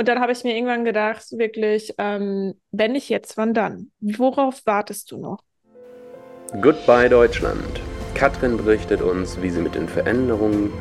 Und 0.00 0.08
dann 0.08 0.18
habe 0.20 0.32
ich 0.32 0.44
mir 0.44 0.56
irgendwann 0.56 0.86
gedacht, 0.86 1.30
wirklich, 1.32 1.92
ähm, 1.98 2.54
wenn 2.70 2.92
nicht 2.92 3.10
jetzt, 3.10 3.36
wann 3.36 3.52
dann? 3.52 3.90
Worauf 4.00 4.64
wartest 4.64 5.10
du 5.10 5.18
noch? 5.18 5.44
Goodbye 6.62 7.10
Deutschland. 7.10 7.82
Katrin 8.14 8.56
berichtet 8.56 9.02
uns, 9.02 9.42
wie 9.42 9.50
sie 9.50 9.60
mit 9.60 9.74
den 9.74 9.86
Veränderungen 9.86 10.72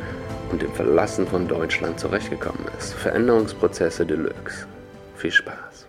und 0.54 0.62
dem 0.62 0.72
Verlassen 0.72 1.28
von 1.28 1.50
Deutschland 1.50 2.00
zurechtgekommen 2.00 2.66
ist. 2.78 2.94
Veränderungsprozesse 2.94 4.06
Deluxe. 4.06 4.66
Viel 5.18 5.34
Spaß. 5.34 5.86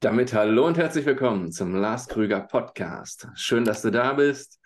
Damit 0.00 0.34
hallo 0.34 0.66
und 0.66 0.76
herzlich 0.76 1.06
willkommen 1.06 1.52
zum 1.52 1.74
Lars 1.76 2.08
Krüger 2.08 2.40
Podcast. 2.40 3.26
Schön, 3.36 3.64
dass 3.64 3.80
du 3.80 3.90
da 3.90 4.12
bist. 4.12 4.60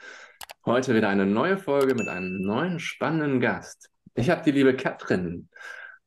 Heute 0.66 0.96
wieder 0.96 1.10
eine 1.10 1.26
neue 1.26 1.58
Folge 1.58 1.94
mit 1.94 2.08
einem 2.08 2.42
neuen 2.42 2.80
spannenden 2.80 3.38
Gast. 3.38 3.88
Ich 4.16 4.30
habe 4.30 4.42
die 4.42 4.50
liebe 4.50 4.74
Katrin 4.74 5.48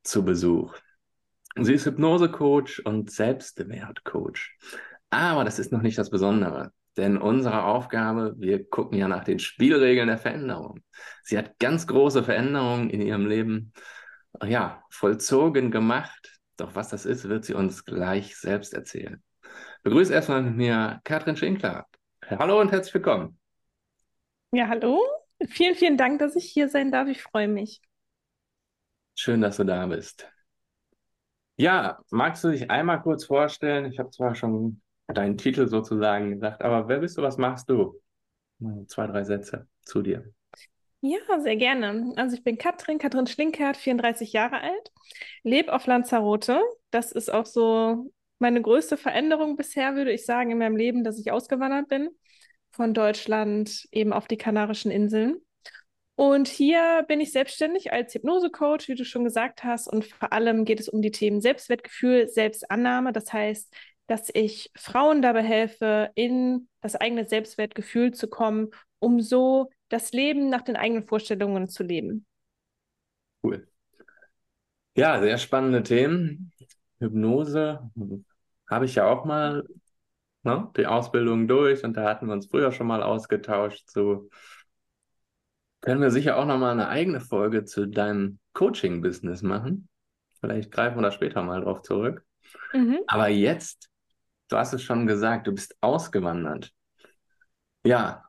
zu 0.04 0.26
Besuch. 0.26 0.76
Sie 1.60 1.74
ist 1.74 1.86
Hypnosecoach 1.86 2.86
und 2.86 3.12
Selbstwertcoach. 3.12 4.58
Aber 5.10 5.44
das 5.44 5.60
ist 5.60 5.72
noch 5.72 5.82
nicht 5.82 5.98
das 5.98 6.10
Besondere. 6.10 6.72
Denn 6.98 7.18
unsere 7.18 7.64
Aufgabe, 7.64 8.34
wir 8.38 8.68
gucken 8.68 8.98
ja 8.98 9.08
nach 9.08 9.24
den 9.24 9.40
Spielregeln 9.40 10.08
der 10.08 10.18
Veränderung. 10.18 10.82
Sie 11.24 11.38
hat 11.38 11.60
ganz 11.60 11.86
große 11.88 12.24
Veränderungen 12.24 12.90
in 12.90 13.02
ihrem 13.02 13.28
Leben, 13.28 13.72
ja, 14.44 14.84
vollzogen 14.90 15.72
gemacht. 15.72 16.40
Doch 16.58 16.76
was 16.76 16.90
das 16.90 17.06
ist, 17.06 17.30
wird 17.30 17.46
sie 17.46 17.54
uns 17.54 17.86
gleich 17.86 18.36
selbst 18.38 18.74
erzählen. 18.74 19.22
Begrüße 19.84 20.14
erstmal 20.14 20.42
mit 20.42 20.56
mir 20.56 21.00
Katrin 21.04 21.38
Schinkler. 21.38 21.86
Hallo 22.28 22.60
und 22.60 22.72
herzlich 22.72 22.96
willkommen. 22.96 23.40
Ja, 24.52 24.68
hallo. 24.68 25.02
Vielen, 25.50 25.76
vielen 25.76 25.98
Dank, 25.98 26.20
dass 26.20 26.36
ich 26.36 26.46
hier 26.46 26.68
sein 26.68 26.92
darf. 26.92 27.08
Ich 27.08 27.22
freue 27.22 27.48
mich. 27.48 27.82
Schön, 29.16 29.42
dass 29.42 29.58
du 29.58 29.64
da 29.64 29.86
bist. 29.86 30.28
Ja, 31.58 32.00
magst 32.12 32.44
du 32.44 32.50
dich 32.50 32.70
einmal 32.70 33.02
kurz 33.02 33.26
vorstellen? 33.26 33.86
Ich 33.92 33.98
habe 33.98 34.12
zwar 34.12 34.36
schon 34.36 34.82
deinen 35.08 35.38
Titel 35.38 35.68
sozusagen 35.68 36.32
gesagt, 36.32 36.62
aber 36.62 36.88
wer 36.88 37.00
bist 37.00 37.18
du, 37.18 37.24
was 37.24 37.38
machst 37.38 37.70
du? 37.70 38.00
Zwei, 38.88 39.08
drei 39.08 39.24
Sätze 39.24 39.68
zu 39.82 40.02
dir. 40.02 40.24
Ja, 41.02 41.40
sehr 41.40 41.56
gerne. 41.56 42.14
Also 42.16 42.36
ich 42.36 42.44
bin 42.44 42.58
Katrin, 42.58 42.98
Katrin 42.98 43.28
Schlinkert, 43.28 43.78
34 43.78 44.34
Jahre 44.34 44.62
alt, 44.62 44.92
lebe 45.44 45.74
auf 45.74 45.86
Lanzarote. 45.86 46.62
Das 46.92 47.12
ist 47.12 47.32
auch 47.32 47.46
so 47.46 48.12
meine 48.40 48.62
größte 48.62 48.98
Veränderung 48.98 49.56
bisher, 49.56 49.96
würde 49.96 50.12
ich 50.12 50.26
sagen, 50.26 50.52
in 50.52 50.58
meinem 50.58 50.76
Leben, 50.76 51.04
dass 51.04 51.20
ich 51.20 51.32
ausgewandert 51.32 51.88
bin 51.88 52.10
von 52.72 52.94
Deutschland 52.94 53.88
eben 53.92 54.14
auf 54.14 54.28
die 54.28 54.38
Kanarischen 54.38 54.92
Inseln. 54.92 55.38
Und 56.18 56.48
hier 56.48 57.06
bin 57.08 57.22
ich 57.22 57.32
selbstständig 57.32 57.94
als 57.94 58.16
Hypnosecoach, 58.16 58.88
wie 58.88 58.96
du 58.96 59.06
schon 59.06 59.24
gesagt 59.24 59.64
hast. 59.64 59.88
Und 59.88 60.04
vor 60.04 60.34
allem 60.34 60.66
geht 60.66 60.80
es 60.80 60.90
um 60.90 61.04
die 61.04 61.12
Themen 61.12 61.42
Selbstwertgefühl, 61.42 62.28
Selbstannahme. 62.28 63.14
Das 63.14 63.32
heißt, 63.32 63.72
dass 64.08 64.32
ich 64.34 64.72
Frauen 64.76 65.22
dabei 65.22 65.44
helfe, 65.44 66.10
in 66.16 66.70
das 66.82 66.96
eigene 66.96 67.28
Selbstwertgefühl 67.28 68.16
zu 68.16 68.28
kommen, 68.28 68.72
um 68.98 69.22
so 69.22 69.70
das 69.90 70.12
Leben 70.12 70.50
nach 70.50 70.64
den 70.64 70.76
eigenen 70.76 71.06
Vorstellungen 71.06 71.70
zu 71.70 71.84
leben. 71.84 72.26
Cool. 73.44 73.68
Ja, 74.96 75.22
sehr 75.22 75.38
spannende 75.38 75.84
Themen. 75.84 76.52
Hypnose 76.98 77.92
habe 78.68 78.86
ich 78.86 78.96
ja 78.96 79.08
auch 79.08 79.24
mal 79.24 79.68
ne, 80.42 80.68
die 80.76 80.88
Ausbildung 80.88 81.48
durch 81.48 81.84
und 81.84 81.96
da 81.96 82.06
hatten 82.06 82.26
wir 82.26 82.34
uns 82.34 82.48
früher 82.48 82.72
schon 82.72 82.88
mal 82.88 83.04
ausgetauscht 83.04 83.88
zu 83.88 84.32
können 85.82 86.02
wir 86.02 86.12
sicher 86.12 86.38
auch 86.38 86.46
nochmal 86.46 86.72
eine 86.72 86.88
eigene 86.88 87.20
Folge 87.20 87.66
zu 87.66 87.88
deinem 87.88 88.40
Coaching-Business 88.54 89.42
machen. 89.42 89.88
Vielleicht 90.40 90.72
greifen 90.72 90.98
wir 90.98 91.04
da 91.04 91.12
später 91.12 91.44
mal 91.44 91.62
drauf 91.62 91.82
zurück. 91.82 92.26
Mhm. 92.74 93.00
Aber 93.08 93.28
jetzt, 93.28 93.90
du 94.50 94.58
hast 94.58 94.74
es 94.74 94.84
schon 94.84 95.08
gesagt, 95.08 95.48
du 95.48 95.54
bist 95.54 95.76
ausgewandert. 95.82 96.72
Ja, 97.84 98.24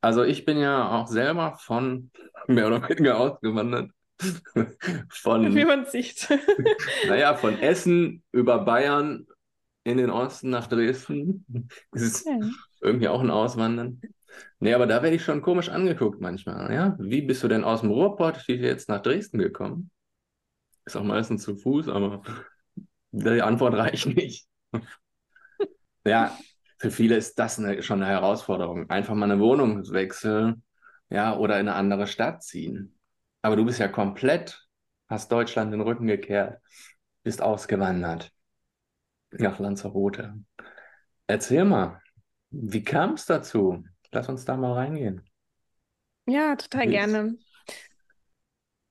also 0.00 0.24
ich 0.24 0.44
bin 0.44 0.58
ja 0.58 0.90
auch 0.90 1.06
selber 1.06 1.58
von 1.60 2.10
mehr 2.46 2.66
oder 2.66 2.88
weniger 2.88 3.18
ausgewandert. 3.18 3.90
von, 5.10 5.54
Wie 5.54 5.64
man 5.64 5.86
sieht. 5.86 6.28
naja, 7.08 7.34
von 7.34 7.58
Essen 7.58 8.22
über 8.32 8.58
Bayern 8.64 9.26
in 9.84 9.96
den 9.96 10.10
Osten 10.10 10.50
nach 10.50 10.66
Dresden. 10.66 11.46
Das 11.90 12.02
ist 12.02 12.26
ja. 12.26 12.38
irgendwie 12.80 13.08
auch 13.08 13.20
ein 13.20 13.30
Auswandern. 13.30 14.00
Nee, 14.58 14.74
aber 14.74 14.86
da 14.86 15.02
werde 15.02 15.16
ich 15.16 15.24
schon 15.24 15.42
komisch 15.42 15.68
angeguckt 15.68 16.20
manchmal. 16.20 16.72
Ja? 16.72 16.96
Wie 16.98 17.22
bist 17.22 17.42
du 17.42 17.48
denn 17.48 17.64
aus 17.64 17.80
dem 17.80 17.90
Ruhrpott 17.90 18.44
jetzt 18.48 18.88
nach 18.88 19.02
Dresden 19.02 19.38
gekommen? 19.38 19.90
Ist 20.84 20.96
auch 20.96 21.04
meistens 21.04 21.42
zu 21.42 21.56
Fuß, 21.56 21.88
aber 21.88 22.22
die 23.12 23.42
Antwort 23.42 23.74
reicht 23.74 24.06
nicht. 24.06 24.46
ja, 26.04 26.36
für 26.78 26.90
viele 26.90 27.16
ist 27.16 27.38
das 27.38 27.58
eine, 27.58 27.82
schon 27.82 28.02
eine 28.02 28.10
Herausforderung. 28.10 28.88
Einfach 28.88 29.14
mal 29.14 29.30
eine 29.30 29.40
Wohnung 29.40 29.82
wechseln, 29.92 30.62
ja, 31.10 31.36
oder 31.36 31.60
in 31.60 31.68
eine 31.68 31.76
andere 31.76 32.06
Stadt 32.06 32.42
ziehen. 32.42 32.98
Aber 33.42 33.56
du 33.56 33.64
bist 33.64 33.78
ja 33.78 33.88
komplett, 33.88 34.66
hast 35.08 35.30
Deutschland 35.32 35.72
den 35.72 35.80
Rücken 35.80 36.06
gekehrt, 36.06 36.60
bist 37.22 37.42
ausgewandert 37.42 38.32
nach 39.30 39.58
Lanzarote. 39.58 40.34
Erzähl 41.26 41.64
mal, 41.64 42.00
wie 42.50 42.82
kam 42.82 43.14
es 43.14 43.26
dazu? 43.26 43.84
Lass 44.12 44.28
uns 44.28 44.44
da 44.44 44.56
mal 44.56 44.72
reingehen. 44.72 45.22
Ja, 46.26 46.56
total 46.56 46.86
Willst. 46.86 46.92
gerne. 46.92 47.38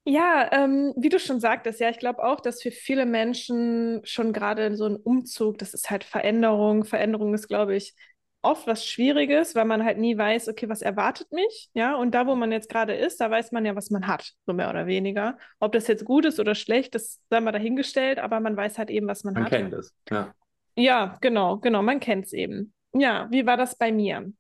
Ja, 0.06 0.50
ähm, 0.52 0.94
wie 0.98 1.10
du 1.10 1.20
schon 1.20 1.40
sagtest, 1.40 1.80
ja, 1.80 1.90
ich 1.90 2.00
glaube 2.00 2.24
auch, 2.24 2.40
dass 2.40 2.62
für 2.64 2.72
viele 2.72 3.06
Menschen 3.06 4.02
schon 4.06 4.34
gerade 4.34 4.76
so 4.76 4.86
ein 4.86 4.96
Umzug, 4.96 5.58
das 5.60 5.74
ist 5.74 5.92
halt 5.92 6.04
Veränderung. 6.04 6.84
Veränderung 6.84 7.34
ist, 7.36 7.48
glaube 7.48 7.76
ich, 7.76 7.94
oft 8.42 8.66
was 8.66 8.86
Schwieriges, 8.86 9.54
weil 9.54 9.66
man 9.66 9.84
halt 9.84 9.98
nie 10.00 10.18
weiß, 10.18 10.48
okay, 10.48 10.68
was 10.70 10.82
erwartet 10.82 11.32
mich, 11.32 11.70
ja, 11.74 11.96
und 11.96 12.12
da, 12.16 12.26
wo 12.26 12.36
man 12.36 12.52
jetzt 12.52 12.70
gerade 12.70 12.96
ist, 12.96 13.20
da 13.22 13.30
weiß 13.30 13.52
man 13.52 13.66
ja, 13.66 13.76
was 13.76 13.90
man 13.92 14.08
hat, 14.08 14.34
so 14.48 14.54
mehr 14.54 14.70
oder 14.70 14.88
weniger. 14.88 15.38
Ob 15.60 15.74
das 15.74 15.88
jetzt 15.88 16.06
gut 16.06 16.26
ist 16.26 16.40
oder 16.40 16.56
schlecht, 16.56 16.96
das 16.96 17.20
sei 17.30 17.42
mal 17.42 17.52
dahingestellt, 17.52 18.18
aber 18.18 18.40
man 18.40 18.56
weiß 18.58 18.78
halt 18.78 18.90
eben, 18.90 19.08
was 19.08 19.24
man, 19.24 19.34
man 19.36 19.44
hat. 19.44 19.52
Man 19.52 19.60
kennt 19.60 19.74
es, 19.74 19.94
ja. 20.10 20.34
Ja, 20.76 21.18
genau, 21.22 21.58
genau, 21.58 21.82
man 21.84 22.00
kennt 22.00 22.26
es 22.26 22.34
eben. 22.34 22.74
Ja, 22.94 23.28
wie 23.30 23.46
war 23.46 23.58
das 23.58 23.78
bei 23.78 23.92
mir? 23.92 24.32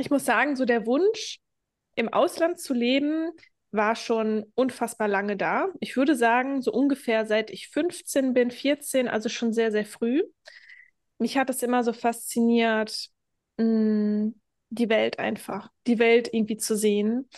Ich 0.00 0.10
muss 0.10 0.24
sagen, 0.24 0.56
so 0.56 0.64
der 0.64 0.86
Wunsch, 0.86 1.38
im 1.94 2.12
Ausland 2.12 2.60
zu 2.60 2.74
leben, 2.74 3.30
war 3.70 3.96
schon 3.96 4.46
unfassbar 4.54 5.08
lange 5.08 5.36
da. 5.36 5.68
Ich 5.80 5.96
würde 5.96 6.14
sagen, 6.14 6.62
so 6.62 6.72
ungefähr 6.72 7.26
seit 7.26 7.50
ich 7.50 7.68
15 7.68 8.32
bin, 8.32 8.50
14, 8.50 9.08
also 9.08 9.28
schon 9.28 9.52
sehr, 9.52 9.72
sehr 9.72 9.84
früh. 9.84 10.22
Mich 11.18 11.36
hat 11.36 11.50
es 11.50 11.62
immer 11.62 11.82
so 11.82 11.92
fasziniert, 11.92 13.08
mh, 13.56 13.64
mm, 13.64 14.34
die 14.70 14.88
Welt 14.88 15.18
einfach, 15.18 15.70
die 15.86 15.98
Welt 15.98 16.28
irgendwie 16.32 16.56
zu 16.56 16.76
sehen. 16.76 17.28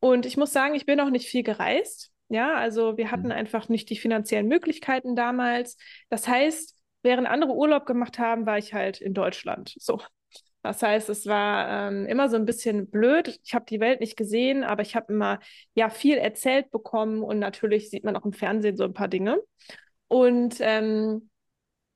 Und 0.00 0.26
ich 0.26 0.36
muss 0.36 0.52
sagen, 0.52 0.74
ich 0.74 0.86
bin 0.86 1.00
auch 1.00 1.10
nicht 1.10 1.28
viel 1.28 1.42
gereist. 1.42 2.10
Ja, 2.28 2.54
also 2.54 2.96
wir 2.96 3.10
hatten 3.10 3.26
mhm. 3.26 3.32
einfach 3.32 3.68
nicht 3.68 3.90
die 3.90 3.96
finanziellen 3.96 4.46
Möglichkeiten 4.46 5.16
damals. 5.16 5.76
Das 6.10 6.28
heißt, 6.28 6.76
während 7.02 7.26
andere 7.26 7.52
Urlaub 7.52 7.86
gemacht 7.86 8.18
haben, 8.18 8.46
war 8.46 8.58
ich 8.58 8.72
halt 8.72 9.00
in 9.00 9.14
Deutschland. 9.14 9.74
So, 9.78 10.00
das 10.62 10.82
heißt, 10.82 11.08
es 11.08 11.26
war 11.26 11.88
ähm, 11.88 12.06
immer 12.06 12.28
so 12.28 12.36
ein 12.36 12.44
bisschen 12.44 12.90
blöd. 12.90 13.40
Ich 13.44 13.54
habe 13.54 13.64
die 13.68 13.80
Welt 13.80 14.00
nicht 14.00 14.16
gesehen, 14.16 14.62
aber 14.62 14.82
ich 14.82 14.94
habe 14.94 15.12
immer 15.12 15.40
ja 15.74 15.88
viel 15.88 16.18
erzählt 16.18 16.70
bekommen 16.70 17.22
und 17.22 17.38
natürlich 17.38 17.90
sieht 17.90 18.04
man 18.04 18.16
auch 18.16 18.24
im 18.24 18.32
Fernsehen 18.32 18.76
so 18.76 18.84
ein 18.84 18.94
paar 18.94 19.08
Dinge. 19.08 19.40
Und 20.08 20.56
ähm, 20.60 21.30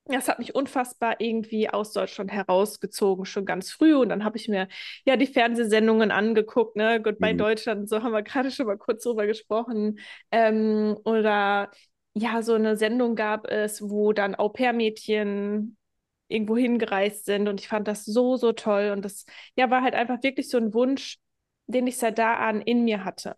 das 0.07 0.29
hat 0.29 0.39
mich 0.39 0.55
unfassbar 0.55 1.17
irgendwie 1.21 1.71
aus 1.71 1.93
Deutschland 1.93 2.31
herausgezogen, 2.31 3.25
schon 3.25 3.47
ganz 3.47 3.71
früh. 3.71 3.95
Und 3.95 4.11
dann 4.11 4.25
habe 4.25 4.37
ich 4.37 4.49
mir 4.49 4.69
ja 5.07 5.17
die 5.17 5.27
Fernsehsendungen 5.27 6.11
angeguckt, 6.11 6.77
ne? 6.77 7.01
Goodbye 7.03 7.33
mhm. 7.35 7.39
Deutschland, 7.39 7.89
so 7.89 8.03
haben 8.03 8.13
wir 8.13 8.23
gerade 8.23 8.51
schon 8.51 8.67
mal 8.67 8.77
kurz 8.77 9.03
drüber 9.03 9.27
gesprochen. 9.27 9.99
Ähm, 10.31 10.97
oder 11.05 11.71
ja, 12.15 12.43
so 12.43 12.55
eine 12.55 12.77
Sendung 12.77 13.17
gab 13.17 13.47
es, 13.49 13.83
wo 13.83 14.13
dann 14.13 14.35
Au-pair-Mädchen 14.35 15.77
irgendwo 16.29 16.57
hingereist 16.57 17.25
sind. 17.25 17.49
Und 17.49 17.61
ich 17.61 17.69
fand 17.69 17.89
das 17.89 18.05
so, 18.05 18.37
so 18.37 18.53
toll. 18.53 18.91
Und 18.93 19.05
das 19.05 19.27
ja, 19.57 19.71
war 19.71 19.83
halt 19.83 19.95
einfach 19.95 20.23
wirklich 20.23 20.49
so 20.49 20.59
ein 20.59 20.75
Wunsch, 20.75 21.19
den 21.67 21.87
ich 21.87 21.99
seit 21.99 22.19
da 22.19 22.35
an 22.37 22.61
in 22.61 22.85
mir 22.85 23.05
hatte. 23.05 23.35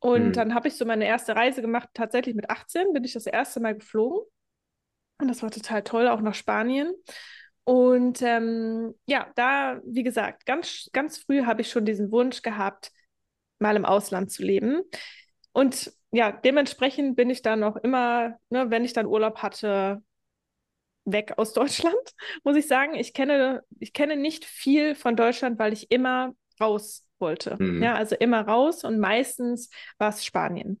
Und 0.00 0.28
mhm. 0.28 0.32
dann 0.32 0.54
habe 0.54 0.68
ich 0.68 0.76
so 0.76 0.84
meine 0.84 1.06
erste 1.06 1.36
Reise 1.36 1.60
gemacht, 1.60 1.88
tatsächlich 1.94 2.34
mit 2.34 2.48
18 2.48 2.92
bin 2.92 3.04
ich 3.04 3.12
das 3.12 3.26
erste 3.26 3.60
Mal 3.60 3.74
geflogen. 3.74 4.26
Und 5.18 5.28
das 5.28 5.42
war 5.42 5.50
total 5.50 5.82
toll, 5.82 6.08
auch 6.08 6.22
nach 6.22 6.34
Spanien. 6.34 6.92
Und 7.64 8.22
ähm, 8.22 8.94
ja, 9.06 9.30
da, 9.36 9.80
wie 9.84 10.02
gesagt, 10.02 10.46
ganz, 10.46 10.88
ganz 10.92 11.18
früh 11.18 11.44
habe 11.44 11.60
ich 11.60 11.70
schon 11.70 11.84
diesen 11.84 12.10
Wunsch 12.10 12.40
gehabt, 12.42 12.90
mal 13.58 13.76
im 13.76 13.84
Ausland 13.84 14.30
zu 14.32 14.42
leben. 14.42 14.82
Und 15.52 15.92
ja, 16.10 16.32
dementsprechend 16.32 17.16
bin 17.16 17.30
ich 17.30 17.42
dann 17.42 17.62
auch 17.62 17.76
immer, 17.76 18.38
ne, 18.48 18.70
wenn 18.70 18.84
ich 18.84 18.94
dann 18.94 19.06
Urlaub 19.06 19.42
hatte, 19.42 20.02
weg 21.04 21.34
aus 21.36 21.52
Deutschland, 21.54 21.94
muss 22.44 22.56
ich 22.56 22.66
sagen. 22.66 22.94
Ich 22.94 23.12
kenne, 23.12 23.62
ich 23.78 23.92
kenne 23.92 24.16
nicht 24.16 24.44
viel 24.44 24.94
von 24.94 25.16
Deutschland, 25.16 25.58
weil 25.58 25.72
ich 25.72 25.90
immer 25.90 26.34
raus 26.60 27.06
wollte. 27.18 27.56
Mhm. 27.58 27.82
Ja, 27.82 27.94
also 27.94 28.16
immer 28.16 28.42
raus 28.42 28.84
und 28.84 28.98
meistens 28.98 29.70
war 29.98 30.10
es 30.10 30.24
Spanien. 30.24 30.80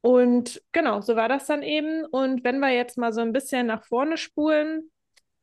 Und 0.00 0.62
genau, 0.72 1.00
so 1.00 1.14
war 1.16 1.28
das 1.28 1.46
dann 1.46 1.62
eben. 1.62 2.04
Und 2.06 2.44
wenn 2.44 2.58
wir 2.58 2.70
jetzt 2.70 2.98
mal 2.98 3.12
so 3.12 3.20
ein 3.20 3.32
bisschen 3.32 3.66
nach 3.66 3.84
vorne 3.84 4.16
spulen, 4.16 4.90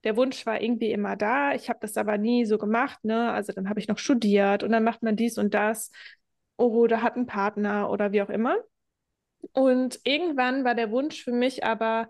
der 0.03 0.15
Wunsch 0.17 0.45
war 0.45 0.61
irgendwie 0.61 0.91
immer 0.91 1.15
da. 1.15 1.53
Ich 1.53 1.69
habe 1.69 1.79
das 1.81 1.97
aber 1.97 2.17
nie 2.17 2.45
so 2.45 2.57
gemacht, 2.57 3.03
ne? 3.03 3.31
Also 3.31 3.53
dann 3.53 3.69
habe 3.69 3.79
ich 3.79 3.87
noch 3.87 3.97
studiert 3.97 4.63
und 4.63 4.71
dann 4.71 4.83
macht 4.83 5.01
man 5.03 5.15
dies 5.15 5.37
und 5.37 5.53
das 5.53 5.91
oder 6.57 7.01
hat 7.01 7.15
einen 7.15 7.25
Partner 7.25 7.89
oder 7.89 8.11
wie 8.11 8.21
auch 8.21 8.29
immer. 8.29 8.57
Und 9.53 9.99
irgendwann 10.03 10.65
war 10.65 10.75
der 10.75 10.91
Wunsch 10.91 11.23
für 11.23 11.31
mich 11.31 11.63
aber 11.63 12.09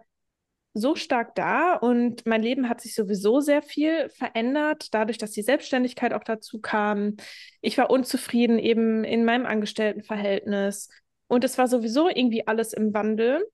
so 0.74 0.95
stark 0.95 1.36
da 1.36 1.75
und 1.75 2.25
mein 2.25 2.44
Leben 2.44 2.69
hat 2.69 2.81
sich 2.81 2.94
sowieso 2.94 3.39
sehr 3.39 3.62
viel 3.62 4.10
verändert, 4.10 4.94
dadurch, 4.94 5.18
dass 5.18 5.31
die 5.31 5.42
Selbstständigkeit 5.42 6.13
auch 6.13 6.24
dazu 6.24 6.60
kam. 6.60 7.16
Ich 7.62 7.77
war 7.77 7.89
unzufrieden 7.89 8.60
eben 8.60 9.04
in 9.04 9.25
meinem 9.25 9.45
Angestelltenverhältnis 9.45 10.89
und 11.27 11.44
es 11.44 11.57
war 11.57 11.68
sowieso 11.68 12.07
irgendwie 12.07 12.48
alles 12.48 12.74
im 12.74 12.94
Wandel 12.94 13.45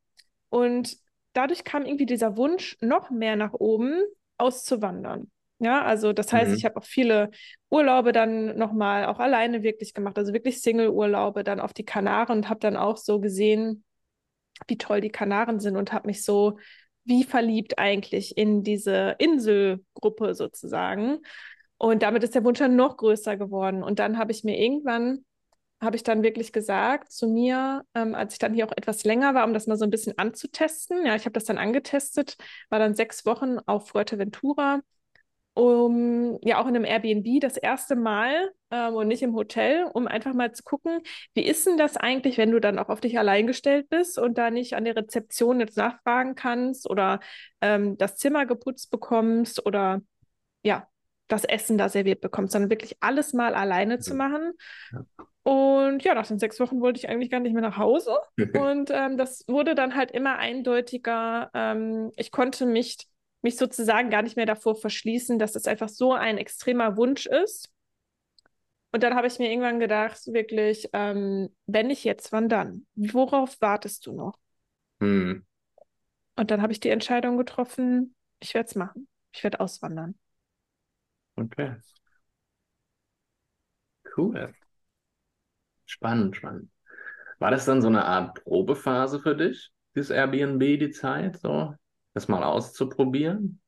und 0.50 0.98
dadurch 1.34 1.64
kam 1.64 1.86
irgendwie 1.86 2.06
dieser 2.06 2.38
Wunsch 2.38 2.78
noch 2.82 3.10
mehr 3.10 3.36
nach 3.36 3.54
oben 3.54 4.04
auszuwandern. 4.38 5.32
Ja, 5.60 5.84
also 5.84 6.12
das 6.12 6.34
heißt, 6.34 6.52
mhm. 6.52 6.58
ich 6.58 6.66
habe 6.66 6.78
auch 6.78 6.84
viele 6.84 7.32
Urlaube 7.70 8.12
dann 8.12 8.58
nochmal 8.58 9.06
auch 9.06 9.20
alleine 9.20 9.64
wirklich 9.64 9.94
gemacht, 9.94 10.18
also 10.18 10.34
wirklich 10.34 10.62
Single-Urlaube 10.62 11.46
dann 11.46 11.62
auf 11.62 11.74
die 11.74 11.86
Kanaren 11.86 12.40
und 12.40 12.50
habe 12.50 12.60
dann 12.60 12.76
auch 12.76 12.98
so 12.98 13.22
gesehen, 13.22 13.86
wie 14.68 14.78
toll 14.78 15.00
die 15.00 15.10
Kanaren 15.10 15.60
sind 15.62 15.78
und 15.78 15.94
habe 15.94 16.08
mich 16.08 16.24
so 16.24 16.58
wie 17.06 17.24
verliebt 17.24 17.80
eigentlich 17.80 18.38
in 18.38 18.64
diese 18.64 19.16
Inselgruppe 19.20 20.36
sozusagen. 20.36 21.20
Und 21.78 22.04
damit 22.04 22.24
ist 22.24 22.36
der 22.36 22.44
Wunsch 22.44 22.60
dann 22.60 22.76
noch 22.76 22.98
größer 22.98 23.38
geworden. 23.38 23.84
Und 23.84 24.00
dann 24.00 24.18
habe 24.18 24.32
ich 24.32 24.44
mir 24.44 24.58
irgendwann, 24.58 25.26
habe 25.82 25.96
ich 25.96 26.04
dann 26.04 26.24
wirklich 26.24 26.52
gesagt 26.54 27.12
zu 27.12 27.28
mir, 27.28 27.84
ähm, 27.94 28.16
als 28.16 28.34
ich 28.34 28.40
dann 28.40 28.54
hier 28.54 28.66
auch 28.68 28.74
etwas 28.76 29.04
länger 29.04 29.34
war, 29.36 29.46
um 29.46 29.54
das 29.54 29.68
mal 29.68 29.78
so 29.78 29.86
ein 29.86 29.92
bisschen 29.92 30.18
anzutesten. 30.18 31.06
Ja, 31.06 31.16
ich 31.16 31.26
habe 31.26 31.34
das 31.34 31.46
dann 31.46 31.58
angetestet, 31.58 32.38
war 32.70 32.80
dann 32.80 32.96
sechs 32.96 33.26
Wochen 33.26 33.60
auf 33.66 33.90
Fuerteventura 33.90 34.82
um 35.56 36.38
ja 36.44 36.60
auch 36.60 36.68
in 36.68 36.76
einem 36.76 36.86
Airbnb 36.86 37.40
das 37.40 37.56
erste 37.58 37.96
Mal 37.96 38.52
ähm, 38.72 38.94
und 38.94 39.08
nicht 39.08 39.24
im 39.24 39.34
Hotel, 39.34 39.90
um 39.94 40.06
einfach 40.06 40.34
mal 40.34 40.52
zu 40.52 40.64
gucken, 40.64 41.00
wie 41.34 41.46
ist 41.46 41.66
denn 41.66 41.78
das 41.78 41.96
eigentlich, 41.98 42.38
wenn 42.38 42.52
du 42.52 42.60
dann 42.60 42.78
auch 42.78 42.90
auf 42.90 43.00
dich 43.00 43.18
allein 43.18 43.48
gestellt 43.48 43.90
bist 43.90 44.20
und 44.20 44.38
da 44.38 44.52
nicht 44.52 44.76
an 44.76 44.84
der 44.84 44.98
Rezeption 44.98 45.62
jetzt 45.62 45.78
nachfragen 45.78 46.36
kannst 46.36 46.90
oder 46.90 47.22
ähm, 47.62 47.98
das 47.98 48.18
Zimmer 48.18 48.46
geputzt 48.46 48.92
bekommst 48.92 49.66
oder 49.66 50.02
ja, 50.62 50.88
das 51.28 51.46
Essen 51.46 51.78
da 51.78 51.88
serviert 51.88 52.20
bekommst, 52.20 52.52
sondern 52.52 52.70
wirklich 52.70 52.98
alles 53.00 53.34
mal 53.34 53.56
alleine 53.56 54.00
zu 54.00 54.14
machen. 54.14 54.52
Ja. 54.92 55.06
Und 55.44 56.04
ja, 56.04 56.16
nach 56.16 56.28
den 56.28 56.40
sechs 56.40 56.60
Wochen 56.60 56.82
wollte 56.82 56.98
ich 56.98 57.08
eigentlich 57.08 57.30
gar 57.30 57.40
nicht 57.40 57.54
mehr 57.54 57.62
nach 57.62 57.78
Hause. 57.78 58.18
und 58.60 58.90
ähm, 58.92 59.16
das 59.16 59.46
wurde 59.48 59.74
dann 59.74 59.96
halt 59.96 60.12
immer 60.12 60.38
eindeutiger. 60.38 61.50
Ähm, 61.54 62.12
ich 62.18 62.32
konnte 62.32 62.66
mich 62.66 63.08
mich 63.46 63.58
sozusagen 63.58 64.10
gar 64.10 64.24
nicht 64.24 64.38
mehr 64.38 64.48
davor 64.48 64.76
verschließen, 64.76 65.38
dass 65.38 65.56
es 65.56 65.68
einfach 65.68 65.88
so 65.88 66.14
ein 66.14 66.40
extremer 66.40 66.98
Wunsch 66.98 67.28
ist. 67.28 67.72
Und 68.92 69.04
dann 69.04 69.14
habe 69.14 69.28
ich 69.28 69.38
mir 69.38 69.52
irgendwann 69.52 69.80
gedacht, 69.80 70.26
wirklich, 70.26 70.90
ähm, 70.94 71.56
wenn 71.68 71.88
nicht 71.88 72.04
jetzt, 72.04 72.32
wann 72.32 72.50
dann? 72.50 72.88
Worauf 72.96 73.62
wartest 73.62 74.08
du 74.08 74.14
noch? 74.14 74.40
Hm. 75.00 75.46
Und 76.36 76.50
dann 76.50 76.64
habe 76.64 76.74
ich 76.74 76.80
die 76.80 76.90
Entscheidung 76.90 77.38
getroffen, 77.38 78.16
ich 78.40 78.56
werde 78.56 78.68
es 78.68 78.76
machen. 78.76 79.08
Ich 79.32 79.44
werde 79.44 79.60
auswandern. 79.60 80.16
Okay. 81.38 81.76
Cool. 84.18 84.56
Spannend, 85.86 86.36
spannend. 86.36 86.72
War 87.38 87.52
das 87.52 87.66
dann 87.66 87.84
so 87.84 87.90
eine 87.90 88.06
Art 88.06 88.44
Probephase 88.44 89.20
für 89.20 89.36
dich, 89.36 89.72
dieses 89.94 90.10
Airbnb, 90.10 90.62
die 90.80 90.90
Zeit? 90.90 91.38
So? 91.38 91.76
Das 92.16 92.28
mal 92.28 92.44
auszuprobieren? 92.44 93.62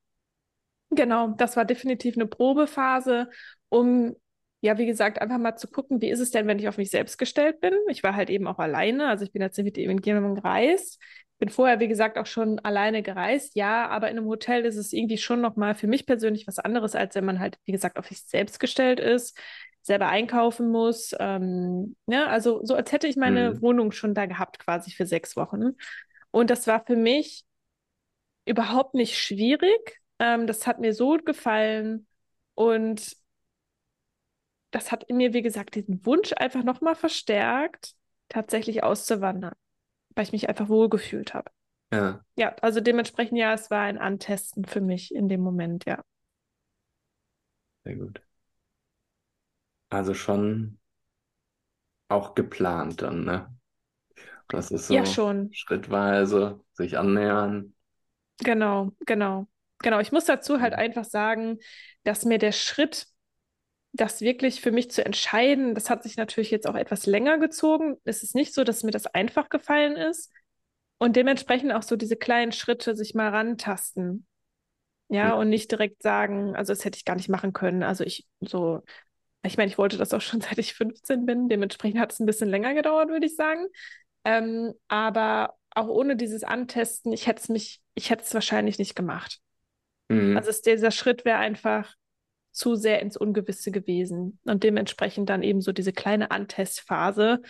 Genau, 0.90 1.30
das 1.38 1.58
war 1.58 1.66
definitiv 1.66 2.16
eine 2.16 2.28
Probephase, 2.28 3.30
um 3.70 4.16
ja, 4.62 4.78
wie 4.78 4.86
gesagt, 4.88 5.22
einfach 5.22 5.38
mal 5.38 5.56
zu 5.56 5.68
gucken, 5.68 6.02
wie 6.02 6.10
ist 6.10 6.20
es 6.20 6.32
denn, 6.32 6.48
wenn 6.48 6.58
ich 6.58 6.68
auf 6.68 6.78
mich 6.78 6.90
selbst 6.90 7.18
gestellt 7.18 7.60
bin. 7.60 7.74
Ich 7.90 8.02
war 8.02 8.16
halt 8.16 8.30
eben 8.30 8.48
auch 8.48 8.58
alleine, 8.58 9.08
also 9.08 9.24
ich 9.24 9.32
bin 9.32 9.42
jetzt 9.42 9.58
nicht 9.58 9.78
mit 9.78 10.06
jemandem 10.06 10.36
gereist. 10.36 11.00
Bin 11.40 11.50
vorher, 11.50 11.80
wie 11.80 11.88
gesagt, 11.88 12.18
auch 12.18 12.26
schon 12.26 12.58
alleine 12.60 13.04
gereist, 13.04 13.56
ja, 13.56 13.88
aber 13.88 14.10
in 14.10 14.18
einem 14.18 14.28
Hotel 14.28 14.66
ist 14.66 14.76
es 14.76 14.92
irgendwie 14.92 15.20
schon 15.20 15.40
nochmal 15.40 15.76
für 15.76 15.86
mich 15.86 16.08
persönlich 16.08 16.48
was 16.48 16.58
anderes, 16.58 16.96
als 16.96 17.14
wenn 17.14 17.26
man 17.26 17.40
halt, 17.40 17.60
wie 17.66 17.72
gesagt, 17.72 18.00
auf 18.00 18.08
sich 18.08 18.24
selbst 18.24 18.60
gestellt 18.60 19.00
ist, 19.00 19.38
selber 19.84 20.08
einkaufen 20.08 20.70
muss. 20.72 21.14
Ähm, 21.20 21.96
ja, 22.08 22.26
also 22.26 22.62
so 22.64 22.74
als 22.74 22.92
hätte 22.92 23.08
ich 23.08 23.18
meine 23.18 23.52
mhm. 23.52 23.62
Wohnung 23.62 23.92
schon 23.92 24.16
da 24.16 24.26
gehabt, 24.26 24.58
quasi 24.58 24.90
für 24.90 25.06
sechs 25.06 25.36
Wochen. 25.36 25.74
Und 26.32 26.50
das 26.50 26.66
war 26.66 26.84
für 26.84 26.96
mich 26.96 27.44
überhaupt 28.48 28.94
nicht 28.94 29.18
schwierig. 29.18 30.02
Ähm, 30.20 30.48
das 30.48 30.68
hat 30.68 30.80
mir 30.80 30.94
so 30.94 31.18
gefallen 31.18 32.08
und 32.56 33.16
das 34.72 34.92
hat 34.92 35.04
in 35.06 35.18
mir, 35.18 35.34
wie 35.34 35.42
gesagt, 35.42 35.76
diesen 35.76 36.06
Wunsch 36.06 36.34
einfach 36.34 36.64
nochmal 36.64 36.96
verstärkt, 36.96 37.94
tatsächlich 38.30 38.84
auszuwandern, 38.84 39.54
weil 40.16 40.26
ich 40.26 40.32
mich 40.32 40.50
einfach 40.50 40.70
wohlgefühlt 40.70 41.34
habe. 41.34 41.52
Ja. 41.92 42.24
Ja, 42.36 42.54
also 42.62 42.82
dementsprechend, 42.82 43.38
ja, 43.38 43.54
es 43.54 43.72
war 43.72 43.82
ein 43.84 43.98
Antesten 43.98 44.66
für 44.66 44.82
mich 44.82 45.14
in 45.14 45.30
dem 45.30 45.42
Moment, 45.42 45.86
ja. 45.86 46.04
Sehr 47.84 47.96
gut. 47.96 48.22
Also 49.90 50.14
schon 50.14 50.80
auch 52.10 52.36
geplant 52.36 53.02
dann, 53.02 53.26
ne? 53.26 53.54
Das 54.50 54.72
ist 54.72 54.88
so 54.88 54.96
ja, 54.96 55.06
schon. 55.06 55.50
schrittweise 55.52 56.62
sich 56.74 56.98
annähern, 56.98 57.76
Genau, 58.40 58.92
genau. 59.06 59.48
Genau, 59.80 60.00
ich 60.00 60.12
muss 60.12 60.26
dazu 60.26 60.60
halt 60.60 60.74
mhm. 60.74 60.80
einfach 60.80 61.06
sagen, 61.06 61.60
dass 62.04 62.26
mir 62.26 62.38
der 62.38 62.52
Schritt, 62.52 63.08
das 63.94 64.22
wirklich 64.22 64.62
für 64.62 64.72
mich 64.72 64.92
zu 64.92 65.04
entscheiden, 65.06 65.74
das 65.74 65.90
hat 65.90 66.04
sich 66.04 66.18
natürlich 66.18 66.52
jetzt 66.52 66.68
auch 66.68 66.76
etwas 66.76 67.06
länger 67.06 67.38
gezogen. 67.38 67.98
Es 68.04 68.24
ist 68.24 68.36
nicht 68.36 68.54
so, 68.54 68.64
dass 68.64 68.84
mir 68.84 68.92
das 68.92 69.08
einfach 69.08 69.50
gefallen 69.50 69.96
ist. 69.96 70.32
Und 71.00 71.16
dementsprechend 71.16 71.72
auch 71.74 71.84
so 71.84 71.96
diese 71.96 72.16
kleinen 72.16 72.52
Schritte 72.52 72.96
sich 72.96 73.14
mal 73.14 73.30
rantasten. 73.30 74.26
Ja, 75.10 75.36
mhm. 75.36 75.42
und 75.42 75.50
nicht 75.50 75.72
direkt 75.72 76.02
sagen, 76.02 76.56
also 76.56 76.74
das 76.74 76.84
hätte 76.84 76.98
ich 76.98 77.06
gar 77.06 77.16
nicht 77.16 77.30
machen 77.30 77.54
können. 77.54 77.84
Also 77.84 78.04
ich 78.04 78.28
so, 78.42 78.82
ich 79.44 79.58
meine, 79.58 79.70
ich 79.70 79.78
wollte 79.78 79.98
das 79.98 80.14
auch 80.14 80.22
schon 80.22 80.42
seit 80.42 80.58
ich 80.58 80.74
15 80.74 81.26
bin. 81.26 81.50
Dementsprechend 81.50 82.00
hat 82.00 82.12
es 82.12 82.20
ein 82.20 82.26
bisschen 82.26 82.50
länger 82.50 82.74
gedauert, 82.74 83.10
würde 83.10 83.26
ich 83.26 83.36
sagen. 83.36 83.68
Ähm, 84.26 84.74
aber 84.88 85.56
auch 85.78 85.88
ohne 85.88 86.16
dieses 86.16 86.44
Antesten, 86.44 87.14
ich 87.14 87.28
hätte 87.28 87.42
es 87.42 87.50
mich, 87.50 87.82
ich 87.96 88.10
hätte 88.10 88.24
es 88.24 88.34
wahrscheinlich 88.34 88.80
nicht 88.80 88.96
gemacht. 88.96 89.40
Mhm. 90.10 90.38
Also 90.38 90.50
es, 90.50 90.62
dieser 90.62 90.92
Schritt 90.92 91.26
wäre 91.26 91.38
einfach 91.38 91.94
zu 92.58 92.76
sehr 92.76 93.02
ins 93.02 93.16
Ungewisse 93.16 93.72
gewesen. 93.72 94.40
Und 94.44 94.64
dementsprechend 94.64 95.30
dann 95.30 95.44
eben 95.44 95.62
so 95.62 95.72
diese 95.72 95.94
kleine 95.94 96.32
Antestphase, 96.32 97.42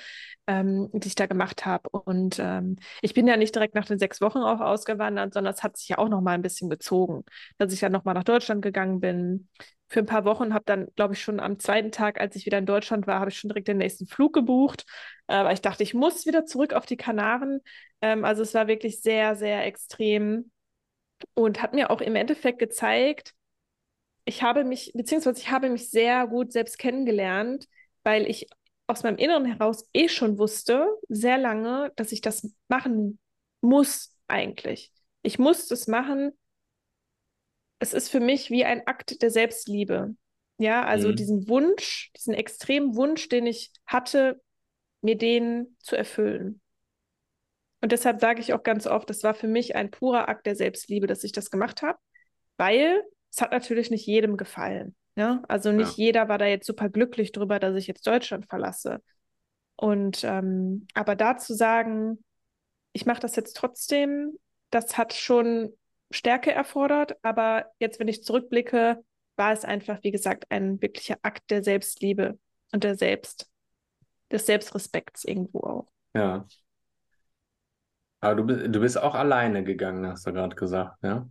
ähm, 0.47 0.89
die 0.91 1.07
ich 1.07 1.15
da 1.15 1.27
gemacht 1.27 1.65
habe. 1.65 1.89
Und 1.89 2.39
ähm, 2.39 2.75
ich 3.01 3.13
bin 3.13 3.25
ja 3.25 3.37
nicht 3.37 3.55
direkt 3.55 3.73
nach 3.73 3.85
den 3.85 3.99
sechs 3.99 4.19
Wochen 4.19 4.39
auch 4.39 4.59
ausgewandert, 4.59 5.33
sondern 5.33 5.53
es 5.53 5.63
hat 5.63 5.77
sich 5.77 5.87
ja 5.87 5.97
auch 5.97 6.09
noch 6.09 6.21
mal 6.21 6.33
ein 6.33 6.41
bisschen 6.41 6.69
gezogen, 6.69 7.23
dass 7.57 7.71
ich 7.71 7.79
dann 7.79 7.93
noch 7.93 8.03
mal 8.03 8.13
nach 8.13 8.25
Deutschland 8.25 8.61
gegangen 8.61 8.99
bin 8.99 9.47
für 9.87 9.99
ein 9.99 10.05
paar 10.05 10.25
Wochen, 10.25 10.53
habe 10.53 10.65
dann, 10.65 10.87
glaube 10.95 11.13
ich, 11.13 11.21
schon 11.21 11.39
am 11.39 11.59
zweiten 11.59 11.91
Tag, 11.91 12.19
als 12.19 12.35
ich 12.35 12.45
wieder 12.45 12.57
in 12.57 12.65
Deutschland 12.65 13.07
war, 13.07 13.19
habe 13.19 13.29
ich 13.31 13.39
schon 13.39 13.49
direkt 13.49 13.67
den 13.67 13.77
nächsten 13.77 14.05
Flug 14.07 14.33
gebucht, 14.33 14.85
äh, 15.27 15.43
weil 15.43 15.53
ich 15.53 15.61
dachte, 15.61 15.83
ich 15.83 15.93
muss 15.93 16.25
wieder 16.25 16.45
zurück 16.45 16.73
auf 16.73 16.85
die 16.85 16.97
Kanaren. 16.97 17.61
Ähm, 18.01 18.25
also 18.25 18.41
es 18.41 18.53
war 18.53 18.67
wirklich 18.67 19.01
sehr, 19.01 19.35
sehr 19.35 19.65
extrem 19.65 20.51
und 21.33 21.61
hat 21.61 21.73
mir 21.73 21.89
auch 21.89 22.01
im 22.01 22.15
Endeffekt 22.15 22.59
gezeigt, 22.59 23.33
ich 24.25 24.43
habe 24.43 24.65
mich, 24.65 24.91
beziehungsweise 24.93 25.39
ich 25.39 25.51
habe 25.51 25.69
mich 25.69 25.89
sehr 25.89 26.27
gut 26.27 26.51
selbst 26.51 26.77
kennengelernt, 26.77 27.67
weil 28.03 28.29
ich 28.29 28.47
aus 28.85 29.03
meinem 29.03 29.17
Inneren 29.17 29.45
heraus 29.45 29.89
eh 29.93 30.09
schon 30.09 30.37
wusste, 30.37 30.87
sehr 31.07 31.37
lange, 31.37 31.91
dass 31.95 32.11
ich 32.11 32.21
das 32.21 32.49
machen 32.67 33.19
muss 33.61 34.15
eigentlich. 34.27 34.91
Ich 35.21 35.39
muss 35.39 35.67
das 35.67 35.87
machen, 35.87 36.31
es 37.79 37.93
ist 37.93 38.09
für 38.09 38.19
mich 38.19 38.49
wie 38.49 38.65
ein 38.65 38.85
Akt 38.87 39.21
der 39.21 39.31
Selbstliebe. 39.31 40.15
Ja, 40.57 40.83
also 40.83 41.09
mhm. 41.09 41.15
diesen 41.15 41.47
Wunsch, 41.47 42.11
diesen 42.15 42.33
extremen 42.33 42.95
Wunsch, 42.95 43.29
den 43.29 43.45
ich 43.45 43.71
hatte, 43.85 44.41
mir 45.01 45.17
den 45.17 45.77
zu 45.79 45.95
erfüllen. 45.95 46.61
Und 47.81 47.91
deshalb 47.91 48.19
sage 48.19 48.41
ich 48.41 48.53
auch 48.53 48.63
ganz 48.63 48.87
oft, 48.87 49.09
das 49.09 49.21
war 49.21 49.35
für 49.35 49.47
mich 49.47 49.75
ein 49.75 49.91
purer 49.91 50.27
Akt 50.27 50.47
der 50.47 50.55
Selbstliebe, 50.55 51.05
dass 51.05 51.23
ich 51.23 51.31
das 51.31 51.51
gemacht 51.51 51.83
habe, 51.83 51.99
weil 52.57 53.03
es 53.31 53.39
hat 53.39 53.51
natürlich 53.51 53.91
nicht 53.91 54.07
jedem 54.07 54.35
gefallen. 54.35 54.95
Ja? 55.15 55.43
Also 55.47 55.71
nicht 55.71 55.97
ja. 55.97 56.05
jeder 56.05 56.29
war 56.29 56.39
da 56.39 56.45
jetzt 56.45 56.65
super 56.65 56.89
glücklich 56.89 57.31
drüber, 57.31 57.59
dass 57.59 57.75
ich 57.75 57.85
jetzt 57.85 58.07
Deutschland 58.07 58.47
verlasse. 58.47 59.01
Und 59.75 60.23
ähm, 60.23 60.87
aber 60.95 61.15
da 61.15 61.37
zu 61.37 61.53
sagen, 61.53 62.23
ich 62.93 63.05
mache 63.05 63.19
das 63.19 63.35
jetzt 63.35 63.55
trotzdem, 63.55 64.39
das 64.71 64.97
hat 64.97 65.13
schon 65.13 65.71
Stärke 66.11 66.51
erfordert, 66.51 67.17
aber 67.23 67.65
jetzt, 67.79 67.99
wenn 67.99 68.07
ich 68.07 68.23
zurückblicke, 68.23 69.03
war 69.35 69.53
es 69.53 69.65
einfach, 69.65 70.03
wie 70.03 70.11
gesagt, 70.11 70.45
ein 70.49 70.81
wirklicher 70.81 71.17
Akt 71.21 71.49
der 71.51 71.63
Selbstliebe 71.63 72.39
und 72.71 72.83
der 72.83 72.95
Selbst, 72.97 73.49
des 74.31 74.45
Selbstrespekts 74.47 75.25
irgendwo 75.25 75.61
auch. 75.61 75.87
Ja. 76.13 76.47
Aber 78.19 78.35
du 78.35 78.43
bist, 78.45 78.75
du 78.75 78.79
bist 78.79 78.97
auch 79.01 79.15
alleine 79.15 79.63
gegangen, 79.63 80.05
hast 80.07 80.27
du 80.27 80.33
gerade 80.33 80.55
gesagt, 80.55 81.01
ja? 81.03 81.27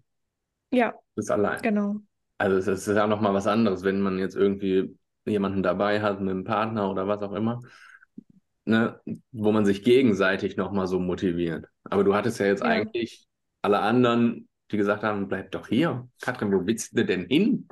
Ja, 0.70 0.94
Du 1.14 1.20
bist 1.20 1.30
allein. 1.30 1.62
genau. 1.62 2.00
Also 2.38 2.56
es 2.58 2.68
ist 2.88 2.94
ja 2.96 3.06
noch 3.06 3.20
mal 3.20 3.34
was 3.34 3.46
anderes, 3.46 3.84
wenn 3.84 4.00
man 4.00 4.18
jetzt 4.18 4.36
irgendwie 4.36 4.98
jemanden 5.26 5.62
dabei 5.62 6.02
hat, 6.02 6.20
mit 6.20 6.30
einem 6.30 6.44
Partner 6.44 6.90
oder 6.90 7.08
was 7.08 7.22
auch 7.22 7.32
immer, 7.32 7.62
ne, 8.64 9.00
wo 9.32 9.52
man 9.52 9.64
sich 9.64 9.82
gegenseitig 9.82 10.56
noch 10.56 10.72
mal 10.72 10.86
so 10.86 10.98
motiviert. 11.00 11.66
Aber 11.84 12.04
du 12.04 12.14
hattest 12.14 12.38
ja 12.40 12.46
jetzt 12.46 12.62
Ja. 12.62 12.68
eigentlich 12.68 13.26
alle 13.62 13.80
anderen, 13.80 14.48
die 14.70 14.76
gesagt 14.76 15.02
haben, 15.02 15.28
bleib 15.28 15.50
doch 15.52 15.68
hier. 15.68 16.08
Katrin, 16.20 16.52
wo 16.52 16.66
willst 16.66 16.96
du 16.96 17.04
denn 17.04 17.26
hin? 17.26 17.68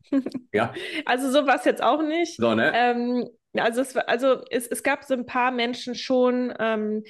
Ja, 0.52 0.74
Also 1.06 1.30
so 1.30 1.46
war 1.46 1.56
es 1.56 1.64
jetzt 1.64 1.82
auch 1.82 2.02
nicht. 2.02 2.38
so, 2.38 2.54
ne? 2.54 2.72
Ähm, 2.72 3.28
also 3.54 3.80
es, 3.82 3.96
also 3.96 4.42
es, 4.50 4.66
es 4.66 4.82
gab 4.82 5.04
so 5.04 5.14
ein 5.14 5.26
paar 5.26 5.50
Menschen 5.50 5.94
schon, 5.94 6.52
ähm, 6.58 7.04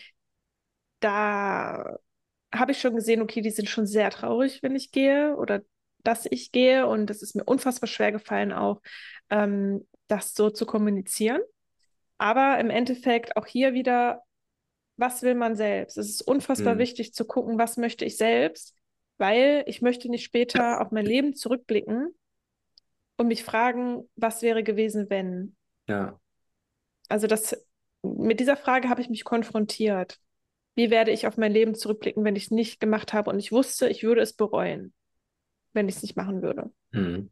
da 1.00 1.96
habe 2.54 2.72
ich 2.72 2.80
schon 2.80 2.94
gesehen, 2.96 3.22
okay, 3.22 3.40
die 3.40 3.50
sind 3.50 3.68
schon 3.68 3.86
sehr 3.86 4.10
traurig, 4.10 4.62
wenn 4.62 4.76
ich 4.76 4.92
gehe 4.92 5.36
oder 5.36 5.62
dass 6.04 6.26
ich 6.30 6.52
gehe. 6.52 6.86
Und 6.86 7.10
es 7.10 7.22
ist 7.22 7.34
mir 7.36 7.44
unfassbar 7.44 7.88
schwer 7.88 8.12
gefallen, 8.12 8.52
auch 8.52 8.80
ähm, 9.30 9.86
das 10.08 10.34
so 10.34 10.50
zu 10.50 10.66
kommunizieren. 10.66 11.40
Aber 12.18 12.58
im 12.60 12.70
Endeffekt 12.70 13.36
auch 13.36 13.46
hier 13.46 13.74
wieder, 13.74 14.22
was 14.96 15.22
will 15.22 15.34
man 15.34 15.56
selbst? 15.56 15.98
Es 15.98 16.08
ist 16.10 16.22
unfassbar 16.22 16.74
Hm. 16.74 16.78
wichtig 16.78 17.14
zu 17.14 17.26
gucken, 17.26 17.58
was 17.58 17.76
möchte 17.78 18.04
ich 18.04 18.16
selbst, 18.16 18.76
weil 19.22 19.62
ich 19.68 19.82
möchte 19.82 20.08
nicht 20.08 20.24
später 20.24 20.80
auf 20.80 20.90
mein 20.90 21.06
Leben 21.06 21.36
zurückblicken 21.36 22.12
und 23.16 23.28
mich 23.28 23.44
fragen, 23.44 24.10
was 24.16 24.42
wäre 24.42 24.64
gewesen, 24.64 25.08
wenn. 25.10 25.54
Ja. 25.86 26.18
Also 27.08 27.28
das, 27.28 27.64
mit 28.02 28.40
dieser 28.40 28.56
Frage 28.56 28.88
habe 28.88 29.00
ich 29.00 29.08
mich 29.08 29.22
konfrontiert. 29.22 30.18
Wie 30.74 30.90
werde 30.90 31.12
ich 31.12 31.28
auf 31.28 31.36
mein 31.36 31.52
Leben 31.52 31.76
zurückblicken, 31.76 32.24
wenn 32.24 32.34
ich 32.34 32.46
es 32.46 32.50
nicht 32.50 32.80
gemacht 32.80 33.12
habe 33.12 33.30
und 33.30 33.38
ich 33.38 33.52
wusste, 33.52 33.88
ich 33.88 34.02
würde 34.02 34.22
es 34.22 34.32
bereuen, 34.32 34.92
wenn 35.72 35.88
ich 35.88 35.94
es 35.96 36.02
nicht 36.02 36.16
machen 36.16 36.42
würde? 36.42 36.72
Hm. 36.90 37.30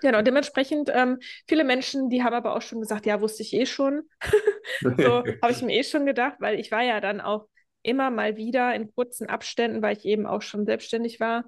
Genau, 0.00 0.22
dementsprechend, 0.22 0.90
ähm, 0.90 1.18
viele 1.46 1.64
Menschen, 1.64 2.08
die 2.08 2.22
haben 2.22 2.32
aber 2.32 2.56
auch 2.56 2.62
schon 2.62 2.80
gesagt, 2.80 3.04
ja, 3.04 3.20
wusste 3.20 3.42
ich 3.42 3.52
eh 3.52 3.66
schon. 3.66 4.08
So 4.80 5.22
habe 5.42 5.52
ich 5.52 5.60
mir 5.60 5.76
eh 5.78 5.84
schon 5.84 6.06
gedacht, 6.06 6.36
weil 6.38 6.58
ich 6.58 6.70
war 6.70 6.82
ja 6.82 7.02
dann 7.02 7.20
auch 7.20 7.48
immer 7.84 8.10
mal 8.10 8.36
wieder 8.36 8.74
in 8.74 8.92
kurzen 8.94 9.28
Abständen, 9.28 9.82
weil 9.82 9.96
ich 9.96 10.06
eben 10.06 10.26
auch 10.26 10.42
schon 10.42 10.66
selbstständig 10.66 11.20
war 11.20 11.44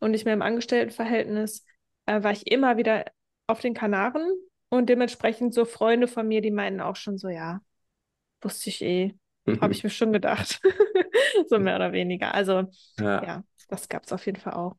und 0.00 0.12
nicht 0.12 0.26
mehr 0.26 0.34
im 0.34 0.42
Angestelltenverhältnis, 0.42 1.64
äh, 2.06 2.22
war 2.22 2.32
ich 2.32 2.46
immer 2.50 2.78
wieder 2.78 3.06
auf 3.48 3.60
den 3.60 3.74
Kanaren 3.74 4.22
und 4.70 4.88
dementsprechend 4.88 5.54
so 5.54 5.66
Freunde 5.66 6.08
von 6.08 6.28
mir, 6.28 6.42
die 6.42 6.52
meinten 6.52 6.80
auch 6.80 6.96
schon 6.96 7.18
so, 7.18 7.28
ja, 7.28 7.60
wusste 8.42 8.70
ich 8.70 8.82
eh, 8.82 9.14
habe 9.60 9.72
ich 9.74 9.84
mir 9.84 9.90
schon 9.90 10.12
gedacht. 10.12 10.60
So 11.48 11.58
mehr 11.58 11.76
oder 11.76 11.92
weniger. 11.92 12.34
Also 12.34 12.64
Ja. 13.00 13.20
ja, 13.20 13.44
das 13.68 13.88
gab 13.88 14.04
es 14.04 14.12
auf 14.12 14.26
jeden 14.26 14.40
Fall 14.40 14.54
auch. 14.54 14.76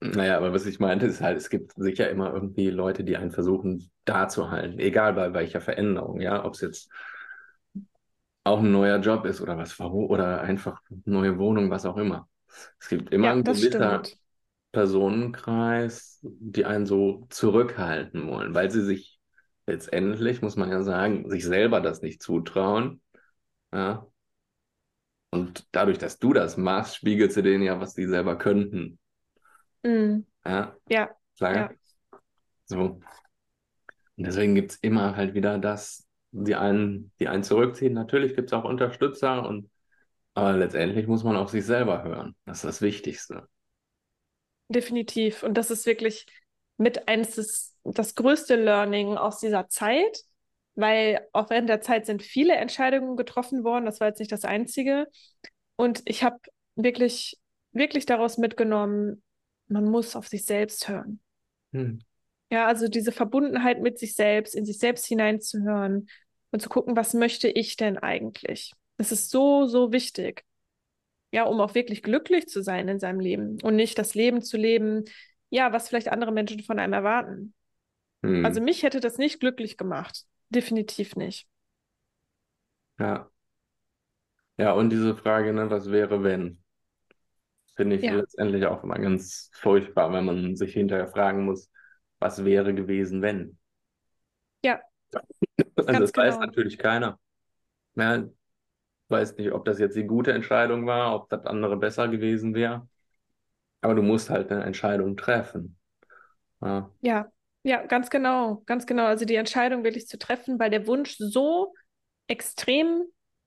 Naja, 0.00 0.36
aber 0.36 0.52
was 0.52 0.66
ich 0.66 0.78
meinte, 0.78 1.06
ist 1.06 1.22
halt, 1.22 1.38
es 1.38 1.48
gibt 1.48 1.72
sicher 1.76 2.10
immer 2.10 2.32
irgendwie 2.32 2.68
Leute, 2.70 3.02
die 3.02 3.16
einen 3.16 3.30
versuchen, 3.32 3.90
da 4.04 4.28
zu 4.28 4.50
halten, 4.50 4.78
egal 4.78 5.14
bei 5.14 5.32
welcher 5.32 5.60
Veränderung, 5.62 6.20
ja, 6.20 6.44
ob 6.44 6.54
es 6.54 6.60
jetzt 6.60 6.90
auch 8.46 8.60
ein 8.60 8.72
neuer 8.72 8.98
Job 9.00 9.24
ist 9.26 9.40
oder 9.40 9.58
was, 9.58 9.78
oder 9.80 10.40
einfach 10.42 10.82
neue 11.04 11.38
Wohnung, 11.38 11.70
was 11.70 11.86
auch 11.86 11.96
immer. 11.96 12.28
Es 12.80 12.88
gibt 12.88 13.12
immer 13.12 13.28
Ja, 13.28 13.32
einen 13.32 13.44
stimmt. 13.54 14.18
Personenkreis, 14.72 16.18
die 16.22 16.64
einen 16.66 16.86
so 16.86 17.26
zurückhalten 17.30 18.28
wollen, 18.28 18.54
weil 18.54 18.70
sie 18.70 18.82
sich 18.84 19.20
letztendlich, 19.66 20.42
muss 20.42 20.56
man 20.56 20.70
ja 20.70 20.82
sagen, 20.82 21.28
sich 21.30 21.44
selber 21.44 21.80
das 21.80 22.02
nicht 22.02 22.22
zutrauen. 22.22 23.00
Ja. 23.72 24.06
Und 25.30 25.68
dadurch, 25.72 25.98
dass 25.98 26.18
du 26.18 26.32
das 26.32 26.56
machst, 26.56 26.96
spiegelst 26.96 27.36
du 27.36 27.42
denen 27.42 27.62
ja, 27.62 27.78
was 27.80 27.94
die 27.94 28.06
selber 28.06 28.36
könnten. 28.38 28.98
Mm, 29.84 30.24
Ja, 30.44 30.76
ja, 30.88 31.16
ja. 31.52 31.76
So. 32.66 33.00
Und 34.16 34.26
deswegen 34.26 34.54
gibt 34.54 34.72
es 34.72 34.76
immer 34.78 35.16
halt 35.16 35.34
wieder 35.34 35.58
das, 35.58 36.05
die 36.44 36.54
einen, 36.54 37.12
die 37.18 37.28
einen 37.28 37.42
zurückziehen. 37.42 37.92
Natürlich 37.92 38.34
gibt 38.34 38.50
es 38.50 38.52
auch 38.52 38.64
Unterstützer 38.64 39.46
und 39.46 39.70
aber 40.34 40.52
letztendlich 40.52 41.06
muss 41.06 41.24
man 41.24 41.34
auf 41.34 41.48
sich 41.48 41.64
selber 41.64 42.04
hören. 42.04 42.36
Das 42.44 42.58
ist 42.58 42.64
das 42.64 42.82
Wichtigste. 42.82 43.48
Definitiv. 44.68 45.42
Und 45.42 45.54
das 45.54 45.70
ist 45.70 45.86
wirklich 45.86 46.26
mit 46.76 47.08
eins 47.08 47.36
des, 47.36 47.74
das 47.84 48.14
größte 48.14 48.56
Learning 48.56 49.16
aus 49.16 49.38
dieser 49.38 49.68
Zeit, 49.68 50.24
weil 50.74 51.26
auch 51.32 51.48
während 51.48 51.70
der 51.70 51.80
Zeit 51.80 52.04
sind 52.04 52.22
viele 52.22 52.54
Entscheidungen 52.54 53.16
getroffen 53.16 53.64
worden. 53.64 53.86
Das 53.86 54.00
war 54.00 54.08
jetzt 54.08 54.18
nicht 54.18 54.30
das 54.30 54.44
einzige. 54.44 55.06
Und 55.76 56.02
ich 56.04 56.22
habe 56.22 56.38
wirklich, 56.74 57.38
wirklich 57.72 58.04
daraus 58.04 58.36
mitgenommen, 58.36 59.22
man 59.68 59.86
muss 59.86 60.16
auf 60.16 60.28
sich 60.28 60.44
selbst 60.44 60.86
hören. 60.86 61.20
Hm. 61.72 62.00
Ja, 62.50 62.66
also 62.66 62.88
diese 62.88 63.10
Verbundenheit 63.10 63.80
mit 63.80 63.98
sich 63.98 64.14
selbst, 64.14 64.54
in 64.54 64.66
sich 64.66 64.78
selbst 64.78 65.06
hineinzuhören 65.06 66.08
und 66.50 66.60
zu 66.62 66.68
gucken, 66.68 66.96
was 66.96 67.14
möchte 67.14 67.48
ich 67.48 67.76
denn 67.76 67.98
eigentlich? 67.98 68.72
Das 68.98 69.12
ist 69.12 69.30
so, 69.30 69.66
so 69.66 69.92
wichtig. 69.92 70.44
Ja, 71.32 71.44
um 71.44 71.60
auch 71.60 71.74
wirklich 71.74 72.02
glücklich 72.02 72.48
zu 72.48 72.62
sein 72.62 72.88
in 72.88 73.00
seinem 73.00 73.20
Leben 73.20 73.58
und 73.62 73.76
nicht 73.76 73.98
das 73.98 74.14
Leben 74.14 74.42
zu 74.42 74.56
leben, 74.56 75.04
ja, 75.50 75.72
was 75.72 75.88
vielleicht 75.88 76.08
andere 76.08 76.32
Menschen 76.32 76.62
von 76.62 76.78
einem 76.78 76.92
erwarten. 76.92 77.54
Hm. 78.22 78.30
Also 78.42 78.60
mich 78.60 78.82
hätte 78.82 79.00
das 79.00 79.18
nicht 79.18 79.40
glücklich 79.40 79.76
gemacht. 79.76 80.24
Definitiv 80.50 81.16
nicht. 81.16 81.48
Ja. 82.98 83.30
Ja, 84.58 84.72
und 84.72 84.90
diese 84.90 85.16
Frage, 85.16 85.52
ne, 85.54 85.70
was 85.70 85.90
wäre, 85.90 86.22
wenn? 86.22 86.62
Finde 87.76 87.96
ich 87.96 88.02
Ja. 88.04 88.12
letztendlich 88.16 88.64
auch 88.66 88.82
immer 88.84 88.98
ganz 88.98 89.50
furchtbar, 89.54 90.12
wenn 90.12 90.24
man 90.24 90.56
sich 90.56 90.72
hinterher 90.72 91.08
fragen 91.08 91.44
muss, 91.44 91.70
was 92.18 92.44
wäre 92.44 92.74
gewesen, 92.74 93.20
wenn? 93.22 93.58
Und 95.12 95.86
ganz 95.86 96.12
das 96.12 96.16
weiß 96.16 96.34
genau. 96.34 96.46
natürlich 96.46 96.78
keiner. 96.78 97.18
Ja, 97.94 98.24
weiß 99.08 99.36
nicht, 99.36 99.52
ob 99.52 99.64
das 99.64 99.78
jetzt 99.78 99.96
die 99.96 100.04
gute 100.04 100.32
Entscheidung 100.32 100.86
war, 100.86 101.14
ob 101.14 101.28
das 101.30 101.46
andere 101.46 101.76
besser 101.76 102.08
gewesen 102.08 102.54
wäre. 102.54 102.88
Aber 103.80 103.94
du 103.94 104.02
musst 104.02 104.30
halt 104.30 104.50
eine 104.50 104.64
Entscheidung 104.64 105.16
treffen. 105.16 105.78
Ja. 106.60 106.90
Ja, 107.00 107.30
ja, 107.62 107.84
ganz 107.86 108.10
genau, 108.10 108.62
ganz 108.66 108.86
genau. 108.86 109.06
Also 109.06 109.24
die 109.24 109.34
Entscheidung 109.34 109.84
wirklich 109.84 110.06
zu 110.06 110.18
treffen, 110.18 110.58
weil 110.58 110.70
der 110.70 110.86
Wunsch 110.86 111.16
so 111.18 111.74
extrem 112.26 113.04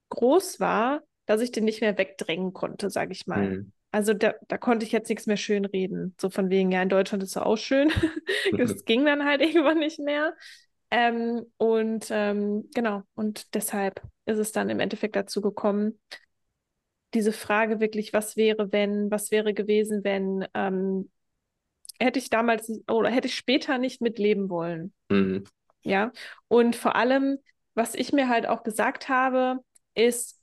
groß 0.09 0.59
war, 0.59 1.01
dass 1.25 1.41
ich 1.41 1.51
den 1.51 1.65
nicht 1.65 1.81
mehr 1.81 1.97
wegdrängen 1.97 2.53
konnte, 2.53 2.89
sage 2.89 3.11
ich 3.11 3.27
mal. 3.27 3.49
Hm. 3.49 3.71
Also 3.91 4.13
da, 4.13 4.35
da 4.47 4.57
konnte 4.57 4.85
ich 4.85 4.91
jetzt 4.91 5.09
nichts 5.09 5.25
mehr 5.25 5.37
schön 5.37 5.65
reden. 5.65 6.15
So 6.19 6.29
von 6.29 6.49
wegen, 6.49 6.71
ja, 6.71 6.81
in 6.81 6.89
Deutschland 6.89 7.23
ist 7.23 7.31
es 7.31 7.37
auch 7.37 7.57
schön. 7.57 7.91
Das 8.57 8.85
ging 8.85 9.05
dann 9.05 9.25
halt 9.25 9.41
irgendwann 9.41 9.79
nicht 9.79 9.99
mehr. 9.99 10.35
Ähm, 10.91 11.45
und 11.57 12.07
ähm, 12.09 12.69
genau, 12.73 13.03
und 13.15 13.53
deshalb 13.53 14.01
ist 14.25 14.39
es 14.39 14.51
dann 14.51 14.69
im 14.69 14.79
Endeffekt 14.79 15.15
dazu 15.15 15.41
gekommen, 15.41 15.99
diese 17.13 17.31
Frage 17.31 17.79
wirklich, 17.79 18.13
was 18.13 18.37
wäre, 18.37 18.71
wenn, 18.71 19.09
was 19.11 19.31
wäre 19.31 19.53
gewesen, 19.53 20.03
wenn, 20.03 20.47
ähm, 20.53 21.09
hätte 21.99 22.19
ich 22.19 22.29
damals 22.29 22.71
oder 22.87 23.09
hätte 23.09 23.27
ich 23.27 23.35
später 23.35 23.77
nicht 23.77 24.01
mitleben 24.01 24.49
wollen. 24.49 24.93
Hm. 25.11 25.43
Ja, 25.83 26.11
und 26.47 26.75
vor 26.75 26.95
allem, 26.95 27.39
was 27.73 27.95
ich 27.95 28.13
mir 28.13 28.29
halt 28.29 28.47
auch 28.47 28.63
gesagt 28.63 29.09
habe, 29.09 29.59
ist, 29.95 30.41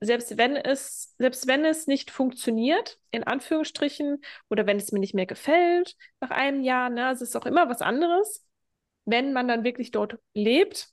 selbst 0.00 0.38
wenn 0.38 0.56
es, 0.56 1.14
selbst 1.18 1.46
wenn 1.46 1.64
es 1.64 1.86
nicht 1.86 2.10
funktioniert, 2.10 2.98
in 3.10 3.24
Anführungsstrichen, 3.24 4.22
oder 4.48 4.66
wenn 4.66 4.78
es 4.78 4.92
mir 4.92 5.00
nicht 5.00 5.14
mehr 5.14 5.26
gefällt 5.26 5.96
nach 6.20 6.30
einem 6.30 6.62
Jahr, 6.62 6.88
ne, 6.90 7.10
es 7.10 7.20
ist 7.20 7.36
auch 7.36 7.46
immer 7.46 7.68
was 7.68 7.82
anderes. 7.82 8.46
Wenn 9.04 9.32
man 9.32 9.48
dann 9.48 9.64
wirklich 9.64 9.90
dort 9.90 10.18
lebt, 10.34 10.88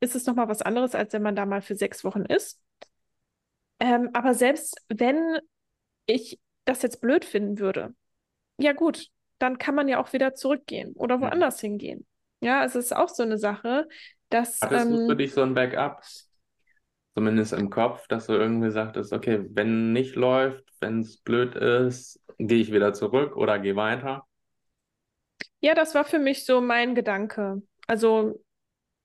ist 0.00 0.14
es 0.16 0.26
nochmal 0.26 0.48
was 0.48 0.62
anderes, 0.62 0.94
als 0.94 1.12
wenn 1.12 1.22
man 1.22 1.36
da 1.36 1.46
mal 1.46 1.62
für 1.62 1.76
sechs 1.76 2.04
Wochen 2.04 2.22
ist. 2.24 2.60
Ähm, 3.80 4.10
aber 4.12 4.34
selbst 4.34 4.76
wenn 4.88 5.38
ich 6.06 6.40
das 6.64 6.82
jetzt 6.82 7.00
blöd 7.00 7.24
finden 7.24 7.58
würde, 7.58 7.94
ja 8.58 8.72
gut, 8.74 9.08
dann 9.38 9.58
kann 9.58 9.74
man 9.76 9.88
ja 9.88 10.00
auch 10.02 10.12
wieder 10.12 10.34
zurückgehen 10.34 10.94
oder 10.94 11.20
Hm. 11.20 11.28
woanders 11.28 11.60
hingehen. 11.60 12.06
Ja, 12.40 12.64
es 12.64 12.76
ist 12.76 12.94
auch 12.96 13.08
so 13.10 13.22
eine 13.24 13.38
Sache, 13.38 13.88
dass 14.30 14.62
Hattest 14.62 14.88
du 14.88 14.98
für 14.98 15.16
ähm, 15.16 15.16
dich 15.16 15.32
so 15.32 15.42
ein 15.42 15.54
Backup? 15.54 16.02
Zumindest 17.14 17.52
im 17.52 17.70
Kopf, 17.70 18.06
dass 18.08 18.26
du 18.26 18.34
irgendwie 18.34 18.70
sagtest, 18.70 19.12
okay, 19.12 19.44
wenn 19.50 19.92
nicht 19.92 20.14
läuft, 20.14 20.64
wenn 20.80 21.00
es 21.00 21.18
blöd 21.18 21.54
ist, 21.56 22.20
gehe 22.38 22.60
ich 22.60 22.72
wieder 22.72 22.94
zurück 22.94 23.36
oder 23.36 23.58
gehe 23.58 23.74
weiter. 23.76 24.26
Ja, 25.60 25.74
das 25.74 25.94
war 25.94 26.04
für 26.04 26.18
mich 26.18 26.44
so 26.44 26.60
mein 26.60 26.94
Gedanke. 26.94 27.62
Also 27.86 28.40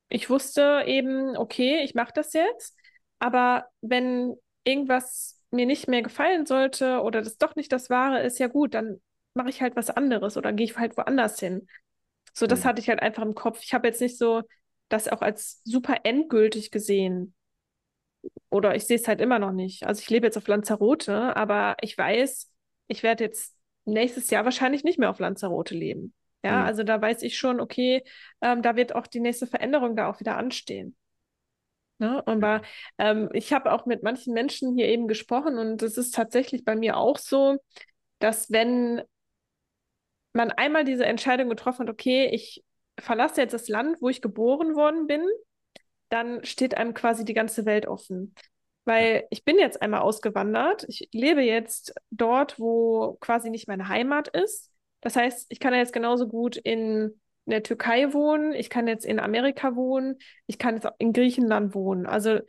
ich 0.09 0.29
wusste 0.29 0.83
eben, 0.87 1.37
okay, 1.37 1.83
ich 1.83 1.95
mache 1.95 2.13
das 2.15 2.33
jetzt, 2.33 2.77
aber 3.19 3.67
wenn 3.81 4.35
irgendwas 4.65 5.41
mir 5.51 5.65
nicht 5.65 5.87
mehr 5.87 6.03
gefallen 6.03 6.45
sollte 6.45 7.01
oder 7.01 7.21
das 7.21 7.37
doch 7.37 7.55
nicht 7.55 7.71
das 7.71 7.89
Wahre 7.89 8.23
ist, 8.23 8.39
ja 8.39 8.47
gut, 8.47 8.73
dann 8.75 9.01
mache 9.33 9.49
ich 9.49 9.61
halt 9.61 9.75
was 9.75 9.89
anderes 9.91 10.37
oder 10.37 10.53
gehe 10.53 10.65
ich 10.67 10.77
halt 10.77 10.97
woanders 10.97 11.39
hin. 11.39 11.67
So, 12.33 12.47
das 12.47 12.61
Hm. 12.61 12.65
hatte 12.65 12.81
ich 12.81 12.89
halt 12.89 13.01
einfach 13.01 13.23
im 13.23 13.35
Kopf. 13.35 13.61
Ich 13.63 13.73
habe 13.73 13.87
jetzt 13.87 14.01
nicht 14.01 14.17
so 14.17 14.43
das 14.89 15.07
auch 15.09 15.21
als 15.21 15.61
super 15.65 15.97
endgültig 16.03 16.71
gesehen. 16.71 17.35
oder 18.49 18.75
ich 18.75 18.85
sehe 18.85 18.97
es 18.97 19.07
halt 19.07 19.21
immer 19.21 19.39
noch 19.39 19.51
nicht. 19.51 19.85
Also 19.85 20.01
ich 20.01 20.09
lebe 20.09 20.27
jetzt 20.27 20.37
auf 20.37 20.47
Lanzarote, 20.47 21.35
aber 21.35 21.75
ich 21.81 21.97
weiß, 21.97 22.51
ich 22.87 23.03
werde 23.03 23.23
jetzt 23.25 23.55
nächstes 23.85 24.29
Jahr 24.29 24.45
wahrscheinlich 24.45 24.83
nicht 24.83 24.99
mehr 24.99 25.09
auf 25.09 25.19
Lanzarote 25.19 25.75
leben. 25.75 26.13
Ja, 26.43 26.61
Mhm. 26.61 26.67
also 26.67 26.83
da 26.83 27.01
weiß 27.01 27.21
ich 27.23 27.37
schon, 27.37 27.59
okay, 27.59 28.03
ähm, 28.41 28.61
da 28.61 28.75
wird 28.75 28.95
auch 28.95 29.07
die 29.07 29.19
nächste 29.19 29.47
Veränderung 29.47 29.95
da 29.95 30.09
auch 30.09 30.19
wieder 30.19 30.37
anstehen. 30.37 30.95
Ne? 31.99 32.21
Aber 32.27 32.61
ähm, 32.97 33.29
ich 33.33 33.53
habe 33.53 33.71
auch 33.71 33.85
mit 33.85 34.03
manchen 34.03 34.33
Menschen 34.33 34.75
hier 34.75 34.87
eben 34.87 35.07
gesprochen 35.07 35.57
und 35.57 35.81
es 35.83 35.97
ist 35.97 36.13
tatsächlich 36.13 36.65
bei 36.65 36.75
mir 36.75 36.97
auch 36.97 37.17
so, 37.17 37.57
dass 38.19 38.51
wenn 38.51 39.01
man 40.33 40.51
einmal 40.51 40.83
diese 40.83 41.05
Entscheidung 41.05 41.49
getroffen 41.49 41.83
hat, 41.87 41.89
okay, 41.93 42.27
ich 42.31 42.63
verlasse 42.99 43.41
jetzt 43.41 43.53
das 43.53 43.67
Land, 43.67 43.97
wo 44.01 44.09
ich 44.09 44.21
geboren 44.21 44.75
worden 44.75 45.07
bin, 45.07 45.25
dann 46.09 46.43
steht 46.45 46.77
einem 46.77 46.93
quasi 46.93 47.25
die 47.25 47.33
ganze 47.35 47.65
Welt 47.65 47.87
offen. 47.87 48.35
Weil 48.85 49.27
ich 49.29 49.45
bin 49.45 49.59
jetzt 49.59 49.81
einmal 49.81 50.01
ausgewandert. 50.01 50.85
Ich 50.89 51.09
lebe 51.13 51.41
jetzt 51.41 51.95
dort, 52.11 52.59
wo 52.59 53.17
quasi 53.21 53.49
nicht 53.49 53.67
meine 53.69 53.87
Heimat 53.87 54.27
ist. 54.29 54.72
Das 55.03 55.15
heißt, 55.15 55.47
ich 55.49 55.59
kann 55.59 55.73
ja 55.73 55.79
jetzt 55.79 55.93
genauso 55.93 56.27
gut 56.27 56.55
in, 56.55 57.19
in 57.45 57.51
der 57.51 57.63
Türkei 57.63 58.13
wohnen, 58.13 58.53
ich 58.53 58.69
kann 58.69 58.87
jetzt 58.87 59.05
in 59.05 59.19
Amerika 59.19 59.75
wohnen, 59.75 60.17
ich 60.47 60.57
kann 60.57 60.75
jetzt 60.75 60.87
auch 60.87 60.95
in 60.97 61.11
Griechenland 61.13 61.75
wohnen. 61.75 62.05
Also, 62.05 62.39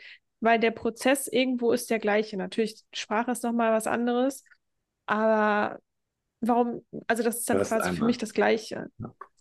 weil 0.41 0.61
der 0.61 0.71
Prozess 0.71 1.27
irgendwo 1.27 1.73
ist 1.73 1.91
der 1.91 1.99
gleiche. 1.99 2.37
Natürlich, 2.37 2.85
Sprache 2.93 3.33
ist 3.33 3.43
nochmal 3.43 3.73
was 3.73 3.87
anderes, 3.87 4.45
aber 5.07 5.81
warum, 6.41 6.85
also 7.07 7.23
das 7.23 7.39
ist 7.39 7.51
dann 7.51 7.59
quasi 7.59 7.83
für 7.83 7.89
einmal. 7.89 8.07
mich 8.07 8.19
das 8.19 8.33
Gleiche. 8.33 8.87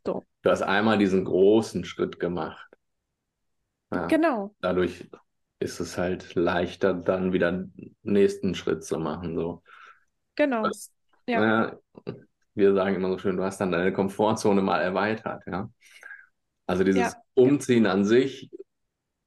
Du 0.03 0.21
hast 0.49 0.61
einmal 0.61 0.97
diesen 0.97 1.23
großen 1.23 1.85
Schritt 1.85 2.19
gemacht. 2.19 2.67
Ja. 3.93 4.07
Genau. 4.07 4.55
Dadurch 4.59 5.07
ist 5.59 5.79
es 5.79 5.97
halt 5.97 6.35
leichter, 6.35 6.93
dann 6.93 7.31
wieder 7.31 7.51
den 7.51 7.95
nächsten 8.01 8.55
Schritt 8.55 8.83
zu 8.83 8.97
machen. 8.97 9.35
So. 9.35 9.61
Genau. 10.35 10.63
Was, 10.63 10.91
Ja. 11.27 11.39
naja, 11.39 11.79
wir 12.55 12.73
sagen 12.73 12.95
immer 12.95 13.09
so 13.09 13.17
schön, 13.17 13.37
du 13.37 13.43
hast 13.43 13.59
dann 13.59 13.71
deine 13.71 13.93
Komfortzone 13.93 14.61
mal 14.61 14.79
erweitert, 14.81 15.43
ja. 15.47 15.69
Also 16.67 16.83
dieses 16.83 17.13
Ja. 17.13 17.23
Umziehen 17.35 17.85
an 17.87 18.05
sich 18.05 18.49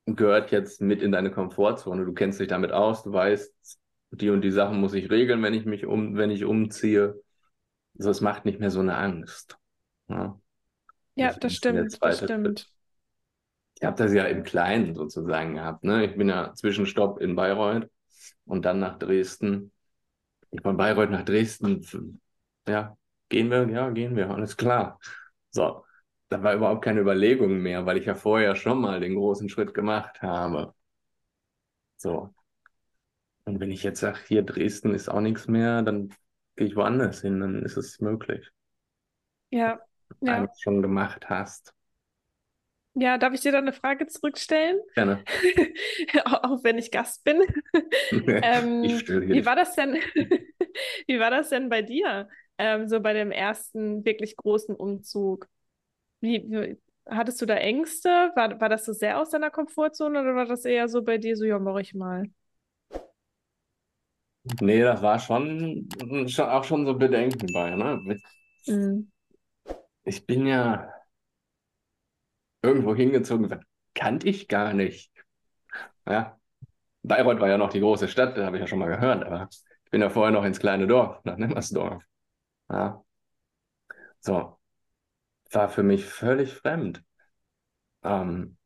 gehört 0.07 0.51
jetzt 0.53 0.81
mit 0.81 1.03
in 1.03 1.13
deine 1.13 1.31
Komfortzone. 1.31 2.05
Du 2.05 2.15
kennst 2.15 2.41
dich 2.41 2.49
damit 2.49 2.73
aus, 2.73 3.03
du 3.05 3.13
weißt, 3.13 3.55
die 4.13 4.31
und 4.31 4.43
die 4.43 4.51
Sachen 4.53 4.81
muss 4.81 4.95
ich 4.95 5.11
regeln, 5.11 5.43
wenn 5.43 5.55
ich 5.55 5.67
mich 5.67 5.87
um, 5.87 6.17
wenn 6.17 6.31
ich 6.31 6.45
umziehe. 6.45 7.21
Also 7.99 8.11
es 8.11 8.21
macht 8.23 8.45
nicht 8.47 8.61
mehr 8.61 8.71
so 8.71 8.81
eine 8.81 8.97
Angst. 8.97 9.59
Ja, 10.09 10.41
Ja, 11.17 11.33
Das 11.33 11.39
das 11.41 11.55
stimmt, 11.55 11.99
das 12.01 12.19
Schritt. 12.19 12.21
stimmt. 12.21 12.69
Ich 13.79 13.85
habe 13.85 13.97
das 13.97 14.13
ja 14.15 14.25
im 14.25 14.43
Kleinen 14.43 14.95
sozusagen 14.95 15.55
gehabt. 15.55 15.85
Ne? 15.85 16.07
Ich 16.07 16.17
bin 16.17 16.29
ja 16.29 16.55
Zwischenstopp 16.55 17.21
in 17.21 17.37
Bayreuth 17.37 17.91
und 18.47 18.65
dann 18.65 18.81
nach 18.81 18.99
Dresden. 18.99 19.73
Von 20.63 20.77
Bayreuth 20.77 21.11
nach 21.11 21.25
Dresden, 21.25 22.21
ja, 22.69 22.97
gehen 23.29 23.51
wir? 23.51 23.69
Ja, 23.71 23.91
gehen 23.91 24.17
wir, 24.17 24.31
alles 24.31 24.57
klar. 24.57 24.99
So, 25.51 25.85
da 26.29 26.43
war 26.43 26.55
überhaupt 26.55 26.85
keine 26.85 27.01
Überlegung 27.01 27.59
mehr, 27.61 27.87
weil 27.87 27.99
ich 27.99 28.07
ja 28.07 28.15
vorher 28.15 28.55
schon 28.57 28.81
mal 28.81 29.01
den 29.01 29.15
großen 29.15 29.49
Schritt 29.49 29.75
gemacht 29.75 30.23
habe. 30.23 30.75
So. 31.99 32.33
Und 33.45 33.61
wenn 33.61 33.71
ich 33.71 33.83
jetzt 33.83 34.01
sage, 34.01 34.19
hier 34.29 34.43
Dresden 34.43 34.95
ist 34.95 35.09
auch 35.09 35.21
nichts 35.21 35.49
mehr, 35.49 35.81
dann 35.83 36.11
gehe 36.57 36.67
ich 36.67 36.77
woanders 36.77 37.23
hin, 37.23 37.41
dann 37.41 37.63
ist 37.63 37.77
es 37.79 38.01
möglich. 38.01 38.51
Ja, 39.51 39.81
ja. 40.21 40.35
Einmal 40.35 40.51
schon 40.59 40.83
gemacht 40.83 41.29
hast. 41.31 41.75
Ja, 42.95 43.19
darf 43.19 43.35
ich 43.35 43.41
dir 43.43 43.53
da 43.53 43.59
eine 43.59 43.73
Frage 43.75 44.07
zurückstellen? 44.07 44.79
Gerne. 44.95 45.23
Auch 46.25 46.65
wenn 46.65 46.79
ich 46.79 46.91
Gast 46.91 47.25
bin. 47.25 47.43
Ähm, 48.43 48.83
Ich 48.83 48.99
stelle 49.01 49.27
hier 49.27 49.35
wie 49.35 49.45
war 49.45 49.57
das 49.57 49.75
denn, 49.75 49.95
wie 51.07 51.19
war 51.21 51.31
das 51.31 51.51
denn 51.51 51.69
bei 51.69 51.83
dir, 51.83 52.29
ähm, 52.59 52.89
so 52.89 53.01
bei 53.01 53.13
dem 53.13 53.31
ersten 53.31 54.05
wirklich 54.05 54.37
großen 54.37 54.75
Umzug? 54.75 55.49
Wie, 56.21 56.45
wie, 56.49 56.79
hattest 57.07 57.41
du 57.41 57.47
da 57.47 57.55
Ängste? 57.57 58.09
War, 58.35 58.61
war 58.61 58.69
das 58.69 58.85
so 58.85 58.93
sehr 58.93 59.21
aus 59.21 59.31
deiner 59.31 59.51
Komfortzone 59.51 60.21
oder 60.21 60.35
war 60.35 60.47
das 60.47 60.65
eher 60.65 60.89
so 60.89 61.03
bei 61.03 61.19
dir 61.19 61.37
so, 61.37 61.45
ja, 61.45 61.59
mach 61.59 61.79
ich 61.79 61.95
mal? 61.95 62.31
Nee, 64.61 64.83
das 64.83 65.03
war 65.03 65.19
schon, 65.19 65.89
schon 66.29 66.49
auch 66.49 66.65
schon 66.65 66.87
so 66.87 66.95
Bedenken 66.95 67.53
bei, 67.53 67.75
ne? 67.75 68.21
Mhm. 68.67 69.11
Ich 70.05 70.25
bin 70.25 70.47
ja 70.47 70.93
irgendwo 72.63 72.95
hingezogen, 72.95 73.61
kannte 73.95 74.29
ich 74.29 74.49
gar 74.49 74.73
nicht. 74.73 75.11
Ja, 76.07 76.39
Bayreuth 77.03 77.41
war 77.41 77.49
ja 77.49 77.59
noch 77.59 77.71
die 77.71 77.81
große 77.81 78.09
Stadt, 78.09 78.37
das 78.37 78.45
habe 78.45 78.57
ich 78.57 78.61
ja 78.61 78.67
schon 78.67 78.79
mal 78.79 78.89
gehört, 78.89 79.25
aber 79.25 79.49
ich 79.85 79.91
bin 79.91 80.01
ja 80.01 80.11
vorher 80.11 80.33
noch 80.33 80.45
ins 80.45 80.61
kleine 80.61 80.87
Dorf, 80.87 81.25
nach 81.25 81.37
Nemmersdorf. 81.37 82.03
Ja, 82.69 83.05
so, 84.21 84.59
war 85.53 85.69
für 85.71 85.83
mich 85.83 86.05
völlig 86.07 86.55
fremd. 86.55 87.05
Ähm, 88.03 88.57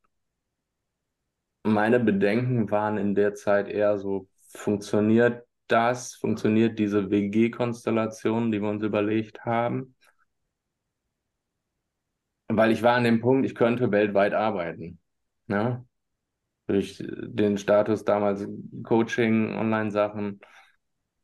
meine 1.63 2.01
Bedenken 2.01 2.71
waren 2.71 2.99
in 2.99 3.15
der 3.15 3.35
Zeit 3.35 3.69
eher 3.69 3.99
so, 3.99 4.29
funktioniert 4.49 5.47
das, 5.69 6.15
funktioniert 6.15 6.79
diese 6.79 7.11
WG-Konstellation, 7.11 8.51
die 8.53 8.61
wir 8.63 8.69
uns 8.69 8.83
überlegt 8.83 9.45
haben? 9.45 9.95
Weil 12.49 12.73
ich 12.73 12.83
war 12.83 12.97
an 12.97 13.05
dem 13.05 13.21
Punkt, 13.21 13.47
ich 13.47 13.55
könnte 13.55 13.91
weltweit 13.93 14.35
arbeiten. 14.35 14.99
Ja? 15.47 15.85
Durch 16.69 16.99
den 17.07 17.59
Status 17.59 18.05
damals 18.05 18.47
Coaching, 18.85 19.57
Online-Sachen, 19.57 20.41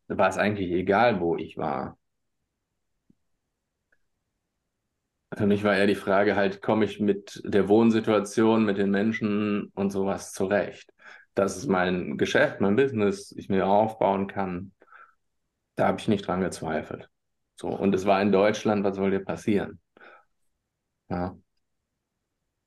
war 0.08 0.28
es 0.28 0.38
eigentlich 0.38 0.70
egal, 0.72 1.20
wo 1.20 1.36
ich 1.36 1.56
war. 1.58 1.98
Für 5.36 5.46
mich 5.46 5.64
war 5.64 5.76
eher 5.76 5.86
die 5.86 5.94
Frage 5.94 6.34
halt, 6.34 6.62
komme 6.62 6.86
ich 6.86 6.98
mit 6.98 7.42
der 7.44 7.68
Wohnsituation, 7.68 8.64
mit 8.64 8.78
den 8.78 8.90
Menschen 8.90 9.70
und 9.74 9.90
sowas 9.90 10.32
zurecht? 10.32 10.92
Das 11.34 11.56
ist 11.58 11.66
mein 11.66 12.16
Geschäft, 12.16 12.60
mein 12.60 12.76
Business, 12.76 13.32
ich 13.36 13.50
mir 13.50 13.66
aufbauen 13.66 14.26
kann. 14.28 14.72
Da 15.76 15.88
habe 15.88 16.00
ich 16.00 16.08
nicht 16.08 16.26
dran 16.26 16.40
gezweifelt. 16.40 17.10
So, 17.56 17.68
und 17.68 17.94
es 17.94 18.06
war 18.06 18.20
in 18.22 18.32
Deutschland, 18.32 18.84
was 18.84 18.96
soll 18.96 19.10
dir 19.10 19.24
passieren? 19.24 19.80
Ja. 21.08 21.36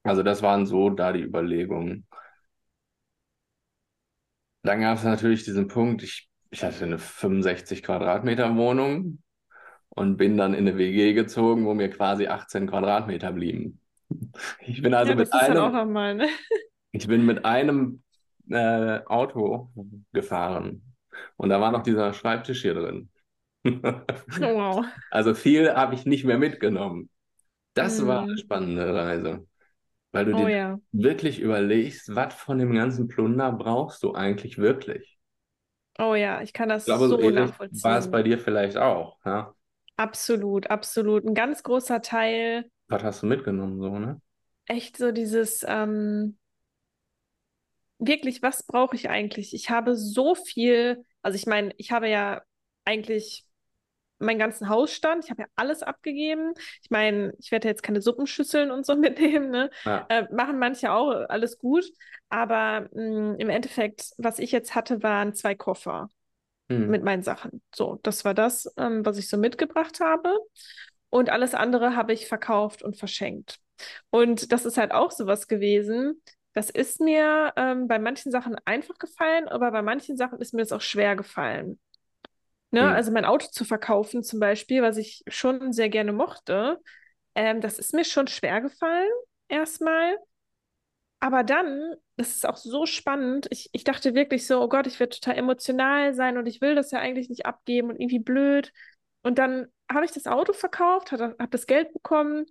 Also 0.03 0.23
das 0.23 0.41
waren 0.41 0.65
so 0.65 0.89
da 0.89 1.13
die 1.13 1.21
Überlegungen. 1.21 2.05
Dann 4.63 4.81
gab 4.81 4.97
es 4.97 5.03
natürlich 5.03 5.43
diesen 5.43 5.67
Punkt, 5.67 6.03
ich, 6.03 6.29
ich 6.49 6.63
hatte 6.63 6.83
eine 6.85 6.97
65 6.99 7.83
Quadratmeter 7.83 8.55
Wohnung 8.55 9.19
und 9.89 10.17
bin 10.17 10.37
dann 10.37 10.53
in 10.53 10.67
eine 10.67 10.77
WG 10.77 11.13
gezogen, 11.13 11.65
wo 11.65 11.73
mir 11.73 11.89
quasi 11.89 12.27
18 12.27 12.67
Quadratmeter 12.67 13.31
blieben. 13.33 13.81
Ich 14.61 14.81
bin 14.81 14.93
also 14.95 15.13
Ja, 15.13 15.15
mit 15.15 15.33
einem, 15.33 15.73
nochmal, 15.73 16.15
ne? 16.15 16.29
ich 16.91 17.07
bin 17.07 17.25
mit 17.25 17.45
einem 17.45 18.03
äh, 18.49 18.99
Auto 19.05 19.71
gefahren 20.11 20.95
und 21.37 21.49
da 21.49 21.59
war 21.61 21.71
noch 21.71 21.83
dieser 21.83 22.13
Schreibtisch 22.13 22.61
hier 22.61 22.73
drin. 22.75 23.09
Oh, 24.41 24.53
wow. 24.53 24.85
Also 25.09 25.33
viel 25.35 25.73
habe 25.75 25.95
ich 25.95 26.05
nicht 26.05 26.25
mehr 26.25 26.37
mitgenommen. 26.37 27.09
Das 27.75 28.05
war 28.05 28.23
eine 28.23 28.37
spannende 28.39 28.93
Reise, 28.95 29.47
weil 30.11 30.25
du 30.25 30.33
Oh 30.33 30.47
dir 30.47 30.49
ja. 30.49 30.79
wirklich 30.93 31.39
überlegst, 31.41 32.15
was 32.15 32.35
von 32.35 32.59
dem 32.59 32.73
ganzen 32.73 33.07
Plunder 33.09 33.51
brauchst 33.53 34.03
du 34.03 34.13
eigentlich 34.15 34.57
wirklich? 34.59 35.19
Oh 35.99 36.15
ja, 36.15 36.41
ich 36.41 36.53
kann 36.53 36.69
das 36.69 36.85
Ich 36.85 36.85
glaube, 36.85 37.09
so 37.09 37.19
so 37.19 37.19
ähnlich 37.19 37.53
war 37.71 37.99
es 37.99 38.09
nachvollziehen. 38.09 38.11
bei 38.11 38.23
dir 38.23 38.37
vielleicht 38.39 38.77
auch. 38.77 39.17
Ja? 39.25 39.53
Absolut, 39.99 40.69
absolut. 40.71 41.25
Ein 41.25 41.35
ganz 41.35 41.61
großer 41.63 42.01
Teil, 42.01 42.71
Was 42.89 43.03
hast 43.03 43.23
du 43.23 43.27
mitgenommen, 43.27 43.79
so, 43.79 43.97
ne? 43.97 44.21
echt 44.67 44.95
so 44.97 45.11
dieses, 45.11 45.65
ähm, 45.67 46.37
wirklich, 47.99 48.41
was 48.41 48.63
brauche 48.63 48.95
ich 48.95 49.09
eigentlich? 49.09 49.53
Ich 49.53 49.69
habe 49.69 49.95
so 49.95 50.35
viel, 50.35 51.05
also 51.21 51.35
ich 51.35 51.45
meine, 51.45 51.73
ich 51.77 51.91
habe 51.91 52.07
ja 52.09 52.41
eigentlich 52.85 53.45
meinen 54.19 54.39
ganzen 54.39 54.69
Hausstand, 54.69 55.25
ich 55.25 55.31
habe 55.31 55.43
ja 55.43 55.47
alles 55.55 55.83
abgegeben. 55.83 56.53
Ich 56.83 56.89
meine, 56.91 57.33
ich 57.39 57.51
werde 57.51 57.67
jetzt 57.69 57.83
keine 57.83 58.01
Suppenschüsseln 58.01 58.71
und 58.71 58.85
so 58.85 58.95
mitnehmen, 58.97 59.51
ne? 59.51 59.69
Ja. 59.85 60.09
Äh, 60.09 60.27
machen 60.33 60.59
manche 60.59 60.91
auch, 60.93 61.11
alles 61.29 61.57
gut. 61.59 61.85
Aber 62.29 62.89
mh, 62.93 63.35
im 63.39 63.49
Endeffekt, 63.49 64.11
was 64.17 64.39
ich 64.39 64.51
jetzt 64.51 64.75
hatte, 64.75 65.03
waren 65.03 65.33
zwei 65.35 65.55
Koffer 65.55 66.09
Hm. 66.69 66.89
mit 66.89 67.03
meinen 67.03 67.23
Sachen. 67.23 67.61
So, 67.73 67.99
das 68.03 68.25
war 68.25 68.33
das, 68.33 68.71
ähm, 68.77 69.05
was 69.05 69.17
ich 69.17 69.27
so 69.29 69.37
mitgebracht 69.37 69.99
habe. 69.99 70.37
Und 71.09 71.29
alles 71.29 71.55
andere 71.55 71.95
habe 71.95 72.13
ich 72.13 72.27
verkauft 72.27 72.83
und 72.83 72.97
verschenkt. 72.97 73.57
Und 74.11 74.51
das 74.51 74.65
ist 74.65 74.77
halt 74.77 74.91
auch 74.91 75.11
sowas 75.11 75.47
gewesen. 75.47 76.21
Das 76.53 76.69
ist 76.69 76.99
mir 76.99 77.53
ähm, 77.55 77.87
bei 77.87 77.99
manchen 77.99 78.31
Sachen 78.31 78.55
einfach 78.65 78.97
gefallen, 78.97 79.47
aber 79.47 79.71
bei 79.71 79.81
manchen 79.81 80.17
Sachen 80.17 80.39
ist 80.39 80.53
mir 80.53 80.61
das 80.61 80.71
auch 80.71 80.81
schwer 80.81 81.15
gefallen. 81.15 81.79
Ne? 82.71 82.81
Hm. 82.81 82.89
Also 82.89 83.11
mein 83.11 83.25
Auto 83.25 83.47
zu 83.51 83.65
verkaufen 83.65 84.23
zum 84.23 84.39
Beispiel, 84.39 84.81
was 84.81 84.97
ich 84.97 85.23
schon 85.27 85.73
sehr 85.73 85.89
gerne 85.89 86.13
mochte, 86.13 86.79
ähm, 87.35 87.61
das 87.61 87.79
ist 87.79 87.93
mir 87.93 88.05
schon 88.05 88.27
schwer 88.27 88.61
gefallen, 88.61 89.09
erstmal. 89.47 90.17
Aber 91.19 91.43
dann, 91.43 91.95
das 92.15 92.29
ist 92.29 92.47
auch 92.47 92.57
so 92.57 92.85
spannend, 92.85 93.47
ich, 93.49 93.69
ich 93.73 93.83
dachte 93.83 94.13
wirklich 94.13 94.47
so, 94.47 94.61
oh 94.61 94.69
Gott, 94.69 94.87
ich 94.87 94.99
werde 94.99 95.15
total 95.15 95.37
emotional 95.37 96.13
sein 96.13 96.37
und 96.37 96.45
ich 96.45 96.61
will 96.61 96.75
das 96.75 96.91
ja 96.91 96.99
eigentlich 96.99 97.29
nicht 97.29 97.45
abgeben 97.45 97.89
und 97.89 97.99
irgendwie 97.99 98.19
blöd. 98.19 98.71
Und 99.21 99.37
dann 99.37 99.67
habe 99.91 100.05
ich 100.05 100.11
das 100.11 100.27
Auto 100.27 100.53
verkauft, 100.53 101.11
habe 101.11 101.35
hab 101.37 101.51
das 101.51 101.67
Geld 101.67 101.91
bekommen, 101.93 102.45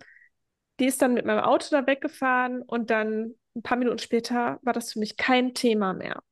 die 0.81 0.87
ist 0.87 1.01
dann 1.01 1.15
mit 1.15 1.25
meinem 1.25 1.41
Auto 1.41 1.67
da 1.71 1.87
weggefahren 1.87 2.63
und 2.63 2.91
dann 2.91 3.35
ein 3.57 3.63
paar 3.63 3.79
Minuten 3.79 3.99
später 3.99 4.59
war 4.63 4.73
das 4.73 4.93
für 4.93 4.99
mich 4.99 5.17
kein 5.17 5.55
Thema 5.55 5.95
mehr. 5.95 6.23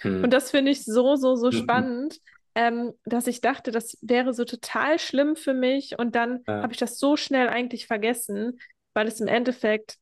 Hm. 0.00 0.24
Und 0.24 0.32
das 0.32 0.50
finde 0.50 0.70
ich 0.70 0.84
so, 0.84 1.16
so, 1.16 1.34
so 1.34 1.48
mhm. 1.48 1.52
spannend, 1.52 2.18
ähm, 2.54 2.92
dass 3.04 3.26
ich 3.26 3.40
dachte, 3.40 3.70
das 3.70 3.98
wäre 4.00 4.32
so 4.32 4.44
total 4.44 4.98
schlimm 4.98 5.36
für 5.36 5.52
mich. 5.52 5.98
Und 5.98 6.14
dann 6.14 6.42
ja. 6.46 6.62
habe 6.62 6.72
ich 6.72 6.78
das 6.78 6.98
so 6.98 7.16
schnell 7.16 7.48
eigentlich 7.48 7.86
vergessen, 7.86 8.58
weil 8.94 9.06
es 9.06 9.20
im 9.20 9.28
Endeffekt 9.28 9.98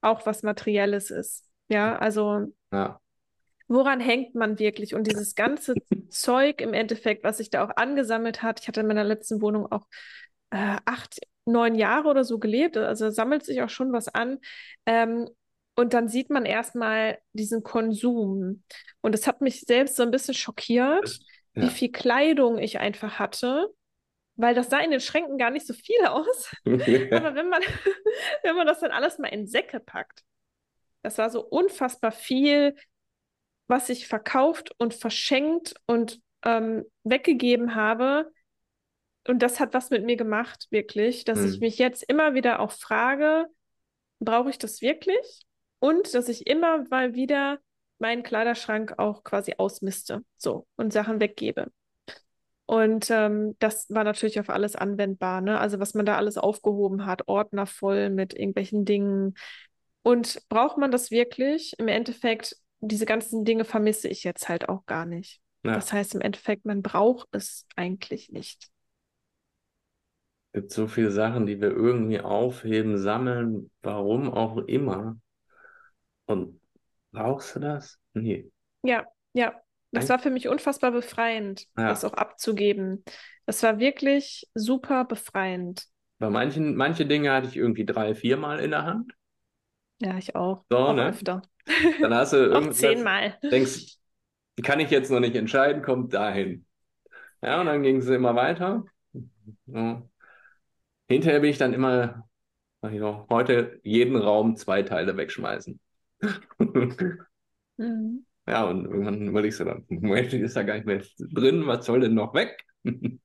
auch 0.00 0.26
was 0.26 0.42
Materielles 0.42 1.10
ist. 1.10 1.48
Ja, 1.68 1.96
also 1.96 2.52
ja. 2.72 3.00
woran 3.68 4.00
hängt 4.00 4.34
man 4.34 4.58
wirklich? 4.58 4.94
Und 4.94 5.06
dieses 5.06 5.34
ganze 5.34 5.74
Zeug 6.08 6.60
im 6.60 6.74
Endeffekt, 6.74 7.24
was 7.24 7.38
sich 7.38 7.50
da 7.50 7.64
auch 7.64 7.76
angesammelt 7.76 8.42
hat, 8.42 8.60
ich 8.60 8.68
hatte 8.68 8.80
in 8.80 8.86
meiner 8.86 9.04
letzten 9.04 9.40
Wohnung 9.40 9.70
auch 9.70 9.86
äh, 10.50 10.76
acht, 10.84 11.20
neun 11.44 11.74
Jahre 11.74 12.08
oder 12.08 12.24
so 12.24 12.38
gelebt, 12.38 12.76
also 12.76 13.10
sammelt 13.10 13.44
sich 13.44 13.62
auch 13.62 13.70
schon 13.70 13.92
was 13.92 14.08
an. 14.08 14.38
Ähm, 14.86 15.28
und 15.76 15.94
dann 15.94 16.08
sieht 16.08 16.30
man 16.30 16.44
erstmal 16.44 17.18
diesen 17.32 17.62
Konsum. 17.62 18.62
Und 19.00 19.14
es 19.14 19.26
hat 19.26 19.40
mich 19.40 19.62
selbst 19.62 19.96
so 19.96 20.02
ein 20.02 20.10
bisschen 20.10 20.34
schockiert, 20.34 21.20
ja. 21.54 21.62
wie 21.62 21.70
viel 21.70 21.90
Kleidung 21.90 22.58
ich 22.58 22.78
einfach 22.78 23.18
hatte 23.18 23.72
weil 24.40 24.54
das 24.54 24.70
sah 24.70 24.78
in 24.78 24.90
den 24.90 25.00
Schränken 25.00 25.36
gar 25.38 25.50
nicht 25.50 25.66
so 25.66 25.74
viel 25.74 26.04
aus. 26.06 26.54
Aber 26.64 27.34
wenn 27.34 27.48
man, 27.48 27.62
wenn 28.42 28.56
man 28.56 28.66
das 28.66 28.80
dann 28.80 28.90
alles 28.90 29.18
mal 29.18 29.28
in 29.28 29.46
Säcke 29.46 29.80
packt, 29.80 30.22
das 31.02 31.18
war 31.18 31.30
so 31.30 31.42
unfassbar 31.42 32.12
viel, 32.12 32.74
was 33.66 33.88
ich 33.88 34.08
verkauft 34.08 34.72
und 34.78 34.94
verschenkt 34.94 35.74
und 35.86 36.20
ähm, 36.44 36.84
weggegeben 37.04 37.74
habe. 37.74 38.32
Und 39.28 39.42
das 39.42 39.60
hat 39.60 39.74
was 39.74 39.90
mit 39.90 40.04
mir 40.04 40.16
gemacht, 40.16 40.66
wirklich, 40.70 41.24
dass 41.24 41.40
hm. 41.40 41.48
ich 41.48 41.60
mich 41.60 41.78
jetzt 41.78 42.02
immer 42.02 42.34
wieder 42.34 42.60
auch 42.60 42.72
frage, 42.72 43.46
brauche 44.18 44.50
ich 44.50 44.58
das 44.58 44.80
wirklich? 44.80 45.42
Und 45.78 46.14
dass 46.14 46.28
ich 46.28 46.46
immer 46.46 46.84
mal 46.90 47.14
wieder 47.14 47.58
meinen 47.98 48.22
Kleiderschrank 48.22 48.98
auch 48.98 49.22
quasi 49.22 49.54
ausmiste, 49.58 50.24
so 50.38 50.66
und 50.76 50.92
Sachen 50.92 51.20
weggebe. 51.20 51.70
Und 52.70 53.10
ähm, 53.10 53.56
das 53.58 53.90
war 53.90 54.04
natürlich 54.04 54.38
auf 54.38 54.48
alles 54.48 54.76
anwendbar. 54.76 55.40
Ne? 55.40 55.58
Also 55.58 55.80
was 55.80 55.94
man 55.94 56.06
da 56.06 56.16
alles 56.16 56.38
aufgehoben 56.38 57.04
hat, 57.04 57.26
Ordner 57.26 57.66
voll 57.66 58.10
mit 58.10 58.32
irgendwelchen 58.32 58.84
Dingen. 58.84 59.34
Und 60.02 60.40
braucht 60.48 60.78
man 60.78 60.92
das 60.92 61.10
wirklich? 61.10 61.74
Im 61.78 61.88
Endeffekt, 61.88 62.54
diese 62.78 63.06
ganzen 63.06 63.44
Dinge 63.44 63.64
vermisse 63.64 64.06
ich 64.06 64.22
jetzt 64.22 64.48
halt 64.48 64.68
auch 64.68 64.86
gar 64.86 65.04
nicht. 65.04 65.40
Ja. 65.64 65.74
Das 65.74 65.92
heißt 65.92 66.14
im 66.14 66.20
Endeffekt, 66.20 66.64
man 66.64 66.80
braucht 66.80 67.26
es 67.32 67.66
eigentlich 67.74 68.30
nicht. 68.30 68.68
Es 70.52 70.60
gibt 70.60 70.70
so 70.70 70.86
viele 70.86 71.10
Sachen, 71.10 71.46
die 71.46 71.60
wir 71.60 71.72
irgendwie 71.72 72.20
aufheben, 72.20 72.98
sammeln, 72.98 73.72
warum 73.82 74.32
auch 74.32 74.58
immer. 74.58 75.18
Und 76.26 76.60
brauchst 77.10 77.56
du 77.56 77.58
das? 77.58 77.98
Nee. 78.14 78.48
Ja, 78.84 79.04
ja, 79.32 79.60
das 79.92 80.08
war 80.08 80.18
für 80.18 80.30
mich 80.30 80.48
unfassbar 80.48 80.92
befreiend, 80.92 81.66
ja. 81.76 81.88
das 81.88 82.04
auch 82.04 82.14
abzugeben. 82.14 83.04
Das 83.46 83.62
war 83.62 83.78
wirklich 83.78 84.48
super 84.54 85.04
befreiend. 85.04 85.86
Bei 86.18 86.30
manchen, 86.30 86.76
manche 86.76 87.06
Dinge 87.06 87.32
hatte 87.32 87.48
ich 87.48 87.56
irgendwie 87.56 87.84
drei, 87.84 88.14
viermal 88.14 88.60
in 88.60 88.70
der 88.70 88.84
Hand. 88.84 89.12
Ja, 90.00 90.16
ich 90.16 90.36
auch. 90.36 90.64
So, 90.70 90.78
auch 90.78 90.94
ne? 90.94 91.08
öfter. 91.08 91.42
Dann 92.00 92.14
hast 92.14 92.32
du 92.32 92.36
irgendwas. 92.36 92.78
zehnmal. 92.78 93.38
Denkst, 93.42 93.96
kann 94.62 94.80
ich 94.80 94.90
jetzt 94.90 95.10
noch 95.10 95.20
nicht 95.20 95.34
entscheiden, 95.34 95.82
kommt 95.82 96.14
dahin. 96.14 96.66
Ja, 97.42 97.60
und 97.60 97.66
dann 97.66 97.82
ging 97.82 97.96
es 97.96 98.08
immer 98.08 98.36
weiter. 98.36 98.84
Ja. 99.66 100.02
Hinterher 101.08 101.40
bin 101.40 101.50
ich 101.50 101.58
dann 101.58 101.72
immer, 101.72 102.28
ja, 102.82 103.26
heute 103.28 103.80
jeden 103.82 104.16
Raum 104.16 104.56
zwei 104.56 104.82
Teile 104.82 105.16
wegschmeißen. 105.16 105.80
mhm. 107.76 108.26
Ja, 108.50 108.64
und 108.64 108.84
irgendwann 108.84 109.28
überlegst 109.28 109.60
du 109.60 109.64
dann, 109.64 109.84
Moment, 109.88 110.32
ist 110.32 110.56
da 110.56 110.64
gar 110.64 110.74
nicht 110.74 110.84
mehr 110.84 111.00
drin, 111.20 111.68
was 111.68 111.86
soll 111.86 112.00
denn 112.00 112.14
noch 112.14 112.34
weg? 112.34 112.64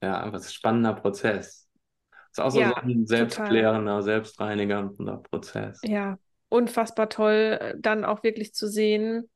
ja, 0.00 0.20
einfach 0.20 0.38
ein 0.38 0.48
spannender 0.48 0.94
Prozess. 0.94 1.68
Das 2.12 2.30
ist 2.30 2.38
auch 2.38 2.50
so, 2.52 2.60
ja, 2.60 2.68
so 2.68 2.76
ein 2.76 3.06
selbstklärender, 3.08 3.96
total. 3.96 4.02
selbstreinigender 4.04 5.16
Prozess. 5.16 5.80
Ja, 5.82 6.20
unfassbar 6.48 7.08
toll, 7.08 7.74
dann 7.76 8.04
auch 8.04 8.22
wirklich 8.22 8.54
zu 8.54 8.68
sehen, 8.68 9.28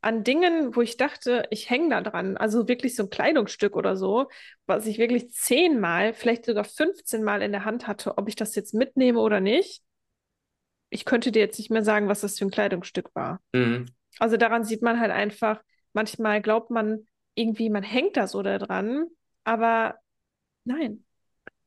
an 0.00 0.22
Dingen, 0.22 0.76
wo 0.76 0.82
ich 0.82 0.96
dachte, 0.96 1.42
ich 1.50 1.68
hänge 1.68 1.88
da 1.88 2.02
dran. 2.02 2.36
Also 2.36 2.68
wirklich 2.68 2.94
so 2.94 3.02
ein 3.02 3.10
Kleidungsstück 3.10 3.74
oder 3.74 3.96
so, 3.96 4.28
was 4.66 4.86
ich 4.86 4.98
wirklich 4.98 5.32
zehnmal, 5.32 6.14
vielleicht 6.14 6.44
sogar 6.44 6.62
15 6.62 7.24
Mal 7.24 7.42
in 7.42 7.50
der 7.50 7.64
Hand 7.64 7.88
hatte, 7.88 8.16
ob 8.16 8.28
ich 8.28 8.36
das 8.36 8.54
jetzt 8.54 8.74
mitnehme 8.74 9.18
oder 9.18 9.40
nicht 9.40 9.82
ich 10.96 11.04
könnte 11.04 11.30
dir 11.30 11.40
jetzt 11.40 11.58
nicht 11.58 11.70
mehr 11.70 11.84
sagen, 11.84 12.08
was 12.08 12.22
das 12.22 12.38
für 12.38 12.46
ein 12.46 12.50
Kleidungsstück 12.50 13.14
war. 13.14 13.42
Mhm. 13.52 13.84
Also 14.18 14.38
daran 14.38 14.64
sieht 14.64 14.80
man 14.80 14.98
halt 14.98 15.10
einfach, 15.10 15.62
manchmal 15.92 16.40
glaubt 16.40 16.70
man 16.70 17.06
irgendwie, 17.34 17.68
man 17.68 17.82
hängt 17.82 18.16
da 18.16 18.26
so 18.26 18.42
da 18.42 18.56
dran, 18.56 19.04
aber 19.44 19.96
nein. 20.64 21.04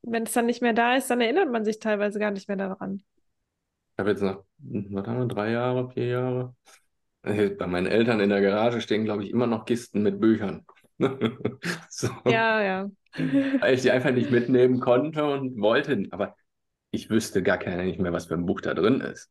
Wenn 0.01 0.23
es 0.23 0.33
dann 0.33 0.47
nicht 0.47 0.63
mehr 0.63 0.73
da 0.73 0.95
ist, 0.95 1.11
dann 1.11 1.21
erinnert 1.21 1.51
man 1.51 1.63
sich 1.63 1.77
teilweise 1.77 2.17
gar 2.17 2.31
nicht 2.31 2.47
mehr 2.47 2.57
daran. 2.57 3.03
Ich 3.91 3.99
habe 3.99 4.09
jetzt 4.09 4.23
noch, 4.23 4.45
was 4.57 5.05
haben 5.05 5.19
wir, 5.19 5.27
drei 5.27 5.51
Jahre, 5.51 5.91
vier 5.91 6.07
Jahre? 6.07 6.55
Äh, 7.21 7.49
bei 7.49 7.67
meinen 7.67 7.85
Eltern 7.85 8.21
in 8.21 8.29
der 8.29 8.41
Garage 8.41 8.81
stehen, 8.81 9.05
glaube 9.05 9.23
ich, 9.23 9.29
immer 9.29 9.45
noch 9.45 9.65
Kisten 9.65 10.01
mit 10.01 10.19
Büchern. 10.19 10.65
so. 11.89 12.07
Ja, 12.25 12.63
ja. 12.63 12.89
Weil 13.59 13.75
ich 13.75 13.83
die 13.83 13.91
einfach 13.91 14.11
nicht 14.11 14.31
mitnehmen 14.31 14.79
konnte 14.79 15.23
und 15.23 15.61
wollte. 15.61 16.07
Aber 16.09 16.35
ich 16.91 17.10
wüsste 17.10 17.43
gar 17.43 17.58
keiner 17.58 17.84
nicht 17.84 17.99
mehr, 17.99 18.13
was 18.13 18.25
für 18.25 18.36
ein 18.36 18.45
Buch 18.45 18.62
da 18.62 18.73
drin 18.73 19.02
ist. 19.02 19.30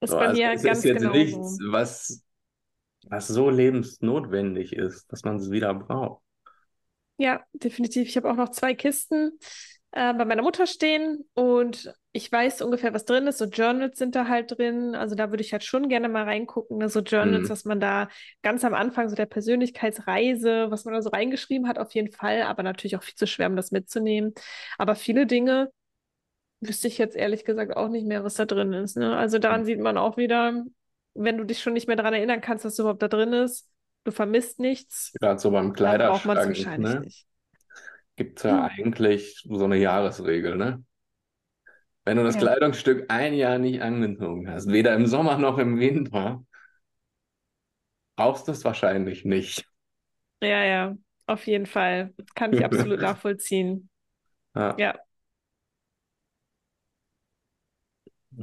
Das 0.00 0.10
so, 0.10 0.16
bei 0.16 0.28
also 0.28 0.40
mir 0.40 0.52
es 0.52 0.62
ganz 0.62 0.78
ist 0.78 0.84
jetzt 0.84 1.02
genau 1.02 1.12
nichts, 1.12 1.56
so. 1.56 1.72
was, 1.72 2.22
was 3.08 3.28
so 3.28 3.50
lebensnotwendig 3.50 4.72
ist, 4.72 5.10
dass 5.12 5.24
man 5.24 5.36
es 5.36 5.50
wieder 5.50 5.74
braucht. 5.74 6.22
Ja, 7.18 7.44
definitiv. 7.54 8.08
Ich 8.08 8.16
habe 8.16 8.30
auch 8.30 8.36
noch 8.36 8.50
zwei 8.50 8.74
Kisten 8.74 9.38
äh, 9.92 10.12
bei 10.12 10.26
meiner 10.26 10.42
Mutter 10.42 10.66
stehen 10.66 11.24
und 11.32 11.94
ich 12.12 12.30
weiß 12.30 12.60
ungefähr, 12.60 12.92
was 12.92 13.06
drin 13.06 13.26
ist. 13.26 13.38
So 13.38 13.46
Journals 13.46 13.98
sind 13.98 14.14
da 14.14 14.28
halt 14.28 14.56
drin. 14.56 14.94
Also 14.94 15.14
da 15.14 15.30
würde 15.30 15.42
ich 15.42 15.52
halt 15.52 15.64
schon 15.64 15.88
gerne 15.88 16.08
mal 16.08 16.24
reingucken. 16.24 16.78
Ne? 16.78 16.88
So 16.88 17.00
Journals, 17.00 17.44
mhm. 17.44 17.48
dass 17.48 17.64
man 17.64 17.80
da 17.80 18.08
ganz 18.42 18.64
am 18.64 18.74
Anfang 18.74 19.08
so 19.08 19.16
der 19.16 19.26
Persönlichkeitsreise, 19.26 20.70
was 20.70 20.84
man 20.84 20.94
da 20.94 21.02
so 21.02 21.10
reingeschrieben 21.10 21.68
hat, 21.68 21.78
auf 21.78 21.92
jeden 21.94 22.12
Fall. 22.12 22.42
Aber 22.42 22.62
natürlich 22.62 22.96
auch 22.96 23.02
viel 23.02 23.14
zu 23.14 23.26
schwer, 23.26 23.48
um 23.48 23.56
das 23.56 23.70
mitzunehmen. 23.70 24.34
Aber 24.76 24.94
viele 24.94 25.26
Dinge, 25.26 25.70
wüsste 26.60 26.88
ich 26.88 26.98
jetzt 26.98 27.16
ehrlich 27.16 27.44
gesagt 27.44 27.76
auch 27.76 27.88
nicht 27.88 28.06
mehr, 28.06 28.24
was 28.24 28.34
da 28.34 28.44
drin 28.44 28.72
ist. 28.72 28.96
Ne? 28.96 29.16
Also 29.16 29.38
daran 29.38 29.62
mhm. 29.62 29.66
sieht 29.66 29.80
man 29.80 29.98
auch 29.98 30.16
wieder, 30.16 30.64
wenn 31.14 31.38
du 31.38 31.44
dich 31.44 31.60
schon 31.60 31.72
nicht 31.72 31.86
mehr 31.86 31.96
daran 31.96 32.14
erinnern 32.14 32.40
kannst, 32.40 32.64
was 32.64 32.78
überhaupt 32.78 33.02
da 33.02 33.08
drin 33.08 33.32
ist, 33.32 33.70
du 34.04 34.10
vermisst 34.10 34.58
nichts. 34.58 35.12
Gerade 35.20 35.38
so 35.38 35.50
beim 35.50 35.72
Kleiderschrank. 35.72 36.12
braucht 36.12 36.26
man 36.26 36.38
es 36.38 36.46
wahrscheinlich 36.46 36.94
ne? 36.94 37.00
nicht. 37.00 37.26
Gibt 38.16 38.38
es 38.38 38.44
ja 38.44 38.70
hm. 38.70 38.70
eigentlich 38.78 39.44
so 39.48 39.64
eine 39.64 39.76
Jahresregel, 39.76 40.56
ne? 40.56 40.82
Wenn 42.04 42.18
du 42.18 42.22
das 42.24 42.36
ja. 42.36 42.42
Kleidungsstück 42.42 43.06
ein 43.08 43.34
Jahr 43.34 43.58
nicht 43.58 43.82
angezogen 43.82 44.48
hast, 44.48 44.70
weder 44.70 44.94
im 44.94 45.06
Sommer 45.06 45.38
noch 45.38 45.58
im 45.58 45.80
Winter, 45.80 46.44
brauchst 48.14 48.46
du 48.46 48.52
es 48.52 48.64
wahrscheinlich 48.64 49.24
nicht. 49.24 49.66
Ja, 50.40 50.64
ja, 50.64 50.96
auf 51.26 51.46
jeden 51.46 51.66
Fall. 51.66 52.14
Kann 52.36 52.52
ich 52.52 52.64
absolut 52.64 53.00
nachvollziehen. 53.00 53.90
Ja. 54.54 54.76
ja. 54.78 54.98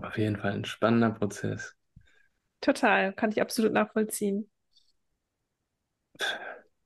Auf 0.01 0.17
jeden 0.17 0.37
Fall 0.37 0.53
ein 0.53 0.65
spannender 0.65 1.11
Prozess. 1.11 1.75
Total, 2.61 3.13
kann 3.13 3.31
ich 3.31 3.41
absolut 3.41 3.73
nachvollziehen. 3.73 4.49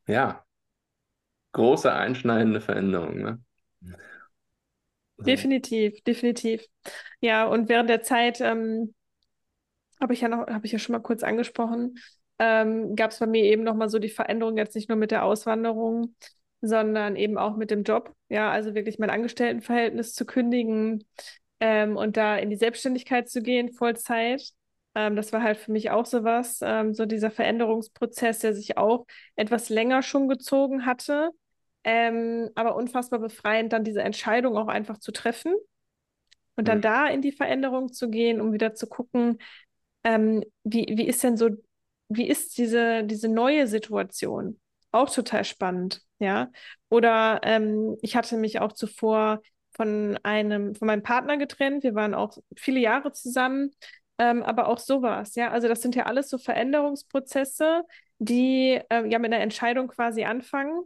Ja, 0.08 0.46
große 1.52 1.92
einschneidende 1.92 2.62
Veränderung. 2.62 3.18
Ne? 3.22 3.40
Definitiv, 5.20 6.02
definitiv. 6.04 6.66
Ja, 7.22 7.46
und 7.46 7.70
während 7.70 7.90
der 7.90 8.04
Zeit 8.04 8.40
ähm, 8.42 8.94
habe 10.00 10.14
ich 10.14 10.22
ja 10.22 10.28
noch, 10.28 10.48
habe 10.48 10.66
ich 10.66 10.72
ja 10.72 10.80
schon 10.80 10.94
mal 10.94 11.00
kurz 11.00 11.24
angesprochen, 11.24 11.98
ähm, 12.40 12.96
gab 12.96 13.12
es 13.12 13.20
bei 13.20 13.28
mir 13.28 13.44
eben 13.44 13.64
noch 13.64 13.76
mal 13.76 13.90
so 13.90 14.00
die 14.00 14.10
Veränderung 14.10 14.58
jetzt 14.58 14.76
nicht 14.76 14.90
nur 14.90 14.98
mit 14.98 15.12
der 15.12 15.24
Auswanderung, 15.24 16.16
sondern 16.62 17.16
eben 17.16 17.38
auch 17.38 17.56
mit 17.58 17.72
dem 17.72 17.84
Job. 17.84 18.16
Ja, 18.30 18.52
also 18.52 18.76
wirklich 18.76 19.00
mein 19.00 19.10
Angestelltenverhältnis 19.10 20.14
zu 20.14 20.26
kündigen, 20.26 21.04
ähm, 21.60 21.98
und 21.98 22.18
da 22.18 22.38
in 22.38 22.50
die 22.50 22.56
Selbstständigkeit 22.56 23.30
zu 23.30 23.42
gehen, 23.42 23.72
Vollzeit. 23.74 24.52
Ähm, 24.96 25.16
das 25.16 25.34
war 25.34 25.42
halt 25.44 25.58
für 25.58 25.72
mich 25.72 25.92
auch 25.92 26.06
so 26.06 26.24
was, 26.24 26.60
ähm, 26.62 26.94
so 26.94 27.06
dieser 27.06 27.32
Veränderungsprozess, 27.32 28.40
der 28.40 28.54
sich 28.56 28.78
auch 28.78 29.06
etwas 29.36 29.70
länger 29.70 30.02
schon 30.04 30.28
gezogen 30.28 30.86
hatte, 30.86 31.32
ähm, 31.84 32.50
aber 32.56 32.76
unfassbar 32.76 33.20
befreiend, 33.20 33.74
dann 33.74 33.84
diese 33.84 34.02
Entscheidung 34.04 34.58
auch 34.58 34.68
einfach 34.68 34.98
zu 35.00 35.12
treffen. 35.12 35.54
Und 36.56 36.68
dann 36.68 36.78
Mhm. 36.78 36.82
da 36.82 37.08
in 37.08 37.22
die 37.22 37.32
Veränderung 37.32 37.92
zu 37.94 38.10
gehen, 38.10 38.42
um 38.42 38.52
wieder 38.54 38.74
zu 38.74 38.88
gucken, 38.88 39.38
ähm, 40.04 40.44
wie, 40.64 40.86
wie 40.98 41.08
ist 41.08 41.24
denn 41.24 41.38
so, 41.38 41.50
wie 42.10 42.28
ist 42.28 42.58
diese, 42.58 43.04
diese 43.04 43.30
neue 43.30 43.68
Situation? 43.68 44.60
Auch 44.92 45.10
total 45.14 45.44
spannend, 45.46 46.02
ja. 46.20 46.52
Oder 46.90 47.42
ähm, 47.44 47.98
ich 48.02 48.16
hatte 48.16 48.38
mich 48.38 48.60
auch 48.60 48.74
zuvor 48.74 49.42
von 49.78 50.20
einem, 50.24 50.76
von 50.76 50.88
meinem 50.88 51.04
Partner 51.04 51.38
getrennt. 51.38 51.84
Wir 51.84 51.96
waren 51.96 52.14
auch 52.16 52.38
viele 52.58 52.80
Jahre 52.82 53.14
zusammen, 53.14 53.72
ähm, 54.18 54.44
aber 54.44 54.68
auch 54.68 54.80
sowas, 54.80 55.36
ja. 55.36 55.52
Also 55.52 55.68
das 55.70 55.82
sind 55.82 55.96
ja 55.96 56.06
alles 56.08 56.30
so 56.30 56.38
Veränderungsprozesse, 56.38 57.84
die 58.20 58.82
ähm, 58.90 59.10
ja 59.12 59.20
mit 59.20 59.32
einer 59.34 59.44
Entscheidung 59.44 59.88
quasi 59.88 60.26
anfangen. 60.26 60.84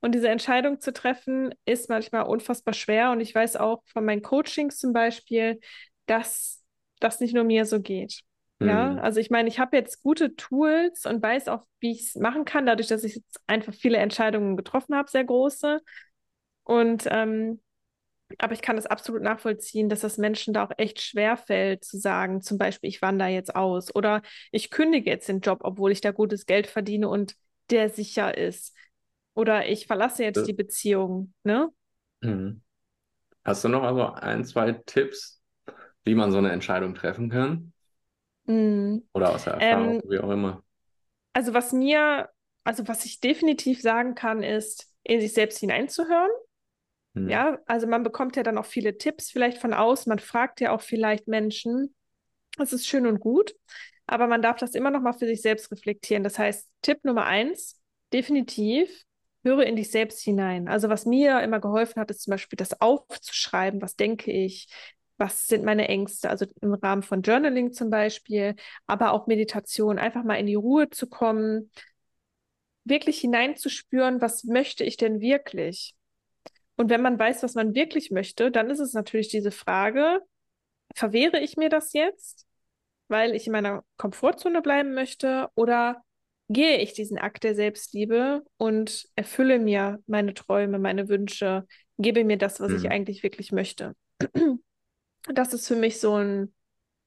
Und 0.00 0.14
diese 0.16 0.28
Entscheidung 0.28 0.80
zu 0.80 0.92
treffen, 0.92 1.54
ist 1.64 1.88
manchmal 1.88 2.24
unfassbar 2.24 2.74
schwer. 2.74 3.12
Und 3.12 3.20
ich 3.20 3.34
weiß 3.34 3.56
auch 3.56 3.82
von 3.86 4.04
meinen 4.04 4.22
Coachings 4.22 4.78
zum 4.78 4.92
Beispiel, 4.92 5.60
dass 6.06 6.62
das 7.00 7.20
nicht 7.20 7.34
nur 7.34 7.44
mir 7.44 7.64
so 7.66 7.80
geht. 7.80 8.20
Ja, 8.60 8.92
Mhm. 8.92 8.98
also 8.98 9.20
ich 9.20 9.30
meine, 9.30 9.48
ich 9.48 9.58
habe 9.58 9.76
jetzt 9.76 10.02
gute 10.02 10.34
Tools 10.36 11.06
und 11.06 11.22
weiß 11.22 11.48
auch, 11.48 11.64
wie 11.80 11.92
ich 11.92 12.02
es 12.02 12.14
machen 12.16 12.44
kann, 12.44 12.66
dadurch, 12.66 12.88
dass 12.88 13.04
ich 13.04 13.16
jetzt 13.16 13.40
einfach 13.46 13.74
viele 13.74 13.98
Entscheidungen 13.98 14.56
getroffen 14.56 14.94
habe, 14.96 15.10
sehr 15.10 15.24
große. 15.24 15.80
Und 16.64 17.04
ähm, 17.10 17.60
aber 18.38 18.52
ich 18.54 18.62
kann 18.62 18.76
das 18.76 18.86
absolut 18.86 19.22
nachvollziehen, 19.22 19.88
dass 19.88 20.00
das 20.00 20.18
Menschen 20.18 20.54
da 20.54 20.64
auch 20.64 20.72
echt 20.78 21.00
schwer 21.00 21.36
fällt, 21.36 21.84
zu 21.84 21.98
sagen, 21.98 22.42
zum 22.42 22.58
Beispiel, 22.58 22.88
ich 22.90 23.02
wandere 23.02 23.28
jetzt 23.28 23.54
aus 23.56 23.94
oder 23.94 24.22
ich 24.50 24.70
kündige 24.70 25.10
jetzt 25.10 25.28
den 25.28 25.40
Job, 25.40 25.60
obwohl 25.62 25.92
ich 25.92 26.00
da 26.00 26.10
gutes 26.12 26.46
Geld 26.46 26.66
verdiene 26.66 27.08
und 27.08 27.34
der 27.70 27.90
sicher 27.90 28.36
ist. 28.36 28.74
Oder 29.34 29.66
ich 29.68 29.86
verlasse 29.86 30.24
jetzt 30.24 30.46
Ja. 30.46 30.46
die 30.46 30.52
Beziehung, 30.52 31.32
ne? 31.44 31.70
Mhm. 32.20 32.62
Hast 33.44 33.64
du 33.64 33.68
noch 33.68 33.82
also 33.84 34.06
ein, 34.14 34.44
zwei 34.44 34.72
Tipps, 34.72 35.42
wie 36.04 36.14
man 36.14 36.32
so 36.32 36.38
eine 36.38 36.52
Entscheidung 36.52 36.94
treffen 36.96 37.30
kann? 37.30 37.72
Mm. 38.46 38.98
Oder 39.14 39.30
aus 39.34 39.44
der 39.44 39.54
Erfahrung, 39.54 39.96
Ähm, 39.96 40.02
wie 40.04 40.18
auch 40.18 40.30
immer. 40.30 40.62
Also 41.32 41.54
was 41.54 41.72
mir, 41.72 42.28
also 42.64 42.86
was 42.88 43.04
ich 43.04 43.20
definitiv 43.20 43.80
sagen 43.80 44.14
kann, 44.14 44.42
ist, 44.42 44.88
in 45.02 45.20
sich 45.20 45.32
selbst 45.32 45.58
hineinzuhören. 45.58 46.30
Mhm. 47.14 47.30
Ja, 47.30 47.58
also 47.66 47.86
man 47.86 48.02
bekommt 48.02 48.36
ja 48.36 48.42
dann 48.42 48.58
auch 48.58 48.64
viele 48.66 48.96
Tipps 48.98 49.30
vielleicht 49.30 49.58
von 49.58 49.74
außen, 49.74 50.08
man 50.10 50.18
fragt 50.18 50.60
ja 50.60 50.72
auch 50.72 50.80
vielleicht 50.80 51.28
Menschen. 51.28 51.94
Das 52.58 52.72
ist 52.72 52.86
schön 52.86 53.06
und 53.06 53.20
gut, 53.20 53.54
aber 54.06 54.26
man 54.26 54.42
darf 54.42 54.58
das 54.58 54.74
immer 54.74 54.90
noch 54.90 55.00
mal 55.00 55.12
für 55.14 55.26
sich 55.26 55.42
selbst 55.42 55.70
reflektieren. 55.72 56.24
Das 56.24 56.38
heißt, 56.38 56.68
Tipp 56.82 57.04
Nummer 57.04 57.24
eins, 57.26 57.80
definitiv, 58.12 58.90
höre 59.44 59.64
in 59.66 59.76
dich 59.76 59.90
selbst 59.90 60.20
hinein. 60.22 60.68
Also 60.68 60.88
was 60.88 61.06
mir 61.06 61.40
immer 61.42 61.60
geholfen 61.60 62.00
hat, 62.00 62.10
ist 62.10 62.22
zum 62.22 62.32
Beispiel 62.32 62.56
das 62.56 62.80
aufzuschreiben, 62.80 63.82
was 63.82 63.96
denke 63.96 64.30
ich, 64.32 64.68
was 65.18 65.46
sind 65.46 65.64
meine 65.64 65.88
Ängste, 65.88 66.30
also 66.30 66.46
im 66.60 66.74
Rahmen 66.74 67.02
von 67.02 67.22
Journaling 67.22 67.72
zum 67.72 67.90
Beispiel, 67.90 68.56
aber 68.86 69.12
auch 69.12 69.26
Meditation, 69.26 69.98
einfach 69.98 70.24
mal 70.24 70.34
in 70.36 70.46
die 70.46 70.54
Ruhe 70.56 70.90
zu 70.90 71.06
kommen, 71.08 71.70
wirklich 72.84 73.18
hineinzuspüren, 73.20 74.20
was 74.20 74.44
möchte 74.44 74.84
ich 74.84 74.96
denn 74.96 75.20
wirklich? 75.20 75.94
Und 76.76 76.90
wenn 76.90 77.02
man 77.02 77.18
weiß, 77.18 77.42
was 77.42 77.54
man 77.54 77.74
wirklich 77.74 78.10
möchte, 78.10 78.50
dann 78.50 78.70
ist 78.70 78.80
es 78.80 78.92
natürlich 78.94 79.28
diese 79.28 79.50
Frage, 79.50 80.20
verwehre 80.94 81.40
ich 81.40 81.56
mir 81.56 81.68
das 81.68 81.92
jetzt, 81.92 82.46
weil 83.08 83.34
ich 83.34 83.46
in 83.46 83.52
meiner 83.52 83.84
Komfortzone 83.96 84.62
bleiben 84.62 84.94
möchte, 84.94 85.48
oder 85.54 86.04
gehe 86.48 86.78
ich 86.78 86.92
diesen 86.94 87.18
Akt 87.18 87.44
der 87.44 87.54
Selbstliebe 87.54 88.42
und 88.58 89.08
erfülle 89.16 89.58
mir 89.58 90.00
meine 90.06 90.34
Träume, 90.34 90.78
meine 90.78 91.08
Wünsche, 91.08 91.66
gebe 91.98 92.24
mir 92.24 92.38
das, 92.38 92.60
was 92.60 92.72
ich 92.72 92.84
Mhm. 92.84 92.92
eigentlich 92.92 93.22
wirklich 93.22 93.52
möchte. 93.52 93.94
Das 95.32 95.54
ist 95.54 95.68
für 95.68 95.76
mich 95.76 96.00
so 96.00 96.16
ein, 96.16 96.54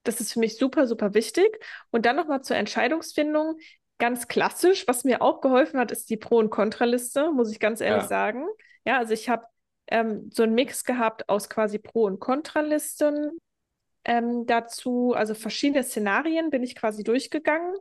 das 0.03 0.21
ist 0.21 0.33
für 0.33 0.39
mich 0.39 0.57
super, 0.57 0.87
super 0.87 1.13
wichtig. 1.13 1.47
Und 1.91 2.05
dann 2.05 2.15
nochmal 2.15 2.41
zur 2.43 2.55
Entscheidungsfindung. 2.57 3.57
Ganz 3.97 4.27
klassisch, 4.27 4.87
was 4.87 5.05
mir 5.05 5.21
auch 5.21 5.41
geholfen 5.41 5.79
hat, 5.79 5.91
ist 5.91 6.09
die 6.09 6.17
Pro- 6.17 6.37
und 6.39 6.49
Kontraliste, 6.49 7.31
muss 7.31 7.51
ich 7.51 7.59
ganz 7.59 7.81
ehrlich 7.81 8.03
Ja. 8.03 8.07
sagen. 8.07 8.45
Ja, 8.85 8.97
also 8.99 9.13
ich 9.13 9.29
habe 9.29 9.45
ähm, 9.87 10.29
so 10.33 10.43
einen 10.43 10.55
Mix 10.55 10.83
gehabt 10.83 11.29
aus 11.29 11.49
quasi 11.49 11.79
Pro- 11.79 12.05
und 12.05 12.19
Kontralisten 12.19 13.31
ähm, 14.05 14.45
dazu, 14.45 15.13
also 15.15 15.33
verschiedene 15.33 15.83
Szenarien 15.83 16.49
bin 16.49 16.63
ich 16.63 16.75
quasi 16.75 17.03
durchgegangen. 17.03 17.75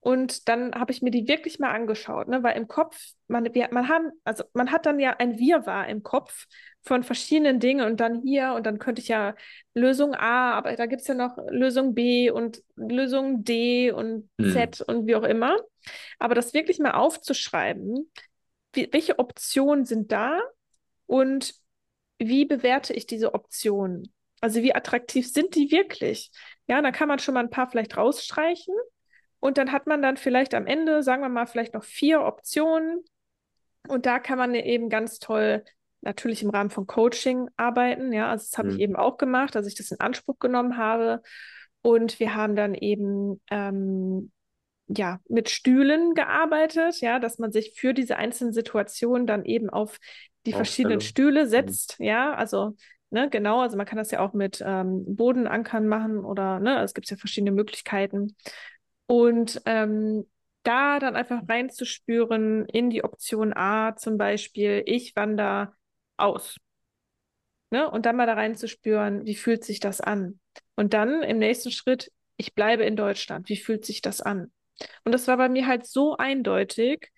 Und 0.00 0.48
dann 0.48 0.72
habe 0.76 0.92
ich 0.92 1.02
mir 1.02 1.10
die 1.10 1.26
wirklich 1.26 1.58
mal 1.58 1.72
angeschaut, 1.72 2.28
ne? 2.28 2.40
Weil 2.44 2.56
im 2.56 2.68
Kopf, 2.68 2.96
man, 3.26 3.52
wir, 3.52 3.68
man, 3.72 3.88
haben, 3.88 4.12
also 4.22 4.44
man 4.52 4.70
hat 4.70 4.86
dann 4.86 5.00
ja 5.00 5.16
ein 5.18 5.36
Wirrwarr 5.36 5.88
im 5.88 6.04
Kopf 6.04 6.46
von 6.84 7.02
verschiedenen 7.02 7.58
Dingen 7.58 7.84
und 7.84 7.98
dann 7.98 8.22
hier 8.22 8.52
und 8.52 8.64
dann 8.64 8.78
könnte 8.78 9.02
ich 9.02 9.08
ja 9.08 9.34
Lösung 9.74 10.14
A, 10.14 10.52
aber 10.52 10.76
da 10.76 10.86
gibt 10.86 11.00
es 11.00 11.08
ja 11.08 11.14
noch 11.14 11.36
Lösung 11.50 11.94
B 11.94 12.30
und 12.30 12.62
Lösung 12.76 13.42
D 13.42 13.90
und 13.90 14.30
Hm. 14.40 14.52
Z 14.52 14.80
und 14.82 15.08
wie 15.08 15.16
auch 15.16 15.24
immer. 15.24 15.56
Aber 16.20 16.36
das 16.36 16.54
wirklich 16.54 16.78
mal 16.78 16.92
aufzuschreiben, 16.92 18.08
wie, 18.74 18.88
welche 18.92 19.18
Optionen 19.18 19.84
sind 19.84 20.12
da 20.12 20.38
und 21.06 21.54
wie 22.18 22.44
bewerte 22.44 22.92
ich 22.92 23.06
diese 23.06 23.34
Optionen? 23.34 24.12
Also 24.40 24.62
wie 24.62 24.74
attraktiv 24.74 25.30
sind 25.30 25.54
die 25.54 25.70
wirklich? 25.70 26.30
Ja, 26.66 26.80
dann 26.80 26.92
kann 26.92 27.08
man 27.08 27.18
schon 27.18 27.34
mal 27.34 27.40
ein 27.40 27.50
paar 27.50 27.70
vielleicht 27.70 27.96
rausstreichen 27.96 28.74
und 29.40 29.58
dann 29.58 29.72
hat 29.72 29.86
man 29.86 30.02
dann 30.02 30.16
vielleicht 30.16 30.54
am 30.54 30.66
Ende, 30.66 31.02
sagen 31.02 31.22
wir 31.22 31.28
mal, 31.28 31.46
vielleicht 31.46 31.74
noch 31.74 31.84
vier 31.84 32.22
Optionen 32.22 33.04
und 33.88 34.06
da 34.06 34.18
kann 34.18 34.38
man 34.38 34.54
eben 34.54 34.88
ganz 34.88 35.18
toll 35.18 35.64
natürlich 36.00 36.42
im 36.42 36.50
Rahmen 36.50 36.70
von 36.70 36.86
Coaching 36.86 37.48
arbeiten. 37.56 38.12
Ja, 38.12 38.30
also 38.30 38.46
das 38.50 38.58
habe 38.58 38.68
ich 38.68 38.74
Hm. 38.74 38.80
eben 38.80 38.96
auch 38.96 39.16
gemacht, 39.18 39.54
dass 39.54 39.66
ich 39.66 39.74
das 39.74 39.90
in 39.90 40.00
Anspruch 40.00 40.38
genommen 40.38 40.76
habe 40.76 41.22
und 41.82 42.18
wir 42.20 42.34
haben 42.34 42.56
dann 42.56 42.74
eben 42.74 43.40
ähm, 43.50 44.32
ja, 44.88 45.20
mit 45.28 45.50
Stühlen 45.50 46.14
gearbeitet, 46.14 47.00
ja, 47.00 47.18
dass 47.18 47.38
man 47.38 47.52
sich 47.52 47.74
für 47.78 47.92
diese 47.94 48.16
einzelnen 48.16 48.52
Situationen 48.52 49.26
dann 49.26 49.44
eben 49.44 49.70
auf 49.70 49.98
die 50.46 50.52
verschiedenen. 50.52 51.00
Stühle 51.00 51.46
setzt, 51.46 51.96
ja, 51.98 52.32
also, 52.34 52.74
ne, 53.10 53.28
genau, 53.28 53.60
also 53.60 53.76
man 53.76 53.86
kann 53.86 53.98
das 53.98 54.10
ja 54.10 54.20
auch 54.20 54.32
mit 54.32 54.62
ähm, 54.64 55.04
Bodenankern 55.16 55.86
machen 55.86 56.24
oder, 56.24 56.58
ne, 56.60 56.82
es 56.82 56.94
gibt 56.94 57.10
ja 57.10 57.16
verschiedene 57.16 57.52
Möglichkeiten. 57.52 58.36
Und 59.06 59.60
ähm, 59.66 60.26
da 60.62 60.98
dann 60.98 61.14
einfach 61.14 61.42
reinzuspüren 61.48 62.66
in 62.66 62.90
die 62.90 63.04
Option 63.04 63.52
A 63.56 63.94
zum 63.96 64.18
Beispiel, 64.18 64.82
ich 64.86 65.14
wandere 65.14 65.74
aus. 66.16 66.56
Ne? 67.70 67.88
Und 67.88 68.06
dann 68.06 68.16
mal 68.16 68.26
da 68.26 68.34
reinzuspüren, 68.34 69.24
wie 69.26 69.34
fühlt 69.34 69.64
sich 69.64 69.80
das 69.80 70.00
an? 70.00 70.40
Und 70.74 70.92
dann 70.92 71.22
im 71.22 71.38
nächsten 71.38 71.70
Schritt, 71.70 72.12
ich 72.36 72.54
bleibe 72.54 72.84
in 72.84 72.96
Deutschland, 72.96 73.48
wie 73.48 73.56
fühlt 73.56 73.84
sich 73.84 74.02
das 74.02 74.20
an? 74.20 74.52
Und 75.04 75.12
das 75.12 75.28
war 75.28 75.36
bei 75.36 75.48
mir 75.48 75.66
halt 75.66 75.86
so 75.86 76.16
eindeutig, 76.16 77.12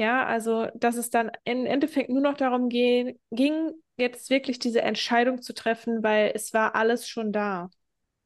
ja, 0.00 0.26
also, 0.26 0.68
dass 0.74 0.96
es 0.96 1.10
dann 1.10 1.30
im 1.44 1.66
Endeffekt 1.66 2.10
nur 2.10 2.22
noch 2.22 2.34
darum 2.36 2.68
ge 2.70 3.18
ging, 3.30 3.72
jetzt 3.96 4.30
wirklich 4.30 4.58
diese 4.58 4.82
Entscheidung 4.82 5.42
zu 5.42 5.54
treffen, 5.54 6.02
weil 6.02 6.32
es 6.34 6.54
war 6.54 6.74
alles 6.74 7.08
schon 7.08 7.32
da. 7.32 7.70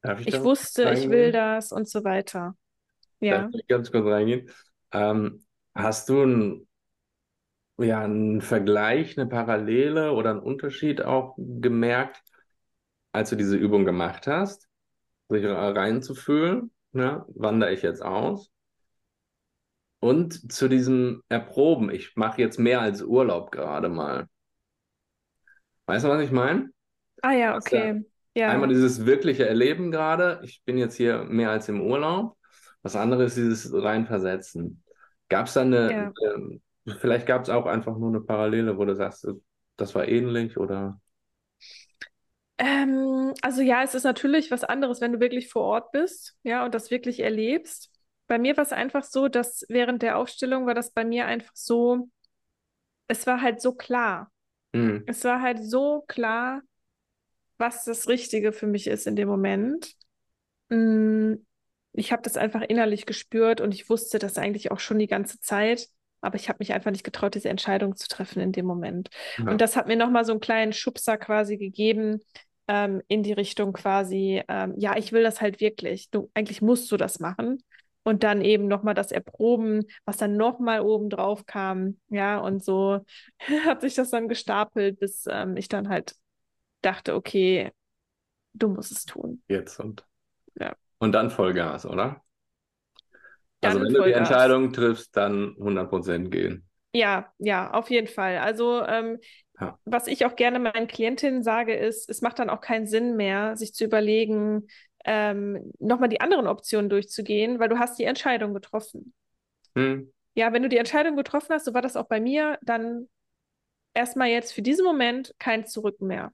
Darf 0.01 0.21
ich 0.21 0.31
Ich 0.31 0.43
wusste, 0.43 0.91
ich 0.93 1.09
will 1.09 1.31
reingehen? 1.31 1.33
das 1.33 1.71
und 1.71 1.89
so 1.89 2.03
weiter. 2.03 2.57
Darf 3.27 3.45
Ja. 3.45 3.51
ich 3.53 3.67
ganz 3.67 3.91
kurz 3.91 4.05
reingehen? 4.07 4.49
Ähm, 4.91 5.45
hast 5.75 6.09
du 6.09 6.21
einen, 6.21 6.67
ja, 7.77 8.01
einen 8.01 8.41
Vergleich, 8.41 9.17
eine 9.17 9.27
Parallele 9.29 10.11
oder 10.13 10.31
einen 10.31 10.39
Unterschied 10.39 11.01
auch 11.01 11.35
gemerkt, 11.37 12.21
als 13.11 13.29
du 13.31 13.35
diese 13.35 13.57
Übung 13.57 13.85
gemacht 13.85 14.27
hast, 14.27 14.69
sich 15.29 15.45
reinzufühlen, 15.45 16.71
ne? 16.93 17.25
Wandere 17.29 17.73
ich 17.73 17.83
jetzt 17.83 18.03
aus? 18.03 18.51
Und 19.99 20.51
zu 20.53 20.67
diesem 20.69 21.23
Erproben, 21.29 21.89
ich 21.89 22.15
mache 22.15 22.41
jetzt 22.41 22.59
mehr 22.59 22.81
als 22.81 23.01
Urlaub 23.01 23.51
gerade 23.51 23.89
mal. 23.89 24.27
Weißt 25.87 26.05
du, 26.05 26.09
was 26.09 26.21
ich 26.21 26.31
meine? 26.31 26.69
Ah 27.23 27.33
ja, 27.33 27.55
okay. 27.57 28.03
Ja. 28.33 28.49
einmal 28.49 28.69
dieses 28.69 29.05
wirkliche 29.05 29.47
Erleben 29.47 29.91
gerade, 29.91 30.41
ich 30.43 30.63
bin 30.65 30.77
jetzt 30.77 30.95
hier 30.95 31.23
mehr 31.23 31.49
als 31.51 31.69
im 31.69 31.81
Urlaub. 31.81 32.37
Das 32.83 32.95
andere 32.95 33.25
ist 33.25 33.37
dieses 33.37 33.71
Reinversetzen. 33.73 34.83
Gab 35.29 35.47
es 35.47 35.53
da 35.53 35.61
eine, 35.61 35.91
Ja. 35.91 36.13
ähm, 36.35 36.61
vielleicht 36.99 37.25
gab 37.27 37.43
es 37.43 37.49
auch 37.49 37.65
einfach 37.65 37.97
nur 37.97 38.09
eine 38.09 38.21
Parallele, 38.21 38.77
wo 38.77 38.85
du 38.85 38.95
sagst, 38.95 39.27
das 39.77 39.95
war 39.95 40.07
ähnlich 40.07 40.57
oder? 40.57 40.99
Ähm, 42.57 43.33
also 43.41 43.61
ja, 43.61 43.83
es 43.83 43.95
ist 43.95 44.03
natürlich 44.03 44.49
was 44.51 44.63
anderes, 44.63 45.01
wenn 45.01 45.11
du 45.13 45.19
wirklich 45.19 45.49
vor 45.49 45.63
Ort 45.63 45.91
bist, 45.91 46.37
ja, 46.43 46.63
und 46.65 46.73
das 46.73 46.89
wirklich 46.91 47.19
erlebst. 47.19 47.91
Bei 48.27 48.39
mir 48.39 48.57
war 48.57 48.63
es 48.63 48.71
einfach 48.71 49.03
so, 49.03 49.27
dass 49.27 49.65
während 49.69 50.01
der 50.01 50.17
Aufstellung 50.17 50.65
war 50.65 50.73
das 50.73 50.91
bei 50.91 51.05
mir 51.05 51.25
einfach 51.25 51.51
so, 51.53 52.09
es 53.07 53.27
war 53.27 53.41
halt 53.41 53.61
so 53.61 53.73
klar. 53.73 54.31
Hm. 54.73 55.03
Es 55.05 55.23
war 55.23 55.41
halt 55.41 55.63
so 55.63 56.03
klar, 56.07 56.61
was 57.57 57.85
das 57.85 58.07
Richtige 58.07 58.51
für 58.51 58.67
mich 58.67 58.87
ist 58.87 59.07
in 59.07 59.15
dem 59.15 59.27
Moment. 59.27 59.93
Mm, 60.69 61.35
Ich 61.93 62.11
habe 62.11 62.21
das 62.23 62.35
einfach 62.35 62.61
innerlich 62.61 63.05
gespürt 63.05 63.61
und 63.61 63.73
ich 63.73 63.89
wusste 63.89 64.19
das 64.19 64.37
eigentlich 64.37 64.71
auch 64.71 64.79
schon 64.79 64.99
die 64.99 65.07
ganze 65.07 65.39
Zeit, 65.39 65.87
aber 66.19 66.35
ich 66.35 66.49
habe 66.49 66.57
mich 66.59 66.73
einfach 66.73 66.91
nicht 66.91 67.03
getraut, 67.05 67.35
diese 67.35 67.49
Entscheidung 67.49 67.95
zu 67.95 68.07
treffen 68.09 68.41
in 68.41 68.51
dem 68.51 68.65
Moment. 68.65 69.09
Ja. 69.37 69.49
Und 69.51 69.61
das 69.61 69.75
hat 69.77 69.87
mir 69.87 69.95
nochmal 69.95 70.25
so 70.25 70.33
einen 70.33 70.41
kleinen 70.41 70.73
Schubser 70.73 71.17
quasi 71.17 71.57
gegeben, 71.57 72.19
ähm, 72.67 73.01
in 73.07 73.23
die 73.23 73.33
Richtung 73.33 73.71
quasi, 73.73 74.41
ähm, 74.49 74.73
ja, 74.77 74.97
ich 74.97 75.13
will 75.13 75.23
das 75.23 75.39
halt 75.39 75.61
wirklich. 75.61 76.09
Du, 76.09 76.29
eigentlich 76.33 76.61
musst 76.61 76.91
du 76.91 76.97
das 76.97 77.19
machen. 77.19 77.63
Und 78.05 78.23
dann 78.23 78.41
eben 78.41 78.67
nochmal 78.67 78.93
das 78.93 79.11
Erproben, 79.11 79.83
was 80.05 80.17
dann 80.17 80.37
nochmal 80.37 80.81
oben 80.81 81.09
drauf 81.09 81.45
kam. 81.47 81.99
Ja, 82.09 82.37
und 82.39 82.63
so 82.63 83.01
hat 83.65 83.81
sich 83.81 83.95
das 83.95 84.11
dann 84.11 84.29
gestapelt, 84.29 84.99
bis 84.99 85.25
ähm, 85.29 85.57
ich 85.57 85.67
dann 85.69 85.89
halt 85.89 86.15
dachte, 86.81 87.15
okay, 87.15 87.71
du 88.53 88.69
musst 88.69 88.91
es 88.91 89.05
tun. 89.05 89.43
Jetzt 89.47 89.79
und. 89.79 90.05
Ja. 90.59 90.75
Und 90.99 91.13
dann 91.13 91.31
Vollgas, 91.31 91.85
oder? 91.85 92.23
Dann 93.61 93.77
also 93.77 93.81
wenn 93.81 93.93
du 93.93 94.01
die 94.01 94.11
Vollgas. 94.11 94.19
Entscheidung 94.19 94.71
triffst, 94.73 95.15
dann 95.17 95.55
100% 95.57 96.31
gehen. 96.31 96.67
Ja, 96.93 97.33
ja, 97.39 97.71
auf 97.71 97.89
jeden 97.89 98.07
Fall. 98.07 98.37
Also, 98.37 98.81
ähm, 98.85 99.19
Ja. 99.59 99.77
was 99.85 100.07
ich 100.07 100.25
auch 100.25 100.35
gerne 100.35 100.59
meinen 100.59 100.87
Klientinnen 100.87 101.43
sage, 101.43 101.75
ist, 101.75 102.09
es 102.09 102.21
macht 102.21 102.39
dann 102.39 102.49
auch 102.49 102.61
keinen 102.61 102.87
Sinn 102.87 103.15
mehr, 103.17 103.57
sich 103.57 103.73
zu 103.73 103.83
überlegen, 103.85 104.67
ähm, 105.05 105.71
nochmal 105.79 106.09
die 106.09 106.19
anderen 106.21 106.47
Optionen 106.47 106.89
durchzugehen, 106.89 107.59
weil 107.59 107.69
du 107.69 107.79
hast 107.79 107.97
die 107.97 108.03
Entscheidung 108.03 108.53
getroffen. 108.53 109.13
Hm. 109.75 110.11
Ja, 110.33 110.51
wenn 110.51 110.63
du 110.63 110.69
die 110.69 110.77
Entscheidung 110.77 111.15
getroffen 111.15 111.53
hast, 111.53 111.65
so 111.65 111.73
war 111.73 111.81
das 111.81 111.95
auch 111.95 112.07
bei 112.07 112.19
mir, 112.19 112.57
dann 112.61 113.07
erstmal 113.93 114.27
jetzt 114.29 114.51
für 114.51 114.61
diesen 114.61 114.83
Moment 114.83 115.33
kein 115.39 115.65
Zurück 115.65 116.01
mehr. 116.01 116.33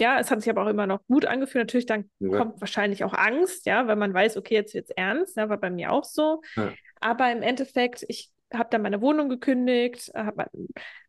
Ja, 0.00 0.18
es 0.18 0.30
hat 0.30 0.40
sich 0.40 0.50
aber 0.50 0.64
auch 0.64 0.68
immer 0.68 0.86
noch 0.86 1.06
gut 1.06 1.24
angefühlt. 1.24 1.64
Natürlich, 1.64 1.86
dann 1.86 2.10
Ja. 2.18 2.38
kommt 2.38 2.60
wahrscheinlich 2.60 3.04
auch 3.04 3.14
Angst, 3.14 3.66
ja, 3.66 3.86
weil 3.86 3.96
man 3.96 4.12
weiß, 4.12 4.36
okay, 4.36 4.54
jetzt 4.54 4.74
wird's 4.74 4.90
ernst, 4.90 5.36
ja, 5.36 5.48
war 5.48 5.58
bei 5.58 5.70
mir 5.70 5.92
auch 5.92 6.04
so. 6.04 6.42
Ja. 6.56 6.72
Aber 7.00 7.30
im 7.30 7.42
Endeffekt, 7.42 8.04
ich 8.08 8.30
habe 8.52 8.68
dann 8.70 8.82
meine 8.82 9.00
Wohnung 9.00 9.28
gekündigt, 9.28 10.10
habe 10.14 10.46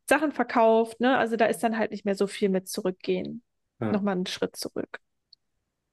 Sachen 0.07 0.31
verkauft, 0.31 0.99
ne? 0.99 1.17
Also 1.17 1.35
da 1.35 1.45
ist 1.45 1.63
dann 1.63 1.77
halt 1.77 1.91
nicht 1.91 2.05
mehr 2.05 2.15
so 2.15 2.27
viel 2.27 2.49
mit 2.49 2.67
zurückgehen. 2.67 3.41
Ja. 3.79 3.91
Nochmal 3.91 4.15
einen 4.15 4.25
Schritt 4.27 4.55
zurück. 4.55 4.99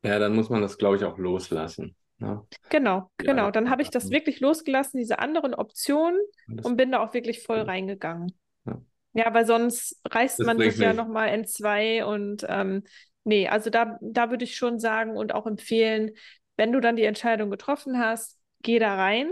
Ja, 0.02 0.18
dann 0.18 0.34
muss 0.34 0.48
man 0.48 0.62
das, 0.62 0.78
glaube 0.78 0.96
ich, 0.96 1.04
auch 1.04 1.18
loslassen. 1.18 1.94
Ne? 2.18 2.46
Genau, 2.70 3.10
Ja, 3.20 3.26
genau. 3.26 3.50
Dann 3.50 3.70
habe 3.70 3.82
ich 3.82 3.90
das 3.90 4.10
wirklich 4.10 4.40
losgelassen, 4.40 4.98
diese 4.98 5.18
anderen 5.18 5.54
Optionen, 5.54 6.18
Und 6.62 6.76
bin 6.76 6.92
da 6.92 7.00
auch 7.00 7.14
wirklich 7.14 7.42
voll 7.42 7.60
reingegangen. 7.60 8.32
Ja. 8.64 8.80
Ja, 9.12 9.34
weil 9.34 9.44
sonst 9.44 10.00
reißt 10.08 10.38
Das 10.38 10.46
man 10.46 10.58
sich 10.62 10.78
ja 10.78 10.92
nochmal 10.92 11.34
in 11.34 11.44
zwei 11.46 12.04
und 12.04 12.46
ähm, 12.48 12.84
nee, 13.24 13.48
also 13.48 13.68
da, 13.68 13.98
da 14.00 14.30
würde 14.30 14.44
ich 14.44 14.56
schon 14.56 14.78
sagen 14.78 15.16
und 15.16 15.34
auch 15.34 15.46
empfehlen, 15.46 16.12
wenn 16.56 16.72
du 16.72 16.80
dann 16.80 16.96
die 16.96 17.04
Entscheidung 17.04 17.50
getroffen 17.50 17.98
hast, 17.98 18.38
geh 18.62 18.78
da 18.78 18.94
rein 18.94 19.30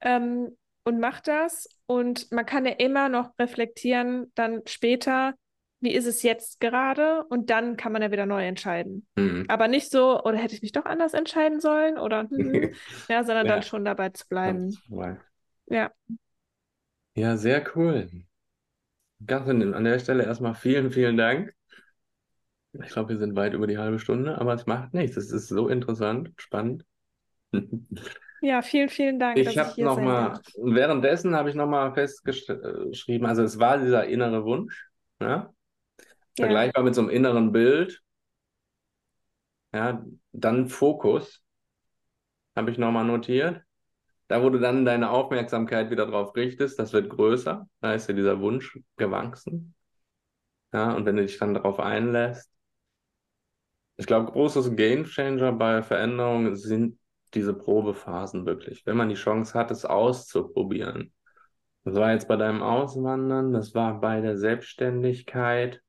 ähm, 0.00 0.56
und 0.84 1.00
mach 1.00 1.20
das. 1.20 1.68
Und 1.86 2.30
man 2.32 2.46
kann 2.46 2.64
ja 2.64 2.72
immer 2.72 3.08
noch 3.08 3.30
reflektieren, 3.38 4.32
dann 4.34 4.62
später, 4.66 5.34
wie 5.82 5.92
ist 5.94 6.06
es 6.06 6.22
jetzt 6.22 6.60
gerade? 6.60 7.24
Und 7.28 7.50
dann 7.50 7.76
kann 7.76 7.92
man 7.92 8.02
ja 8.02 8.10
wieder 8.10 8.26
neu 8.26 8.44
entscheiden. 8.46 9.06
Hm. 9.18 9.44
Aber 9.48 9.68
nicht 9.68 9.90
so, 9.90 10.22
oder 10.22 10.38
hätte 10.38 10.54
ich 10.54 10.62
mich 10.62 10.72
doch 10.72 10.84
anders 10.84 11.14
entscheiden 11.14 11.60
sollen? 11.60 11.98
Oder 11.98 12.28
hm, 12.28 12.72
ja, 13.08 13.24
sondern 13.24 13.46
Ja. 13.46 13.54
dann 13.54 13.62
schon 13.62 13.84
dabei 13.84 14.10
zu 14.10 14.26
bleiben. 14.28 14.78
Ja. 15.66 15.92
Ja, 17.14 17.36
sehr 17.38 17.64
cool. 17.74 18.10
Katrin, 19.26 19.74
an 19.74 19.84
der 19.84 19.98
Stelle 19.98 20.24
erstmal 20.24 20.54
vielen, 20.54 20.90
vielen 20.92 21.16
Dank. 21.16 21.54
Ich 22.72 22.88
glaube, 22.88 23.10
wir 23.10 23.18
sind 23.18 23.36
weit 23.36 23.52
über 23.54 23.66
die 23.66 23.78
halbe 23.78 23.98
Stunde, 23.98 24.38
aber 24.38 24.54
es 24.54 24.66
macht 24.66 24.94
nichts. 24.94 25.16
Es 25.16 25.30
ist 25.30 25.48
so 25.48 25.68
interessant, 25.68 26.30
spannend. 26.36 26.84
Ja, 28.40 28.60
vielen, 28.62 28.88
vielen 28.88 29.20
Dank, 29.20 29.38
Ich 29.38 29.56
habe 29.56 29.72
hier 29.74 29.84
noch 29.84 29.96
sein 29.96 30.04
mal, 30.04 30.28
darf. 30.30 30.40
währenddessen 30.56 31.36
habe 31.36 31.48
ich 31.48 31.54
noch 31.54 31.68
mal 31.68 31.94
festgeschrieben, 31.94 33.24
also 33.26 33.42
es 33.44 33.58
war 33.60 33.78
dieser 33.78 34.04
innere 34.06 34.44
Wunsch, 34.44 34.90
ja, 35.20 35.52
Ja, 36.38 36.46
vergleichbar 36.46 36.82
mit 36.84 36.94
so 36.94 37.00
einem 37.02 37.10
inneren 37.10 37.52
Bild, 37.52 38.02
ja, 39.72 40.04
dann 40.32 40.68
Fokus, 40.68 41.42
habe 42.56 42.70
ich 42.70 42.78
noch 42.78 42.92
mal 42.92 43.04
notiert. 43.04 43.62
Da, 44.28 44.42
wo 44.42 44.50
du 44.50 44.58
dann 44.58 44.84
deine 44.84 45.10
Aufmerksamkeit 45.10 45.90
wieder 45.90 46.06
drauf 46.06 46.34
richtest, 46.36 46.78
das 46.78 46.92
wird 46.92 47.10
größer, 47.10 47.68
da 47.80 47.94
ist 47.94 48.08
ja 48.08 48.14
dieser 48.14 48.40
Wunsch 48.40 48.78
gewachsen, 48.96 49.74
ja, 50.72 50.94
und 50.94 51.06
wenn 51.06 51.16
du 51.16 51.22
dich 51.22 51.38
dann 51.38 51.54
darauf 51.54 51.80
einlässt, 51.80 52.50
ich 53.96 54.06
glaube, 54.06 54.32
großes 54.32 54.74
Gamechanger 54.74 55.52
bei 55.52 55.82
Veränderungen 55.82 56.56
sind 56.56 56.98
diese 57.34 57.54
Probephasen 57.54 58.46
wirklich. 58.46 58.84
Wenn 58.86 58.96
man 58.96 59.08
die 59.08 59.14
Chance 59.14 59.54
hat, 59.58 59.70
es 59.70 59.84
auszuprobieren. 59.84 61.12
Das 61.84 61.94
war 61.94 62.12
jetzt 62.12 62.28
bei 62.28 62.36
deinem 62.36 62.62
Auswandern, 62.62 63.52
das 63.52 63.74
war 63.74 64.00
bei 64.00 64.20
der 64.20 64.36
Selbstständigkeit. 64.38 65.82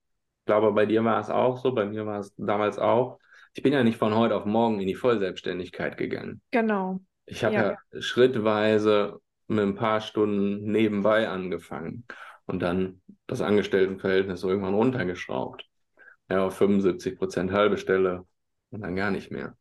Ich 0.43 0.45
glaube, 0.45 0.73
bei 0.73 0.86
dir 0.86 1.03
war 1.06 1.19
es 1.21 1.29
auch 1.29 1.58
so, 1.58 1.73
bei 1.73 1.86
mir 1.86 2.06
war 2.06 2.19
es 2.19 2.34
damals 2.38 2.77
auch. 2.77 3.17
Ich 3.53 3.63
bin 3.63 3.71
ja 3.73 3.84
nicht 3.84 3.97
von 3.97 4.13
heute 4.13 4.36
auf 4.36 4.45
morgen 4.45 4.82
in 4.82 4.88
die 4.88 4.95
Vollselbstständigkeit 4.95 5.97
gegangen. 5.97 6.41
genau. 6.51 7.01
Ich 7.25 7.43
habe 7.43 7.56
Ja. 7.56 7.77
ja 7.93 8.01
schrittweise 8.01 9.21
mit 9.47 9.63
ein 9.65 9.75
paar 9.75 10.01
Stunden 10.01 10.71
nebenbei 10.71 11.29
angefangen 11.29 12.06
und 12.45 12.62
dann 12.62 13.01
das 13.27 13.41
Angestelltenverhältnis 13.41 14.43
irgendwann 14.43 14.75
runtergeschraubt. 14.75 15.65
Ja, 16.29 16.45
auf 16.47 16.58
75 16.58 17.17
Prozent 17.19 17.51
halbe 17.53 17.77
Stelle 17.77 18.25
und 18.71 18.82
dann 18.82 18.95
gar 18.95 19.12
nicht 19.12 19.32
mehr. 19.32 19.58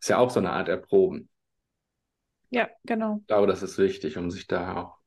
Ist 0.00 0.10
ja 0.10 0.18
auch 0.18 0.30
so 0.30 0.40
eine 0.40 0.52
Art 0.52 0.68
Erproben. 0.68 1.30
Ja, 2.50 2.68
genau. 2.84 3.22
Ich 3.22 3.26
glaube, 3.26 3.46
das 3.46 3.62
ist 3.62 3.78
wichtig, 3.78 4.16
um 4.18 4.30
sich 4.30 4.46
da 4.46 4.76
auch 4.82 4.98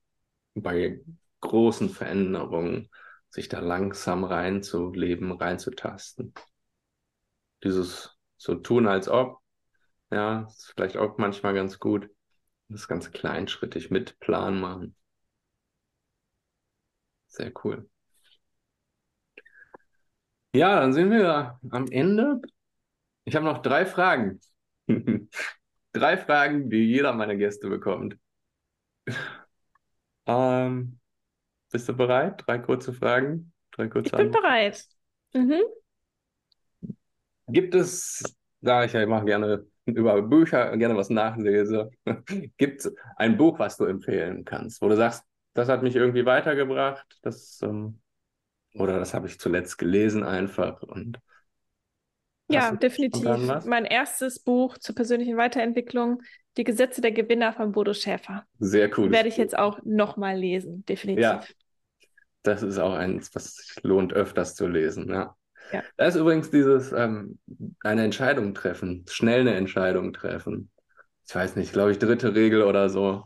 bei 0.55 1.01
großen 1.41 1.89
Veränderungen 1.89 2.89
sich 3.33 3.49
da 3.49 3.59
langsam 3.59 4.23
reinzuleben, 4.23 5.31
reinzutasten. 5.31 6.35
Dieses 7.63 8.15
so 8.37 8.53
tun, 8.53 8.87
als 8.87 9.07
ob, 9.09 9.39
ja, 10.11 10.43
ist 10.43 10.71
vielleicht 10.75 10.97
auch 10.97 11.17
manchmal 11.17 11.55
ganz 11.55 11.79
gut. 11.79 12.11
Das 12.69 12.87
ganz 12.87 13.11
kleinschrittig 13.11 13.89
mit 13.89 14.19
Plan 14.19 14.59
machen. 14.61 14.95
Sehr 17.27 17.51
cool. 17.63 17.89
Ja, 20.53 20.79
dann 20.79 20.93
sind 20.93 21.09
wir 21.09 21.59
am 21.71 21.87
Ende. 21.87 22.39
Ich 23.23 23.35
habe 23.35 23.45
noch 23.45 23.63
drei 23.63 23.85
Fragen. 23.85 24.39
Drei 25.93 26.17
Fragen, 26.17 26.69
die 26.71 26.87
jeder 26.87 27.13
meiner 27.13 27.35
Gäste 27.35 27.69
bekommt. 27.69 28.17
Ähm, 30.25 31.01
bist 31.73 31.89
du 31.89 31.93
bereit? 31.95 32.43
Drei 32.47 32.59
kurze 32.59 32.93
Fragen, 32.93 33.53
drei 33.73 33.89
Ich 34.01 34.13
kurze 34.13 34.15
bin 34.15 34.29
Antworten. 34.29 34.41
bereit. 34.41 34.87
Mhm. 35.33 35.61
Gibt 37.47 37.75
es, 37.75 38.23
da 38.61 38.83
ich 38.85 38.93
ja 38.93 39.01
immer 39.03 39.23
gerne 39.25 39.65
über 39.85 40.21
Bücher 40.21 40.75
gerne 40.77 40.95
was 40.95 41.09
nachlese, 41.09 41.91
gibt 42.57 42.81
es 42.85 42.93
ein 43.17 43.37
Buch, 43.37 43.59
was 43.59 43.77
du 43.77 43.85
empfehlen 43.85 44.45
kannst, 44.45 44.81
wo 44.81 44.87
du 44.89 44.95
sagst, 44.95 45.23
das 45.53 45.67
hat 45.69 45.83
mich 45.83 45.95
irgendwie 45.95 46.25
weitergebracht, 46.25 47.19
das, 47.21 47.59
ähm, 47.63 47.99
oder 48.75 48.99
das 48.99 49.13
habe 49.15 49.27
ich 49.27 49.39
zuletzt 49.39 49.77
gelesen 49.77 50.23
einfach 50.23 50.81
und 50.83 51.19
Ja, 52.47 52.73
definitiv. 52.73 53.55
Mein 53.63 53.85
erstes 53.85 54.39
Buch 54.39 54.77
zur 54.77 54.95
persönlichen 54.95 55.37
Weiterentwicklung, 55.37 56.21
Die 56.57 56.63
Gesetze 56.63 57.01
der 57.01 57.11
Gewinner 57.11 57.51
von 57.53 57.71
Bodo 57.71 57.93
Schäfer. 57.95 58.45
Sehr 58.59 58.89
cooles 58.89 59.19
Werde 59.19 59.29
ich 59.29 59.37
jetzt 59.37 59.57
auch 59.57 59.79
nochmal 59.85 60.37
lesen, 60.39 60.85
definitiv. 60.85 61.45
Ja. 61.45 61.47
Das 62.43 62.61
ist 62.63 62.77
auch 62.79 62.93
eins, 62.93 63.33
was 63.35 63.55
sich 63.55 63.83
lohnt, 63.83 64.13
öfters 64.13 64.55
zu 64.55 64.67
lesen, 64.67 65.09
ja. 65.09 65.35
Ja. 65.71 65.83
Da 65.97 66.05
ist 66.07 66.15
übrigens 66.15 66.51
dieses, 66.51 66.91
ähm, 66.91 67.39
eine 67.83 68.03
Entscheidung 68.03 68.53
treffen, 68.53 69.05
schnell 69.09 69.41
eine 69.41 69.55
Entscheidung 69.55 70.13
treffen. 70.13 70.71
Ich 71.27 71.33
weiß 71.35 71.55
nicht, 71.55 71.73
glaube 71.73 71.91
ich, 71.91 71.99
dritte 71.99 72.35
Regel 72.35 72.63
oder 72.63 72.89
so. 72.89 73.25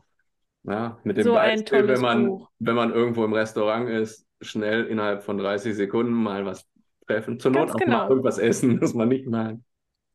Ja, 0.63 0.99
mit 1.03 1.17
dem 1.17 1.25
So 1.25 1.34
Beispiel, 1.34 1.88
wenn 1.88 2.01
man, 2.01 2.25
Buch. 2.27 2.49
wenn 2.60 2.75
man 2.75 2.93
irgendwo 2.93 3.25
im 3.25 3.34
Restaurant 3.34 3.89
ist, 3.89 4.25
schnell 4.41 4.86
innerhalb 4.86 5.23
von 5.23 5.38
30 5.38 5.75
Sekunden 5.75 6.13
mal 6.13 6.45
was 6.45 6.67
treffen. 7.08 7.39
Zur 7.39 7.51
Ganz 7.53 7.71
Not 7.71 7.75
auch 7.75 7.80
genau. 7.80 7.97
mal 7.99 8.10
irgendwas 8.10 8.38
essen, 8.38 8.80
das 8.80 8.93
man 8.93 9.10
nicht 9.10 9.27
mag. 9.27 9.58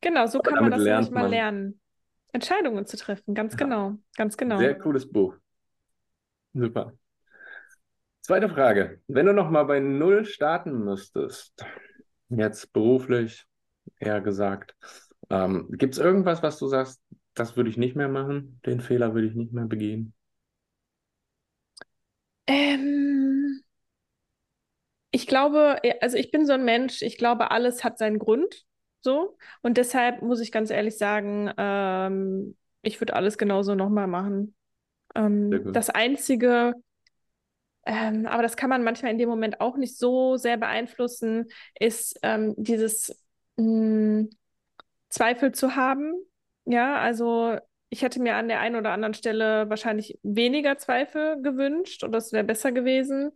Genau, 0.01 0.27
so 0.27 0.41
kann 0.41 0.61
man 0.61 0.71
das 0.71 0.85
nämlich 0.85 1.11
mal 1.11 1.29
lernen. 1.29 1.81
Entscheidungen 2.33 2.87
zu 2.87 2.97
treffen, 2.97 3.35
ganz 3.35 3.55
Ja. 3.55 3.59
genau, 3.59 3.97
ganz 4.16 4.37
genau. 4.37 4.59
Sehr 4.59 4.79
cooles 4.79 5.11
Buch. 5.11 5.37
Super. 6.55 6.93
Zweite 8.23 8.49
Frage. 8.49 9.01
Wenn 9.09 9.27
du 9.27 9.35
noch 9.35 9.51
mal 9.51 9.64
bei 9.64 9.81
Null 9.81 10.25
starten 10.25 10.85
müsstest, 10.85 11.64
jetzt 12.29 12.73
beruflich 12.73 13.47
eher 13.99 14.20
gesagt, 14.20 14.77
ähm, 15.29 15.68
gibt 15.73 15.95
es 15.95 15.99
irgendwas, 16.01 16.41
was 16.41 16.57
du 16.59 16.68
sagst, 16.68 17.03
das 17.35 17.57
würde 17.57 17.68
ich 17.68 17.77
nicht 17.77 17.97
mehr 17.97 18.09
machen, 18.09 18.61
den 18.64 18.81
Fehler 18.81 19.14
würde 19.14 19.27
ich 19.27 19.35
nicht 19.35 19.53
mehr 19.53 19.64
begehen? 19.64 20.14
Ähm, 22.47 23.62
ich 25.11 25.27
glaube, 25.27 25.79
äh, 25.83 25.95
also 26.01 26.16
ich 26.16 26.31
bin 26.31 26.47
so 26.47 26.53
ein 26.53 26.64
Mensch, 26.64 27.03
ich 27.03 27.18
glaube, 27.18 27.51
alles 27.51 27.83
hat 27.83 27.99
seinen 27.99 28.20
Grund, 28.20 28.64
so. 29.01 29.37
Und 29.62 29.79
deshalb 29.79 30.23
muss 30.23 30.41
ich 30.41 30.53
ganz 30.53 30.70
ehrlich 30.70 30.97
sagen, 30.97 31.53
ähm, 31.57 32.57
ich 32.83 33.01
würde 33.01 33.14
alles 33.16 33.37
genauso 33.37 33.75
nochmal 33.75 34.07
machen. 34.07 34.55
Ähm, 35.16 35.73
das 35.73 35.91
Einzige, 35.91 36.75
ähm, 37.85 38.26
aber 38.26 38.43
das 38.43 38.57
kann 38.57 38.70
man 38.70 38.85
manchmal 38.85 39.12
in 39.12 39.18
dem 39.18 39.28
Moment 39.28 39.61
auch 39.61 39.76
nicht 39.76 39.99
so 39.99 40.37
sehr 40.37 40.57
beeinflussen, 40.57 41.47
ist 41.78 42.18
ähm, 42.22 42.55
dieses 42.57 43.11
mh, 43.57 43.64
hm, 43.64 44.30
Zweifel 45.09 45.53
zu 45.53 45.76
haben. 45.76 46.14
Ja, 46.64 46.97
also 46.97 47.59
ich 47.91 48.03
hätte 48.03 48.22
mir 48.22 48.37
an 48.37 48.49
der 48.49 48.61
einen 48.61 48.76
oder 48.76 48.93
anderen 48.93 49.14
Stelle 49.14 49.68
wahrscheinlich 49.68 50.18
weniger 50.22 50.78
Zweifel 50.78 51.43
gewünscht 51.43 52.05
und 52.05 52.12
das 52.12 52.33
wäre 52.33 52.45
besser 52.45 52.72
gewesen. 52.72 53.33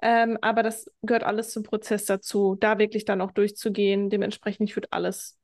Ähm, 0.00 0.38
aber 0.40 0.62
das 0.62 0.90
gehört 1.02 1.24
alles 1.24 1.50
zum 1.50 1.64
Prozess 1.64 2.04
dazu, 2.04 2.56
da 2.58 2.78
wirklich 2.78 3.04
dann 3.04 3.20
auch 3.20 3.32
durchzugehen. 3.32 4.10
Dementsprechend, 4.10 4.70
ich 4.70 4.76
würde 4.76 4.88
alles 4.92 5.38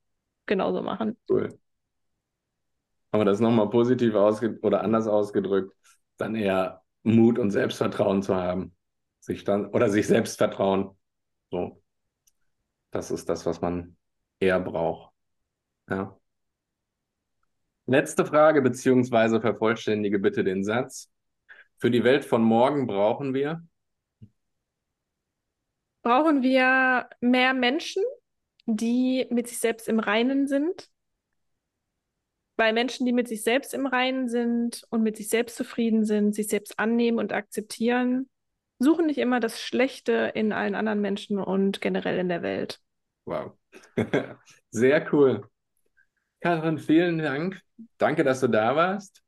genauso 0.47 0.81
machen. 0.81 1.19
Cool. 1.29 1.59
Aber 3.11 3.25
das 3.25 3.41
nochmal 3.41 3.69
positiv 3.69 4.15
ausge 4.15 4.59
oder 4.63 4.83
anders 4.83 5.09
ausgedrückt, 5.09 5.75
dann 6.17 6.35
eher 6.37 6.84
Mut 7.05 7.39
und 7.39 7.51
Selbstvertrauen 7.51 8.23
zu 8.23 8.35
haben. 8.35 8.75
Sich 9.21 9.45
dann, 9.45 9.67
oder 9.67 9.89
sich 9.89 10.07
selbst 10.07 10.39
vertrauen. 10.39 10.99
So. 11.51 11.83
Das 12.91 13.11
ist 13.11 13.29
das, 13.29 13.47
was 13.47 13.61
man 13.61 13.97
eher 14.41 14.61
braucht. 14.61 15.13
Ja. 15.89 16.19
Letzte 17.87 18.25
Frage, 18.25 18.63
beziehungsweise 18.63 19.41
vervollständige 19.41 20.19
bitte 20.19 20.43
den 20.43 20.65
Satz. 20.65 21.13
Für 21.77 21.91
die 21.91 22.05
Welt 22.05 22.25
von 22.25 22.43
morgen 22.43 22.87
brauchen 22.87 23.35
wir? 23.35 23.63
Brauchen 26.03 26.43
wir 26.43 27.09
mehr 27.21 27.55
Menschen, 27.55 28.03
die 28.67 29.27
mit 29.31 29.49
sich 29.49 29.59
selbst 29.59 29.89
im 29.89 29.99
Reinen 29.99 30.47
sind. 30.47 30.91
Weil 32.57 32.73
Menschen, 32.73 33.05
die 33.05 33.13
mit 33.13 33.27
sich 33.27 33.43
selbst 33.43 33.75
im 33.75 33.87
Reinen 33.87 34.29
sind 34.29 34.85
und 34.91 35.03
mit 35.03 35.17
sich 35.17 35.29
selbst 35.29 35.57
zufrieden 35.57 36.05
sind, 36.05 36.35
sich 36.35 36.49
selbst 36.49 36.79
annehmen 36.79 37.19
und 37.19 37.33
akzeptieren, 37.33 38.29
suchen 38.79 39.07
nicht 39.07 39.19
immer 39.19 39.41
das 39.41 39.61
Schlechte 39.61 40.33
in 40.35 40.53
allen 40.53 40.75
anderen 40.75 41.01
Menschen 41.01 41.39
und 41.39 41.81
generell 41.81 42.19
in 42.19 42.29
der 42.29 42.43
Welt. 42.43 42.81
Wow. 43.25 43.53
Sehr 44.71 45.13
cool. 45.13 45.49
Karin, 46.41 46.79
vielen 46.79 47.19
Dank. 47.19 47.61
Danke, 47.99 48.23
dass 48.23 48.41
du 48.41 48.49
da 48.49 48.77
warst. 48.77 49.23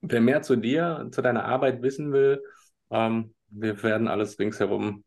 Wer 0.00 0.20
mehr 0.20 0.42
zu 0.42 0.56
dir, 0.56 1.08
zu 1.12 1.22
deiner 1.22 1.44
Arbeit 1.44 1.82
wissen 1.82 2.12
will, 2.12 2.42
ähm, 2.90 3.34
wir 3.48 3.82
werden 3.82 4.08
alles 4.08 4.38
ringsherum 4.38 5.04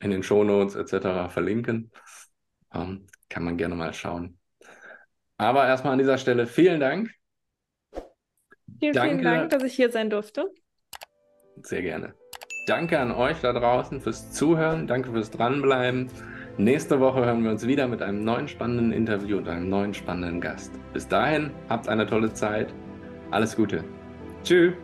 in 0.00 0.10
den 0.10 0.22
Shownotes 0.22 0.74
etc. 0.74 1.32
verlinken. 1.32 1.90
Ähm, 2.72 3.06
kann 3.28 3.44
man 3.44 3.56
gerne 3.56 3.74
mal 3.74 3.94
schauen. 3.94 4.38
Aber 5.36 5.66
erstmal 5.66 5.94
an 5.94 5.98
dieser 5.98 6.18
Stelle 6.18 6.46
vielen 6.46 6.80
Dank. 6.80 7.10
Vielen, 8.78 8.92
Danke. 8.92 9.10
vielen 9.10 9.24
Dank, 9.24 9.50
dass 9.50 9.62
ich 9.62 9.74
hier 9.74 9.90
sein 9.90 10.10
durfte. 10.10 10.50
Sehr 11.62 11.82
gerne. 11.82 12.14
Danke 12.66 12.98
an 12.98 13.12
euch 13.12 13.40
da 13.40 13.52
draußen 13.52 14.00
fürs 14.00 14.32
Zuhören. 14.32 14.86
Danke 14.86 15.12
fürs 15.12 15.30
Dranbleiben. 15.30 16.08
Nächste 16.56 17.00
Woche 17.00 17.24
hören 17.24 17.42
wir 17.42 17.50
uns 17.50 17.66
wieder 17.66 17.88
mit 17.88 18.00
einem 18.00 18.24
neuen 18.24 18.48
spannenden 18.48 18.92
Interview 18.92 19.38
und 19.38 19.48
einem 19.48 19.68
neuen 19.68 19.92
spannenden 19.92 20.40
Gast. 20.40 20.72
Bis 20.92 21.06
dahin, 21.08 21.50
habt 21.68 21.88
eine 21.88 22.06
tolle 22.06 22.32
Zeit. 22.32 22.72
Alles 23.30 23.56
Gute. 23.56 23.84
Tschüss. 24.44 24.74